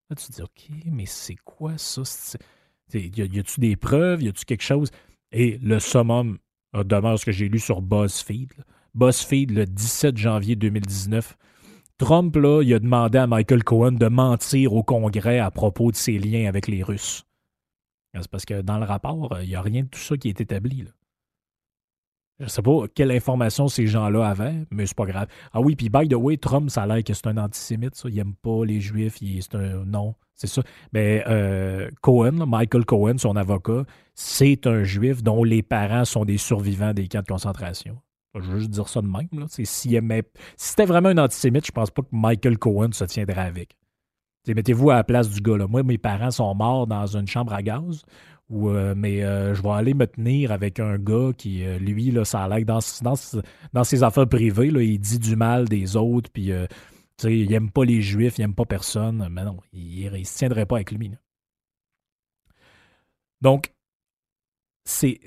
Là, 0.08 0.16
tu 0.16 0.28
te 0.28 0.32
dis, 0.32 0.42
OK, 0.42 0.70
mais 0.86 1.04
c'est 1.04 1.36
quoi 1.44 1.76
ça? 1.76 2.02
Y 2.94 3.38
a-tu 3.38 3.60
des 3.60 3.76
preuves? 3.76 4.22
Y 4.22 4.28
a-tu 4.28 4.46
quelque 4.46 4.62
chose? 4.62 4.90
Et 5.30 5.58
le 5.58 5.78
summum 5.78 6.38
demeure 6.72 7.18
ce 7.18 7.26
que 7.26 7.32
j'ai 7.32 7.50
lu 7.50 7.58
sur 7.58 7.82
BuzzFeed. 7.82 8.52
BuzzFeed, 8.94 9.50
le 9.50 9.66
17 9.66 10.16
janvier 10.16 10.56
2019. 10.56 11.36
Trump, 11.98 12.34
là, 12.36 12.62
il 12.62 12.74
a 12.74 12.78
demandé 12.78 13.18
à 13.18 13.26
Michael 13.26 13.62
Cohen 13.62 13.92
de 13.92 14.08
mentir 14.08 14.72
au 14.72 14.82
Congrès 14.82 15.38
à 15.38 15.50
propos 15.50 15.92
de 15.92 15.96
ses 15.96 16.18
liens 16.18 16.48
avec 16.48 16.66
les 16.66 16.82
Russes. 16.82 17.24
C'est 18.14 18.28
parce 18.28 18.44
que 18.44 18.62
dans 18.62 18.78
le 18.78 18.84
rapport, 18.84 19.36
il 19.42 19.48
n'y 19.48 19.54
a 19.54 19.62
rien 19.62 19.82
de 19.82 19.88
tout 19.88 20.00
ça 20.00 20.16
qui 20.16 20.28
est 20.28 20.40
établi. 20.40 20.86
Je 22.40 22.48
sais 22.48 22.62
pas 22.62 22.86
quelle 22.92 23.12
information 23.12 23.68
ces 23.68 23.86
gens-là 23.86 24.26
avaient, 24.26 24.66
mais 24.70 24.86
c'est 24.86 24.96
pas 24.96 25.06
grave. 25.06 25.28
Ah 25.52 25.60
oui, 25.60 25.76
puis 25.76 25.88
by 25.88 26.08
the 26.08 26.14
way, 26.14 26.36
Trump, 26.36 26.68
ça 26.68 26.82
a 26.82 26.86
l'air 26.86 27.04
que 27.04 27.14
c'est 27.14 27.28
un 27.28 27.36
antisémite. 27.36 28.00
Il 28.08 28.18
aime 28.18 28.34
pas 28.34 28.64
les 28.64 28.80
Juifs, 28.80 29.18
c'est 29.18 29.54
un. 29.54 29.84
Non, 29.84 30.14
c'est 30.34 30.48
ça. 30.48 30.62
Mais 30.92 31.22
euh, 31.28 31.88
Cohen, 32.00 32.44
Michael 32.44 32.84
Cohen, 32.84 33.18
son 33.18 33.36
avocat, 33.36 33.84
c'est 34.14 34.66
un 34.66 34.82
Juif 34.82 35.22
dont 35.22 35.44
les 35.44 35.62
parents 35.62 36.04
sont 36.04 36.24
des 36.24 36.38
survivants 36.38 36.92
des 36.92 37.06
camps 37.06 37.22
de 37.22 37.26
concentration. 37.26 38.00
Je 38.34 38.40
veux 38.40 38.58
juste 38.58 38.70
dire 38.70 38.88
ça 38.88 39.00
de 39.00 39.06
même. 39.06 39.28
Là. 39.32 39.46
Si, 39.48 39.64
si 39.66 39.98
c'était 40.56 40.84
vraiment 40.86 41.10
un 41.10 41.18
antisémite, 41.18 41.66
je 41.66 41.72
pense 41.72 41.90
pas 41.90 42.02
que 42.02 42.08
Michael 42.12 42.58
Cohen 42.58 42.92
se 42.92 43.04
tiendrait 43.04 43.40
avec. 43.40 43.76
Mettez-vous 44.46 44.90
à 44.90 44.96
la 44.96 45.04
place 45.04 45.30
du 45.30 45.40
gars. 45.40 45.56
Là. 45.56 45.66
Moi, 45.66 45.82
mes 45.82 45.98
parents 45.98 46.30
sont 46.30 46.54
morts 46.54 46.86
dans 46.86 47.06
une 47.06 47.26
chambre 47.26 47.52
à 47.54 47.62
gaz. 47.62 48.04
Euh, 48.52 48.94
mais 48.96 49.24
euh, 49.24 49.54
je 49.54 49.62
vais 49.62 49.70
aller 49.70 49.94
me 49.94 50.06
tenir 50.06 50.52
avec 50.52 50.78
un 50.78 50.98
gars 50.98 51.30
qui, 51.36 51.64
euh, 51.64 51.78
lui, 51.78 52.10
là, 52.10 52.24
ça 52.24 52.46
dans, 52.62 52.80
ses 53.84 54.02
affaires 54.02 54.28
privées, 54.28 54.70
là, 54.70 54.82
il 54.82 54.98
dit 54.98 55.18
du 55.18 55.34
mal 55.34 55.68
des 55.68 55.96
autres, 55.96 56.30
puis 56.30 56.50
il 57.24 57.50
n'aime 57.50 57.70
pas 57.70 57.84
les 57.84 58.02
Juifs, 58.02 58.38
il 58.38 58.42
n'aime 58.42 58.54
pas 58.54 58.66
personne. 58.66 59.26
Mais 59.30 59.44
non, 59.44 59.58
il 59.72 60.10
ne 60.10 60.22
se 60.24 60.36
tiendrait 60.36 60.66
pas 60.66 60.76
avec 60.76 60.92
lui. 60.92 61.12
Donc, 63.40 63.72
c'est 64.84 65.20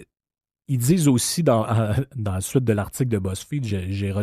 ils 0.68 0.78
disent 0.78 1.08
aussi 1.08 1.44
dans, 1.44 1.66
dans 2.16 2.34
la 2.34 2.42
suite 2.42 2.64
de 2.64 2.74
l'article 2.74 3.10
de 3.10 3.18
BuzzFeed, 3.18 3.64
j'ai 3.66 4.14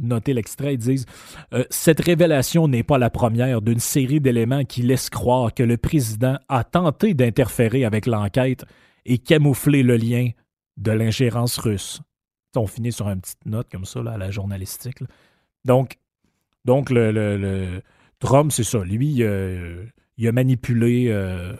noté 0.00 0.34
l'extrait, 0.34 0.74
ils 0.74 0.78
disent 0.78 1.06
euh, 1.52 1.64
Cette 1.70 2.00
révélation 2.00 2.68
n'est 2.68 2.82
pas 2.82 2.98
la 2.98 3.10
première 3.10 3.62
d'une 3.62 3.78
série 3.78 4.20
d'éléments 4.20 4.64
qui 4.64 4.82
laissent 4.82 5.10
croire 5.10 5.54
que 5.54 5.62
le 5.62 5.76
président 5.76 6.38
a 6.48 6.64
tenté 6.64 7.14
d'interférer 7.14 7.84
avec 7.84 8.06
l'enquête 8.06 8.64
et 9.04 9.18
camoufler 9.18 9.82
le 9.82 9.96
lien 9.96 10.30
de 10.76 10.90
l'ingérence 10.90 11.58
russe. 11.58 12.00
On 12.56 12.66
finit 12.66 12.92
sur 12.92 13.08
une 13.08 13.20
petite 13.20 13.46
note 13.46 13.68
comme 13.70 13.84
ça 13.84 14.02
là, 14.02 14.12
à 14.12 14.18
la 14.18 14.30
journalistique. 14.30 14.98
Donc, 15.64 15.98
donc 16.64 16.90
le, 16.90 17.82
Trump, 18.20 18.52
c'est 18.52 18.64
ça. 18.64 18.78
Lui, 18.78 19.22
euh, 19.22 19.84
il 20.16 20.28
a 20.28 20.32
manipulé. 20.32 21.06
Euh, 21.08 21.54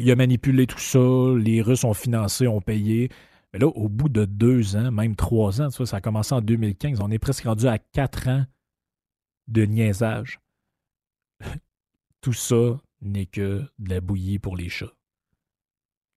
il 0.00 0.10
a 0.10 0.16
manipulé 0.16 0.66
tout 0.66 0.78
ça, 0.78 0.98
les 1.36 1.62
Russes 1.62 1.84
ont 1.84 1.94
financé, 1.94 2.46
ont 2.46 2.60
payé. 2.60 3.10
Mais 3.52 3.58
là, 3.58 3.66
au 3.66 3.88
bout 3.88 4.08
de 4.08 4.24
deux 4.24 4.76
ans, 4.76 4.92
même 4.92 5.16
trois 5.16 5.60
ans, 5.60 5.70
ça 5.70 5.96
a 5.96 6.00
commencé 6.00 6.34
en 6.34 6.40
2015, 6.40 7.00
on 7.00 7.10
est 7.10 7.18
presque 7.18 7.44
rendu 7.44 7.66
à 7.66 7.78
quatre 7.78 8.28
ans 8.28 8.44
de 9.48 9.62
niaisage. 9.62 10.40
tout 12.20 12.32
ça 12.32 12.78
n'est 13.02 13.26
que 13.26 13.64
de 13.78 13.90
la 13.90 14.00
bouillie 14.00 14.38
pour 14.38 14.56
les 14.56 14.68
chats. 14.68 14.92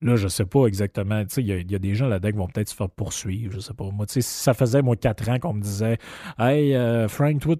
Là, 0.02 0.18
je 0.18 0.28
sais 0.28 0.46
pas 0.46 0.66
exactement. 0.66 1.24
Il 1.38 1.46
y, 1.48 1.76
a 1.76 1.80
des 1.80 1.96
gens 1.96 2.08
là-dedans 2.08 2.30
qui 2.30 2.38
vont 2.38 2.48
peut-être 2.48 2.68
se 2.68 2.76
faire 2.76 2.90
poursuivre. 2.90 3.54
Je 3.54 3.62
sais 3.62 3.74
pas. 3.74 3.90
Moi, 3.90 4.06
ça 4.08 4.54
faisait, 4.54 4.82
moi, 4.82 4.98
quatre 4.98 5.30
ans 5.30 5.40
qu'on 5.40 5.54
me 5.54 5.62
disait 5.62 5.98
Hey, 6.38 6.76
euh, 6.76 7.08
Frank, 7.08 7.40
toi, 7.40 7.56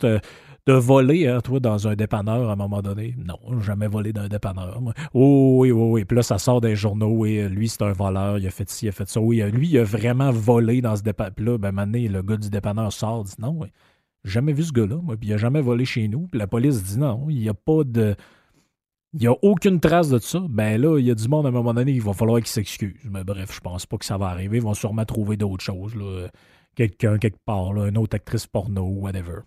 de 0.66 0.74
voler, 0.74 1.28
hein, 1.28 1.42
toi, 1.42 1.60
dans 1.60 1.88
un 1.88 1.96
dépanneur 1.96 2.50
à 2.50 2.54
un 2.54 2.56
moment 2.56 2.82
donné. 2.82 3.16
Non, 3.18 3.60
jamais 3.60 3.88
volé 3.88 4.14
d'un 4.14 4.30
dépanneur. 4.30 4.82
Oh, 5.14 5.58
oui, 5.60 5.72
oui, 5.72 5.92
oui. 5.92 6.06
Puis 6.06 6.16
là, 6.16 6.24
ça 6.24 6.38
sort 6.38 6.62
des 6.62 6.76
journaux. 6.76 7.26
et 7.26 7.50
lui, 7.50 7.68
c'est 7.68 7.82
un 7.82 7.92
voleur. 7.92 8.38
Il 8.38 8.48
a 8.48 8.50
fait 8.50 8.70
ci, 8.70 8.86
il 8.86 8.90
a 8.90 8.92
fait 8.94 9.10
ça. 9.10 9.20
Oui, 9.20 9.42
lui, 9.52 9.68
il 9.68 9.78
a 9.78 9.84
vraiment 9.84 10.32
volé 10.32 10.82
dans 10.82 10.96
ce 10.96 11.04
dépanneur. 11.04 11.34
Puis 11.34 11.46
là, 11.46 11.58
ben, 11.58 11.72
maintenant, 11.72 12.00
le 12.00 12.22
gars 12.22 12.38
du 12.38 12.50
dépanneur 12.50 12.94
sort, 12.94 13.24
dit 13.26 13.36
non, 13.40 13.56
oui. 13.60 13.68
Jamais 14.24 14.54
vu 14.54 14.64
ce 14.64 14.72
gars-là, 14.72 14.98
moi. 15.02 15.18
Puis 15.18 15.30
il 15.30 15.34
a 15.34 15.38
jamais 15.38 15.62
volé 15.62 15.84
chez 15.84 16.08
nous. 16.08 16.28
Puis 16.28 16.40
la 16.40 16.48
police 16.48 16.82
dit 16.84 16.98
non, 16.98 17.26
il 17.30 17.40
n'y 17.40 17.50
a 17.50 17.54
pas 17.54 17.84
de. 17.84 18.16
Il 19.14 19.20
n'y 19.20 19.28
a 19.28 19.36
aucune 19.44 19.80
trace 19.80 20.10
de 20.10 20.18
ça. 20.18 20.40
Ben 20.50 20.82
là, 20.82 20.98
il 20.98 21.06
y 21.06 21.12
a 21.12 21.16
du 21.16 21.28
monde 21.28 21.46
à 21.46 21.50
un 21.50 21.52
moment 21.52 21.74
donné, 21.74 21.92
il 21.92 22.02
va 22.02 22.14
falloir 22.14 22.40
qu'il 22.40 22.48
s'excuse. 22.48 23.00
Mais 23.04 23.24
bref, 23.24 23.54
je 23.54 23.60
pense 23.60 23.86
pas 23.86 23.98
que 23.98 24.06
ça 24.06 24.18
va 24.18 24.28
arriver. 24.28 24.58
Ils 24.58 24.64
vont 24.64 24.74
sûrement 24.74 25.06
trouver 25.06 25.38
d'autres 25.38 25.64
choses. 25.64 25.94
Quelqu'un 26.76 27.20
quelque 27.20 27.38
part, 27.46 27.74
là, 27.74 27.88
une 27.90 27.98
autre 27.98 28.16
actrice 28.16 28.48
porno, 28.48 28.84
whatever. 28.84 29.42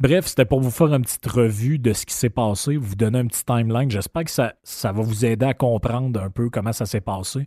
Bref, 0.00 0.26
c'était 0.26 0.44
pour 0.44 0.60
vous 0.60 0.70
faire 0.70 0.92
une 0.94 1.02
petite 1.02 1.26
revue 1.26 1.78
de 1.78 1.92
ce 1.92 2.06
qui 2.06 2.14
s'est 2.14 2.30
passé, 2.30 2.76
vous 2.76 2.94
donner 2.94 3.18
un 3.18 3.26
petit 3.26 3.44
timeline. 3.44 3.90
J'espère 3.90 4.24
que 4.24 4.30
ça, 4.30 4.54
va 4.82 5.02
vous 5.02 5.24
aider 5.24 5.46
à 5.46 5.54
comprendre 5.54 6.20
un 6.20 6.30
peu 6.30 6.50
comment 6.50 6.72
ça 6.72 6.86
s'est 6.86 7.00
passé. 7.00 7.46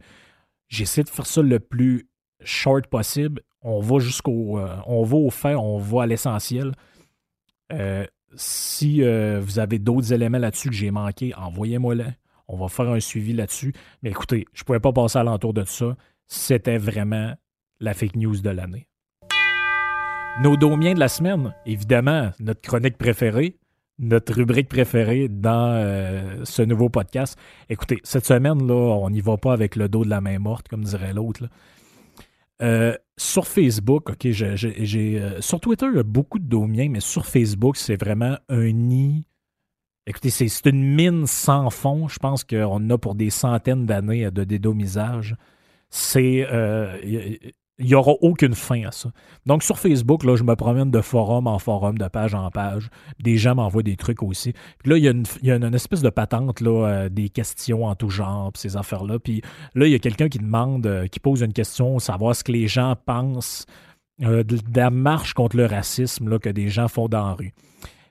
J'essaie 0.67 1.03
de 1.03 1.09
faire 1.09 1.25
ça 1.25 1.41
le 1.41 1.59
plus 1.59 2.07
short 2.41 2.88
possible. 2.88 3.41
On 3.61 3.79
va 3.79 3.99
jusqu'au. 3.99 4.59
Euh, 4.59 4.75
on 4.85 5.03
va 5.03 5.17
au 5.17 5.29
fait, 5.29 5.55
on 5.55 5.77
va 5.77 6.03
à 6.03 6.05
l'essentiel. 6.07 6.71
Euh, 7.73 8.05
si 8.35 9.03
euh, 9.03 9.39
vous 9.41 9.59
avez 9.59 9.79
d'autres 9.79 10.13
éléments 10.13 10.38
là-dessus 10.38 10.69
que 10.69 10.75
j'ai 10.75 10.91
manqué, 10.91 11.33
envoyez-moi-les. 11.35 12.05
On 12.47 12.57
va 12.57 12.67
faire 12.67 12.89
un 12.89 12.99
suivi 12.99 13.33
là-dessus. 13.33 13.73
Mais 14.03 14.11
écoutez, 14.11 14.45
je 14.53 14.61
ne 14.61 14.65
pouvais 14.65 14.79
pas 14.79 14.93
passer 14.93 15.17
à 15.17 15.23
l'entour 15.23 15.53
de 15.53 15.63
ça. 15.63 15.95
C'était 16.27 16.77
vraiment 16.77 17.33
la 17.79 17.93
fake 17.93 18.15
news 18.15 18.39
de 18.39 18.49
l'année. 18.49 18.88
Nos 20.41 20.58
domiens 20.58 20.93
de 20.93 21.00
la 21.00 21.08
semaine, 21.08 21.56
évidemment, 21.65 22.32
notre 22.41 22.60
chronique 22.60 22.98
préférée, 22.98 23.58
notre 24.00 24.34
rubrique 24.34 24.67
préférée 24.67 25.30
dans 25.30 25.71
euh, 25.71 26.43
ce 26.43 26.62
nouveau 26.62 26.89
podcast. 26.89 27.39
Écoutez, 27.69 28.02
cette 28.04 28.26
semaine, 28.26 28.67
là, 28.67 28.74
on 28.74 29.10
n'y 29.10 29.21
va 29.21 29.38
pas 29.38 29.54
avec 29.54 29.78
le 29.78 29.88
dos 29.88 30.04
de 30.04 30.10
la 30.10 30.19
main 30.19 30.38
morte, 30.38 30.67
comme 30.67 30.84
dirait 30.84 31.13
l'autre. 31.13 31.48
Euh, 32.62 32.93
sur 33.15 33.48
Facebook, 33.48 34.10
OK, 34.10 34.28
j'ai. 34.30 35.21
Euh, 35.21 35.39
sur 35.39 35.62
Twitter, 35.62 35.86
il 35.89 35.95
y 35.95 36.00
a 36.00 36.04
beaucoup 36.04 36.39
de 36.39 36.50
domiens, 36.50 36.89
mais 36.89 37.00
sur 37.00 37.26
Facebook, 37.26 37.78
c'est 37.78 37.98
vraiment 37.98 38.38
un 38.50 38.74
nid. 38.74 39.26
Écoutez, 40.06 40.32
c'est 40.32 40.69
une 40.69 40.95
mine 40.95 41.28
sans 41.28 41.69
fond. 41.69 42.10
Je 42.10 42.19
pense 42.19 42.43
qu'on 42.43 42.89
a 42.89 42.98
pour 42.98 43.15
des 43.15 43.30
centaines 43.30 43.86
d'années 43.86 44.30
de 44.32 44.43
dédomisage. 44.43 45.38
C'est 45.89 46.45
il 47.77 47.88
n'y 47.88 47.95
aura 47.95 48.13
aucune 48.21 48.53
fin 48.53 48.83
à 48.85 48.91
ça. 48.91 49.11
Donc, 49.45 49.61
sur 49.61 49.79
Facebook, 49.79 50.23
là, 50.23 50.35
je 50.35 50.43
me 50.43 50.55
promène 50.55 50.91
de 50.91 51.01
forum 51.01 51.45
en 51.47 51.59
forum, 51.59 51.97
de 51.97 52.07
page 52.07 52.33
en 52.33 52.49
page. 52.49 52.89
Des 53.19 53.38
gens 53.38 53.55
m'envoient 53.55 53.83
des 53.83 53.97
trucs 53.97 54.23
aussi. 54.23 54.53
Puis 54.79 54.91
là, 54.91 54.97
il 54.97 55.03
y 55.03 55.51
a 55.51 55.55
une, 55.55 55.75
espèce 55.75 56.01
de 56.01 56.09
patente, 56.09 56.61
là, 56.61 56.88
euh, 56.88 57.09
des 57.09 57.29
questions 57.29 57.85
en 57.85 57.95
tout 57.95 58.09
genre, 58.09 58.51
ces 58.55 58.77
affaires-là. 58.77 59.19
Puis 59.19 59.41
là, 59.73 59.88
il 59.88 59.91
y 59.91 59.95
a 59.95 59.99
quelqu'un 59.99 60.29
qui 60.29 60.39
demande, 60.39 60.88
euh, 60.88 61.07
qui 61.07 61.19
pose 61.19 61.41
une 61.41 61.53
question, 61.53 61.99
savoir 61.99 62.35
ce 62.35 62.43
que 62.45 62.53
les 62.53 62.67
gens 62.67 62.95
pensent 63.05 63.65
euh, 64.21 64.43
de, 64.43 64.57
la 64.73 64.89
marche 64.89 65.33
contre 65.33 65.57
le 65.57 65.65
racisme 65.65 66.29
là, 66.29 66.39
que 66.39 66.49
des 66.49 66.69
gens 66.69 66.88
font 66.88 67.09
dans 67.09 67.27
la 67.27 67.33
rue. 67.33 67.53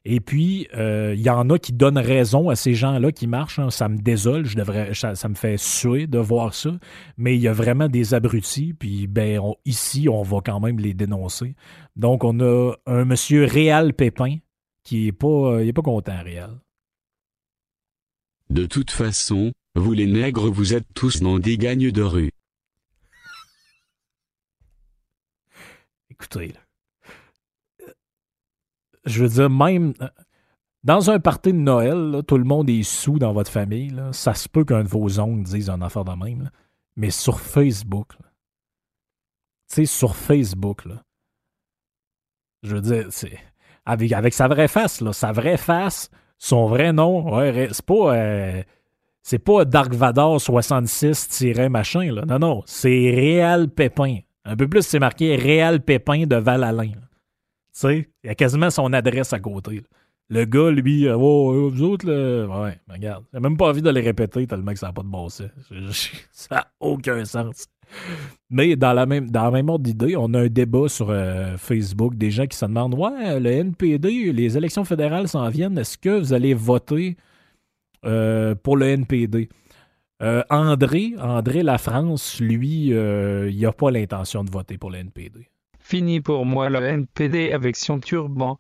Et 0.07 0.21
puis, 0.21 0.69
euh, 0.75 1.15
il 1.17 1.23
y 1.23 1.31
en 1.31 1.49
a 1.49 1.59
qui 1.59 1.73
donnent 1.73 1.99
raison 1.99 2.51
à 2.51 2.57
ces 2.57 2.75
gens-là 2.75 3.11
qui 3.11 3.27
marchent. 3.27 3.59
Hein. 3.59 3.71
Ça 3.71 3.89
me 3.89 3.97
désole, 3.97 4.45
je 4.45 4.57
devrais, 4.57 4.93
ça, 4.93 5.29
me 5.29 5.35
fait 5.35 5.57
suer 5.57 6.07
de 6.07 6.19
voir 6.19 6.53
ça. 6.53 6.73
Mais 7.17 7.37
il 7.37 7.41
y 7.41 7.49
a 7.49 7.55
vraiment 7.55 7.89
des 7.89 8.13
abrutis. 8.13 8.75
Puis, 8.75 9.07
ben, 9.07 9.41
ici, 9.65 10.09
on 10.11 10.23
va 10.23 10.41
quand 10.45 10.61
même 10.61 10.79
les 10.79 10.93
dénoncer. 10.93 11.57
Donc, 11.97 12.23
on 12.23 12.39
a 12.41 12.75
un 12.87 13.07
monsieur 13.07 13.45
Réal 13.45 13.95
Pépin 13.95 14.37
qui 14.83 15.07
est 15.09 15.13
pas, 15.13 15.27
euh, 15.27 15.63
il 15.63 15.69
est 15.69 15.73
pas 15.73 15.81
content, 15.81 16.23
Réal. 16.23 16.61
De 18.51 18.67
toute 18.67 18.91
façon, 18.91 19.53
vous 19.75 19.95
les 19.95 20.07
nègres, 20.07 20.51
vous 20.51 20.75
êtes 20.75 20.87
tous 20.95 21.23
dans 21.23 21.39
des 21.39 21.57
gagnes 21.57 21.91
de 21.91 22.03
rue. 22.03 22.31
Écoutez, 26.11 26.49
là 26.49 26.64
je 29.07 29.23
veux 29.23 29.29
dire, 29.29 29.51
même 29.51 29.95
euh, 30.01 30.09
dans 30.83 31.11
un 31.11 31.19
party 31.19 31.53
de 31.53 31.59
Noël, 31.59 32.23
tout 32.27 32.37
le 32.37 32.45
monde 32.45 32.69
est 32.69 32.83
sous 32.83 33.19
dans 33.19 33.33
votre 33.33 33.51
famille. 33.51 33.95
ça 34.13 34.35
se 34.35 34.49
peut 34.49 34.65
qu'un 34.65 34.83
de 34.83 34.89
vos 34.89 35.19
oncles 35.19 35.43
dise 35.45 35.71
un 35.71 35.81
affaire 35.81 36.05
de 36.05 36.13
même. 36.13 36.51
Mais 36.97 37.11
sur 37.11 37.41
Facebook, 37.41 38.13
tu 38.19 38.27
sais, 39.67 39.87
sur 39.87 40.15
Facebook, 40.15 40.85
je 42.63 42.77
veux 42.77 42.83
dire, 42.83 43.09
avec, 43.87 44.35
sa 44.35 44.47
vraie 44.47 44.69
face, 44.69 45.01
là, 45.01 45.13
sa 45.13 45.33
vraie 45.33 45.57
face, 45.57 46.11
son 46.39 46.67
vrai 46.67 46.93
nom, 46.93 47.35
ouais, 47.35 47.69
c'est 47.73 47.85
pas. 47.85 48.17
Euh, 48.17 48.63
c'est 49.27 49.39
pas 49.39 49.65
Dark 49.65 49.95
Vador 49.95 50.37
66-machin, 50.37 52.13
là. 52.13 52.27
Non, 52.27 52.39
non, 52.39 52.63
c'est 52.67 53.11
Réal 53.11 53.71
Pépin. 53.71 54.19
Un 54.45 54.55
peu 54.55 54.69
plus, 54.69 54.83
c'est 54.83 54.99
marqué 54.99 55.35
Réal 55.37 55.81
Pépin 55.81 56.27
de 56.27 56.37
Val-Alain 56.37 56.93
sais, 57.75 58.09
il 58.23 58.31
a 58.31 58.35
quasiment 58.35 58.71
son 58.71 58.93
adresse 58.93 59.33
à 59.33 59.41
côté. 59.41 59.83
Le 60.31 60.47
gars, 60.47 60.71
lui, 60.71 61.07
euh, 61.07 61.17
vous 61.17 61.83
autres, 61.83 62.07
là, 62.07 62.47
ouais, 62.63 62.79
regarde, 62.89 63.25
j'ai 63.33 63.41
même 63.41 63.59
pas 63.59 63.69
envie 63.69 63.83
de 63.83 63.91
les 63.91 64.01
répéter 64.01 64.47
tellement 64.47 64.73
que 64.73 64.79
ça 64.79 64.87
n'a 64.87 64.93
pas 64.93 65.03
de 65.03 65.09
bon 65.09 65.29
sens. 65.29 65.49
ça 66.33 66.55
n'a 66.55 66.67
aucun 66.81 67.25
sens. 67.27 67.67
Mais 68.49 68.75
dans 68.75 68.95
la 68.95 69.05
même, 69.05 69.31
dans 69.31 69.51
même 69.51 69.69
ordre 69.69 69.85
d'idée, 69.85 70.17
on 70.17 70.33
a 70.33 70.41
un 70.41 70.49
débat 70.49 70.89
sur 70.89 71.11
euh, 71.11 71.59
Facebook, 71.59 72.15
des 72.15 72.31
gens 72.31 72.47
qui 72.47 72.57
se 72.57 72.65
demandent 72.65 72.95
Ouais, 72.95 73.39
le 73.39 73.51
NPD, 73.51 74.33
les 74.33 74.57
élections 74.57 74.85
fédérales 74.85 75.29
s'en 75.29 75.49
viennent, 75.51 75.77
est-ce 75.77 75.99
que 75.99 76.19
vous 76.19 76.33
allez 76.33 76.55
voter 76.55 77.17
euh, 78.07 78.55
pour 78.55 78.77
le 78.77 78.87
NPD 78.89 79.49
André, 80.49 81.13
André 81.21 81.63
La 81.63 81.77
France, 81.77 82.41
lui, 82.41 82.87
il 82.87 83.61
n'a 83.61 83.73
pas 83.73 83.91
l'intention 83.91 84.43
de 84.43 84.51
voter 84.51 84.79
pour 84.79 84.91
le 84.91 84.99
NPD. 84.99 85.51
Fini 85.95 86.21
pour 86.21 86.45
moi 86.45 86.71
le 86.71 86.83
NPD 86.83 87.53
avec 87.53 87.77
son 87.77 88.01
turban. 88.01 88.59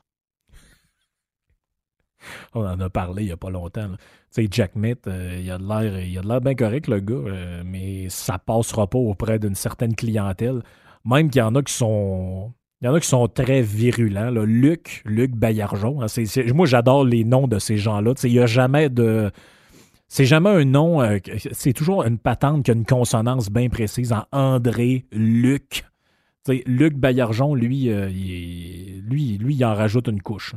On 2.54 2.64
en 2.64 2.78
a 2.78 2.88
parlé 2.88 3.24
il 3.24 3.26
n'y 3.26 3.32
a 3.32 3.36
pas 3.36 3.50
longtemps. 3.50 3.88
Tu 3.88 3.96
sais, 4.30 4.48
Jack 4.48 4.76
Mitt, 4.76 5.08
euh, 5.08 5.40
il 5.42 5.50
a 5.50 5.58
de 5.58 5.66
l'air, 5.66 5.98
il 5.98 6.16
a 6.16 6.22
de 6.22 6.28
l'air 6.28 6.40
bien 6.40 6.54
correct, 6.54 6.86
le 6.86 7.00
gars, 7.00 7.14
euh, 7.16 7.62
mais 7.66 8.08
ça 8.08 8.38
passera 8.38 8.86
pas 8.86 9.00
auprès 9.00 9.40
d'une 9.40 9.56
certaine 9.56 9.96
clientèle. 9.96 10.62
Même 11.04 11.28
qu'il 11.28 11.40
y 11.40 11.42
en 11.42 11.56
a 11.56 11.62
qui 11.64 11.72
sont. 11.72 12.54
Il 12.80 12.86
y 12.86 12.88
en 12.88 12.94
a 12.94 13.00
qui 13.00 13.08
sont 13.08 13.26
très 13.26 13.62
virulents. 13.62 14.30
Luc, 14.30 15.02
Luc 15.04 15.32
Bayarjon. 15.32 16.02
Hein, 16.02 16.06
moi, 16.54 16.66
j'adore 16.66 17.04
les 17.04 17.24
noms 17.24 17.48
de 17.48 17.58
ces 17.58 17.78
gens-là. 17.78 18.12
Il 18.22 18.30
n'y 18.30 18.38
a 18.38 18.46
jamais 18.46 18.90
de. 18.90 19.32
C'est 20.06 20.24
jamais 20.24 20.50
un 20.50 20.64
nom. 20.64 21.02
Euh, 21.02 21.18
c'est 21.50 21.72
toujours 21.72 22.04
une 22.04 22.18
patente 22.18 22.64
qui 22.64 22.70
a 22.70 22.74
une 22.74 22.86
consonance 22.86 23.50
bien 23.50 23.70
précise 23.70 24.12
en 24.12 24.24
André, 24.30 25.06
Luc. 25.10 25.84
Luc 26.48 26.94
Baillargeon, 26.94 27.54
lui, 27.54 27.90
euh, 27.90 28.08
lui, 28.08 29.38
lui, 29.38 29.54
il 29.54 29.64
en 29.64 29.74
rajoute 29.74 30.08
une 30.08 30.20
couche. 30.20 30.54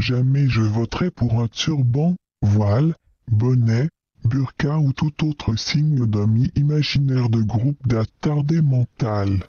Jamais 0.00 0.48
je 0.48 0.62
voterai 0.62 1.10
pour 1.10 1.40
un 1.40 1.48
turban, 1.48 2.16
voile, 2.42 2.94
bonnet, 3.30 3.88
burqa 4.24 4.78
ou 4.78 4.92
tout 4.92 5.24
autre 5.24 5.56
signe 5.56 6.06
d'un 6.06 6.28
imaginaire 6.56 7.28
de 7.28 7.42
groupe 7.42 7.86
d'attardé 7.86 8.60
mental. 8.62 9.44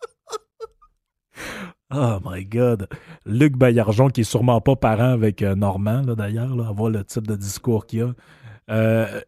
Oh 1.94 2.18
my 2.24 2.44
God. 2.44 2.88
Luc 3.26 3.56
Baillargeon, 3.56 4.08
qui 4.08 4.22
est 4.22 4.24
sûrement 4.24 4.60
pas 4.60 4.74
parent 4.74 5.12
avec 5.12 5.40
euh, 5.42 5.54
Normand, 5.54 6.02
d'ailleurs, 6.02 6.66
à 6.66 6.72
voir 6.72 6.90
le 6.90 7.04
type 7.04 7.28
de 7.28 7.36
discours 7.36 7.86
qu'il 7.86 8.02
a. 8.02 8.14
Euh, 8.70 9.20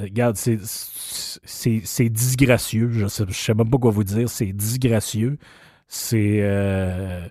regarde, 0.00 0.36
c'est 0.36 2.08
disgracieux. 2.08 2.90
Je 2.92 3.06
sais, 3.06 3.24
sais 3.30 3.54
même 3.54 3.70
pas 3.70 3.78
quoi 3.78 3.90
vous 3.90 4.04
dire. 4.04 4.28
C'est 4.28 4.52
disgracieux. 4.52 5.38
C'est. 5.88 6.40
Euh... 6.42 7.26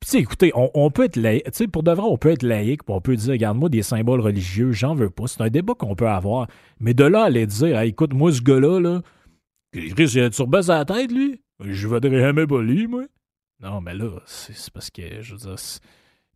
Puis, 0.00 0.10
tu 0.10 0.16
sais, 0.16 0.18
écoutez, 0.18 0.52
on, 0.54 0.90
peut 0.90 1.04
être 1.04 1.16
laïque. 1.16 1.44
Tu 1.44 1.52
sais, 1.52 1.68
pour 1.68 1.82
de 1.82 1.90
vrai, 1.90 2.06
on 2.06 2.18
peut 2.18 2.30
être 2.30 2.42
laïque. 2.42 2.82
on 2.88 3.00
peut 3.00 3.16
dire, 3.16 3.32
regarde-moi 3.32 3.70
des 3.70 3.82
symboles 3.82 4.20
religieux, 4.20 4.72
j'en 4.72 4.94
veux 4.94 5.08
pas. 5.08 5.26
C'est 5.26 5.40
un 5.40 5.48
débat 5.48 5.74
qu'on 5.74 5.94
peut 5.94 6.08
avoir. 6.08 6.48
Mais 6.80 6.92
de 6.92 7.04
là 7.04 7.24
aller 7.24 7.46
dire, 7.46 7.80
écoute, 7.80 8.12
moi, 8.12 8.30
ce 8.30 8.42
gars-là, 8.42 8.78
là, 8.78 9.02
il 9.72 9.94
risque 9.94 10.16
de 10.16 10.28
turbasse 10.28 10.68
à 10.68 10.78
la 10.78 10.84
tête, 10.84 11.10
lui. 11.10 11.40
Je 11.60 11.88
voudrais 11.88 12.20
jamais 12.20 12.46
pas 12.46 12.60
lui, 12.60 12.86
moi. 12.86 13.04
Non, 13.62 13.80
mais 13.80 13.94
là, 13.94 14.10
c'est 14.26 14.70
parce 14.70 14.90
que, 14.90 15.22
je 15.22 15.32
veux 15.32 15.38
dire, 15.38 15.56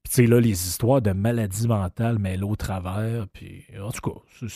puis, 0.02 0.10
tu 0.10 0.14
sais, 0.14 0.26
là, 0.26 0.40
les 0.40 0.50
histoires 0.68 1.02
de 1.02 1.12
maladies 1.12 1.68
mentales 1.68 2.18
mêlées 2.18 2.42
au 2.42 2.56
travers. 2.56 3.26
Puis, 3.32 3.64
en 3.80 3.90
tout 3.90 4.10
cas, 4.10 4.46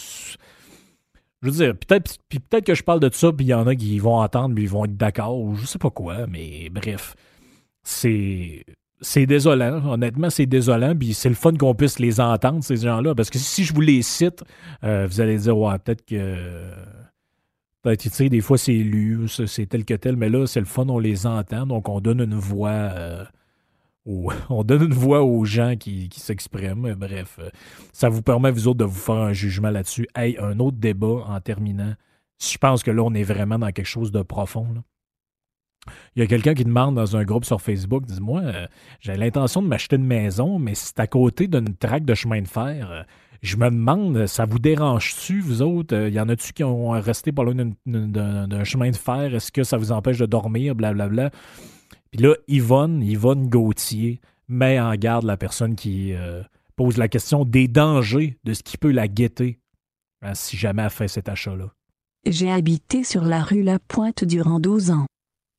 je 1.45 1.51
veux 1.51 1.57
dire, 1.57 1.77
peut-être 1.77 2.17
peut 2.49 2.61
que 2.63 2.75
je 2.75 2.83
parle 2.83 3.01
de 3.01 3.11
ça, 3.13 3.31
puis 3.31 3.45
il 3.45 3.49
y 3.51 3.55
en 3.55 3.67
a 3.67 3.75
qui 3.75 3.99
vont 3.99 4.17
entendre, 4.17 4.55
puis 4.55 4.65
ils 4.65 4.71
vont 4.71 4.87
être 4.87 4.97
d'accord, 4.97 5.39
ou 5.39 5.55
je 5.57 5.67
sais 5.67 5.79
pas 5.79 5.91
quoi, 5.91 6.27
mais 6.27 6.71
bref. 6.71 7.15
C'est. 7.83 8.65
C'est 9.01 9.27
désolant, 9.27 9.85
honnêtement, 9.87 10.31
c'est 10.31 10.47
désolant, 10.47 10.97
puis 10.97 11.13
c'est 11.13 11.29
le 11.29 11.35
fun 11.35 11.53
qu'on 11.55 11.75
puisse 11.75 11.99
les 11.99 12.21
entendre, 12.21 12.65
ces 12.65 12.77
gens-là, 12.77 13.15
parce 13.15 13.29
que 13.29 13.39
si 13.39 13.65
je 13.65 13.75
vous 13.75 13.83
les 13.83 14.01
cite, 14.01 14.43
euh, 14.85 15.07
vous 15.07 15.21
allez 15.21 15.37
dire, 15.37 15.59
ouais, 15.59 15.79
peut-être 15.79 16.07
que. 16.07 16.71
Peut-être, 17.83 18.01
tu 18.01 18.09
sais, 18.09 18.29
des 18.31 18.41
fois 18.41 18.57
c'est 18.57 18.73
lu, 18.73 19.29
c'est 19.29 19.67
tel 19.67 19.85
que 19.85 19.93
tel, 19.93 20.17
mais 20.17 20.31
là, 20.31 20.47
c'est 20.47 20.61
le 20.61 20.67
fun, 20.67 20.87
on 20.89 20.99
les 20.99 21.27
entend, 21.27 21.67
donc 21.67 21.91
on 21.91 22.01
donne 22.01 22.21
une 22.21 22.37
voix. 22.37 22.71
Euh, 22.71 23.25
on 24.51 24.65
donne 24.65 24.85
une 24.85 24.95
voix 24.95 25.23
aux 25.23 25.45
gens 25.45 25.77
qui, 25.77 26.09
s'expriment. 26.13 26.95
Bref, 26.95 27.39
euh, 27.39 27.49
ça 27.93 28.09
vous 28.09 28.23
permet, 28.23 28.51
vous 28.51 28.69
autres, 28.69 28.79
de 28.79 28.85
vous 28.85 28.99
faire 28.99 29.17
un 29.17 29.33
jugement 29.33 29.71
là-dessus. 29.71 30.07
Hey, 30.15 30.37
un 30.39 30.59
autre 30.61 30.77
débat 30.77 31.25
en 31.27 31.41
terminant. 31.41 31.95
Je 32.43 32.59
pense 32.59 32.83
que 32.83 32.91
là, 32.91 33.03
on 33.03 33.15
est 33.15 33.23
vraiment 33.23 33.59
dans 33.59 33.71
quelque 33.71 33.87
chose 33.87 34.13
de 34.13 34.23
profond. 34.23 34.67
Il 36.17 36.21
y 36.21 36.23
a 36.23 36.27
quelqu'un 36.27 36.55
qui 36.55 36.65
demande 36.65 36.95
dans 36.95 37.17
un 37.17 37.25
groupe 37.25 37.45
sur 37.45 37.61
Facebook, 37.61 38.07
dis-moi, 38.07 38.41
euh, 38.43 38.67
j'ai 39.01 39.17
l'intention 39.17 39.63
de 39.63 39.69
m'acheter 39.69 39.97
une 39.97 40.07
maison, 40.07 40.59
mais 40.59 40.75
c'est 40.75 40.99
à 40.99 41.07
côté 41.07 41.47
d'une 41.47 41.77
traque 41.77 42.05
de 42.05 42.15
chemin 42.15 42.41
de 42.41 42.49
fer. 42.49 42.91
Euh, 42.91 43.03
je 43.43 43.57
me 43.57 43.67
demande, 43.67 44.27
ça 44.27 44.47
vous 44.47 44.59
dérange-tu, 44.59 45.41
vous 45.41 45.61
autres? 45.61 45.95
Il 45.95 46.15
y 46.15 46.21
en 46.21 46.31
a-tu 46.31 46.55
qui 46.55 46.65
ont 46.65 46.91
resté 46.91 47.31
pas 47.31 47.45
loin 47.45 47.55
d'un 47.55 48.65
chemin 48.65 48.91
de 48.91 48.97
fer? 48.97 49.35
Est-ce 49.35 49.53
que 49.53 49.65
ça 49.65 49.77
vous 49.77 49.93
empêche 49.93 50.17
de 50.17 50.25
dormir? 50.25 50.75
Blablabla. 50.75 51.29
Bla, 51.29 51.31
bla. 51.31 51.74
Puis 52.15 52.23
là, 52.23 52.37
Yvonne, 52.47 53.03
Yvonne 53.03 53.49
Gauthier 53.49 54.21
met 54.47 54.79
en 54.79 54.95
garde 54.95 55.25
la 55.25 55.37
personne 55.37 55.75
qui 55.75 56.13
euh, 56.13 56.45
pose 56.77 56.97
la 56.97 57.09
question 57.09 57.45
des 57.45 57.67
dangers 57.67 58.39
de 58.45 58.55
ce 58.55 58.63
qui 58.63 58.79
peut 58.79 58.93
la 58.93 59.09
guetter 59.09 59.59
hein, 60.23 60.33
si 60.35 60.57
jamais 60.57 60.85
elle 60.85 60.91
fait 60.91 61.09
cet 61.09 61.29
achat-là. 61.29 61.75
J'ai 62.25 62.53
habité 62.53 63.03
sur 63.03 63.25
la 63.25 63.43
rue 63.43 63.65
La 63.65 63.81
Pointe 63.81 64.23
durant 64.23 64.61
12 64.61 64.93
ans. 64.93 65.07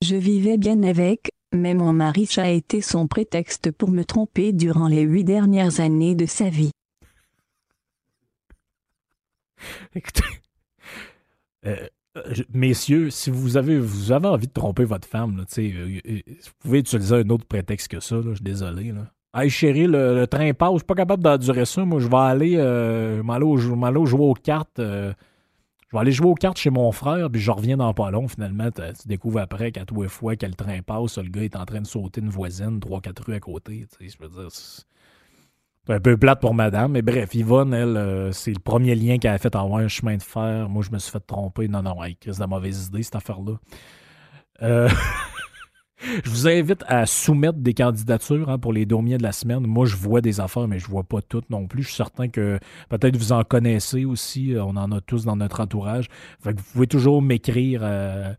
Je 0.01 0.15
vivais 0.15 0.57
bien 0.57 0.81
avec, 0.83 1.29
mais 1.53 1.73
mon 1.73 1.91
mari 1.91 2.29
a 2.37 2.49
été 2.49 2.79
son 2.79 3.05
prétexte 3.07 3.71
pour 3.71 3.91
me 3.91 4.05
tromper 4.05 4.53
durant 4.53 4.87
les 4.87 5.01
huit 5.01 5.25
dernières 5.25 5.81
années 5.81 6.15
de 6.15 6.25
sa 6.25 6.47
vie. 6.47 6.71
Écoutez, 9.93 10.23
euh, 11.65 11.89
messieurs, 12.53 13.09
si 13.09 13.29
vous 13.29 13.57
avez, 13.57 13.79
vous 13.79 14.11
avez 14.11 14.27
envie 14.27 14.47
de 14.47 14.53
tromper 14.53 14.85
votre 14.85 15.07
femme, 15.07 15.37
là, 15.37 15.43
euh, 15.57 15.99
euh, 16.07 16.19
vous 16.27 16.51
pouvez 16.59 16.79
utiliser 16.79 17.15
un 17.15 17.29
autre 17.29 17.45
prétexte 17.45 17.87
que 17.89 17.99
ça. 17.99 18.17
je 18.21 18.33
suis 18.33 18.43
désolé. 18.43 18.91
Là. 18.91 19.07
Hey 19.33 19.49
chérie, 19.49 19.87
le, 19.87 20.25
train 20.25 20.53
passe, 20.53 20.73
je 20.73 20.77
suis 20.77 20.85
pas 20.85 20.95
capable 20.95 21.23
d'endurer 21.23 21.65
ça. 21.65 21.83
Moi, 21.83 21.99
je 21.99 22.07
vais 22.07 22.15
aller, 22.15 22.55
euh, 22.57 23.21
jouer 24.05 24.25
aux 24.25 24.33
cartes. 24.33 24.77
je 24.77 25.13
vais 25.91 25.99
aller 25.99 26.11
jouer 26.11 26.27
aux 26.27 26.35
cartes 26.35 26.57
chez 26.57 26.69
mon 26.69 26.91
frère, 26.91 27.29
puis 27.29 27.41
je 27.41 27.51
reviens 27.51 27.77
dans 27.77 27.93
pas 27.93 28.11
long. 28.11 28.27
Finalement, 28.27 28.69
tu 28.71 29.07
découvres 29.07 29.39
après 29.39 29.71
qu'à 29.71 29.85
tous 29.85 30.03
les 30.03 30.07
fois 30.07 30.37
que 30.37 30.45
le 30.45 30.53
train 30.53 30.81
passe, 30.81 31.17
le 31.17 31.29
gars 31.29 31.43
est 31.43 31.55
en 31.57 31.65
train 31.65 31.81
de 31.81 31.87
sauter 31.87 32.21
une 32.21 32.29
voisine, 32.29 32.79
trois, 32.79 33.01
quatre 33.01 33.25
rues 33.25 33.35
à 33.35 33.39
côté. 33.41 33.85
Je 33.99 34.15
veux 34.21 34.29
dire, 34.29 34.49
un 35.93 35.99
peu 35.99 36.17
plate 36.17 36.41
pour 36.41 36.53
madame, 36.53 36.93
mais 36.93 37.01
bref, 37.01 37.33
Yvonne, 37.35 37.73
euh, 37.73 38.31
c'est 38.31 38.51
le 38.51 38.59
premier 38.59 38.95
lien 38.95 39.17
qu'elle 39.17 39.33
a 39.33 39.37
fait 39.37 39.55
en 39.55 39.77
un 39.77 39.87
chemin 39.87 40.17
de 40.17 40.23
fer. 40.23 40.67
Moi, 40.69 40.83
je 40.83 40.91
me 40.91 40.97
suis 40.97 41.11
fait 41.11 41.19
tromper. 41.19 41.67
Non, 41.67 41.83
non, 41.83 41.95
crise 42.19 42.39
de 42.39 42.45
mauvaise 42.45 42.87
idée, 42.87 43.03
cette 43.03 43.15
affaire-là. 43.15 43.53
Euh, 44.63 44.89
je 46.23 46.29
vous 46.29 46.47
invite 46.47 46.83
à 46.87 47.05
soumettre 47.05 47.59
des 47.59 47.73
candidatures 47.73 48.49
hein, 48.49 48.57
pour 48.57 48.73
les 48.73 48.85
domiers 48.85 49.17
de 49.17 49.23
la 49.23 49.31
semaine. 49.31 49.65
Moi, 49.67 49.85
je 49.85 49.95
vois 49.95 50.21
des 50.21 50.39
affaires, 50.39 50.67
mais 50.67 50.79
je 50.79 50.87
vois 50.87 51.03
pas 51.03 51.21
toutes 51.21 51.49
non 51.49 51.67
plus. 51.67 51.83
Je 51.83 51.89
suis 51.89 51.97
certain 51.97 52.29
que 52.29 52.59
peut-être 52.89 53.15
vous 53.15 53.31
en 53.31 53.43
connaissez 53.43 54.05
aussi. 54.05 54.55
On 54.57 54.75
en 54.77 54.91
a 54.91 55.01
tous 55.01 55.25
dans 55.25 55.35
notre 55.35 55.61
entourage. 55.61 56.07
Fait 56.39 56.53
que 56.53 56.59
vous 56.59 56.71
pouvez 56.73 56.87
toujours 56.87 57.21
m'écrire. 57.21 57.81
Euh, 57.83 58.33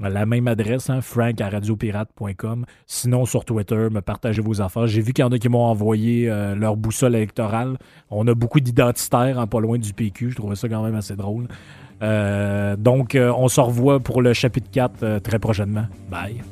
la 0.00 0.26
même 0.26 0.48
adresse, 0.48 0.90
hein, 0.90 1.00
frank 1.00 1.40
à 1.40 1.48
radiopirate.com. 1.48 2.64
Sinon, 2.86 3.26
sur 3.26 3.44
Twitter, 3.44 3.88
me 3.90 4.00
partagez 4.00 4.42
vos 4.42 4.60
affaires. 4.60 4.86
J'ai 4.86 5.00
vu 5.00 5.12
qu'il 5.12 5.24
y 5.24 5.26
en 5.26 5.30
a 5.30 5.38
qui 5.38 5.48
m'ont 5.48 5.64
envoyé 5.64 6.28
euh, 6.28 6.54
leur 6.54 6.76
boussole 6.76 7.14
électorale. 7.14 7.76
On 8.10 8.26
a 8.26 8.34
beaucoup 8.34 8.60
d'identitaires 8.60 9.38
en 9.38 9.46
pas 9.46 9.60
loin 9.60 9.78
du 9.78 9.92
PQ. 9.92 10.30
Je 10.30 10.36
trouvais 10.36 10.56
ça 10.56 10.68
quand 10.68 10.82
même 10.82 10.96
assez 10.96 11.14
drôle. 11.14 11.46
Euh, 12.02 12.76
donc, 12.76 13.14
euh, 13.14 13.32
on 13.36 13.48
se 13.48 13.60
revoit 13.60 14.00
pour 14.00 14.20
le 14.20 14.32
chapitre 14.32 14.68
4 14.70 15.18
très 15.20 15.38
prochainement. 15.38 15.86
Bye. 16.10 16.42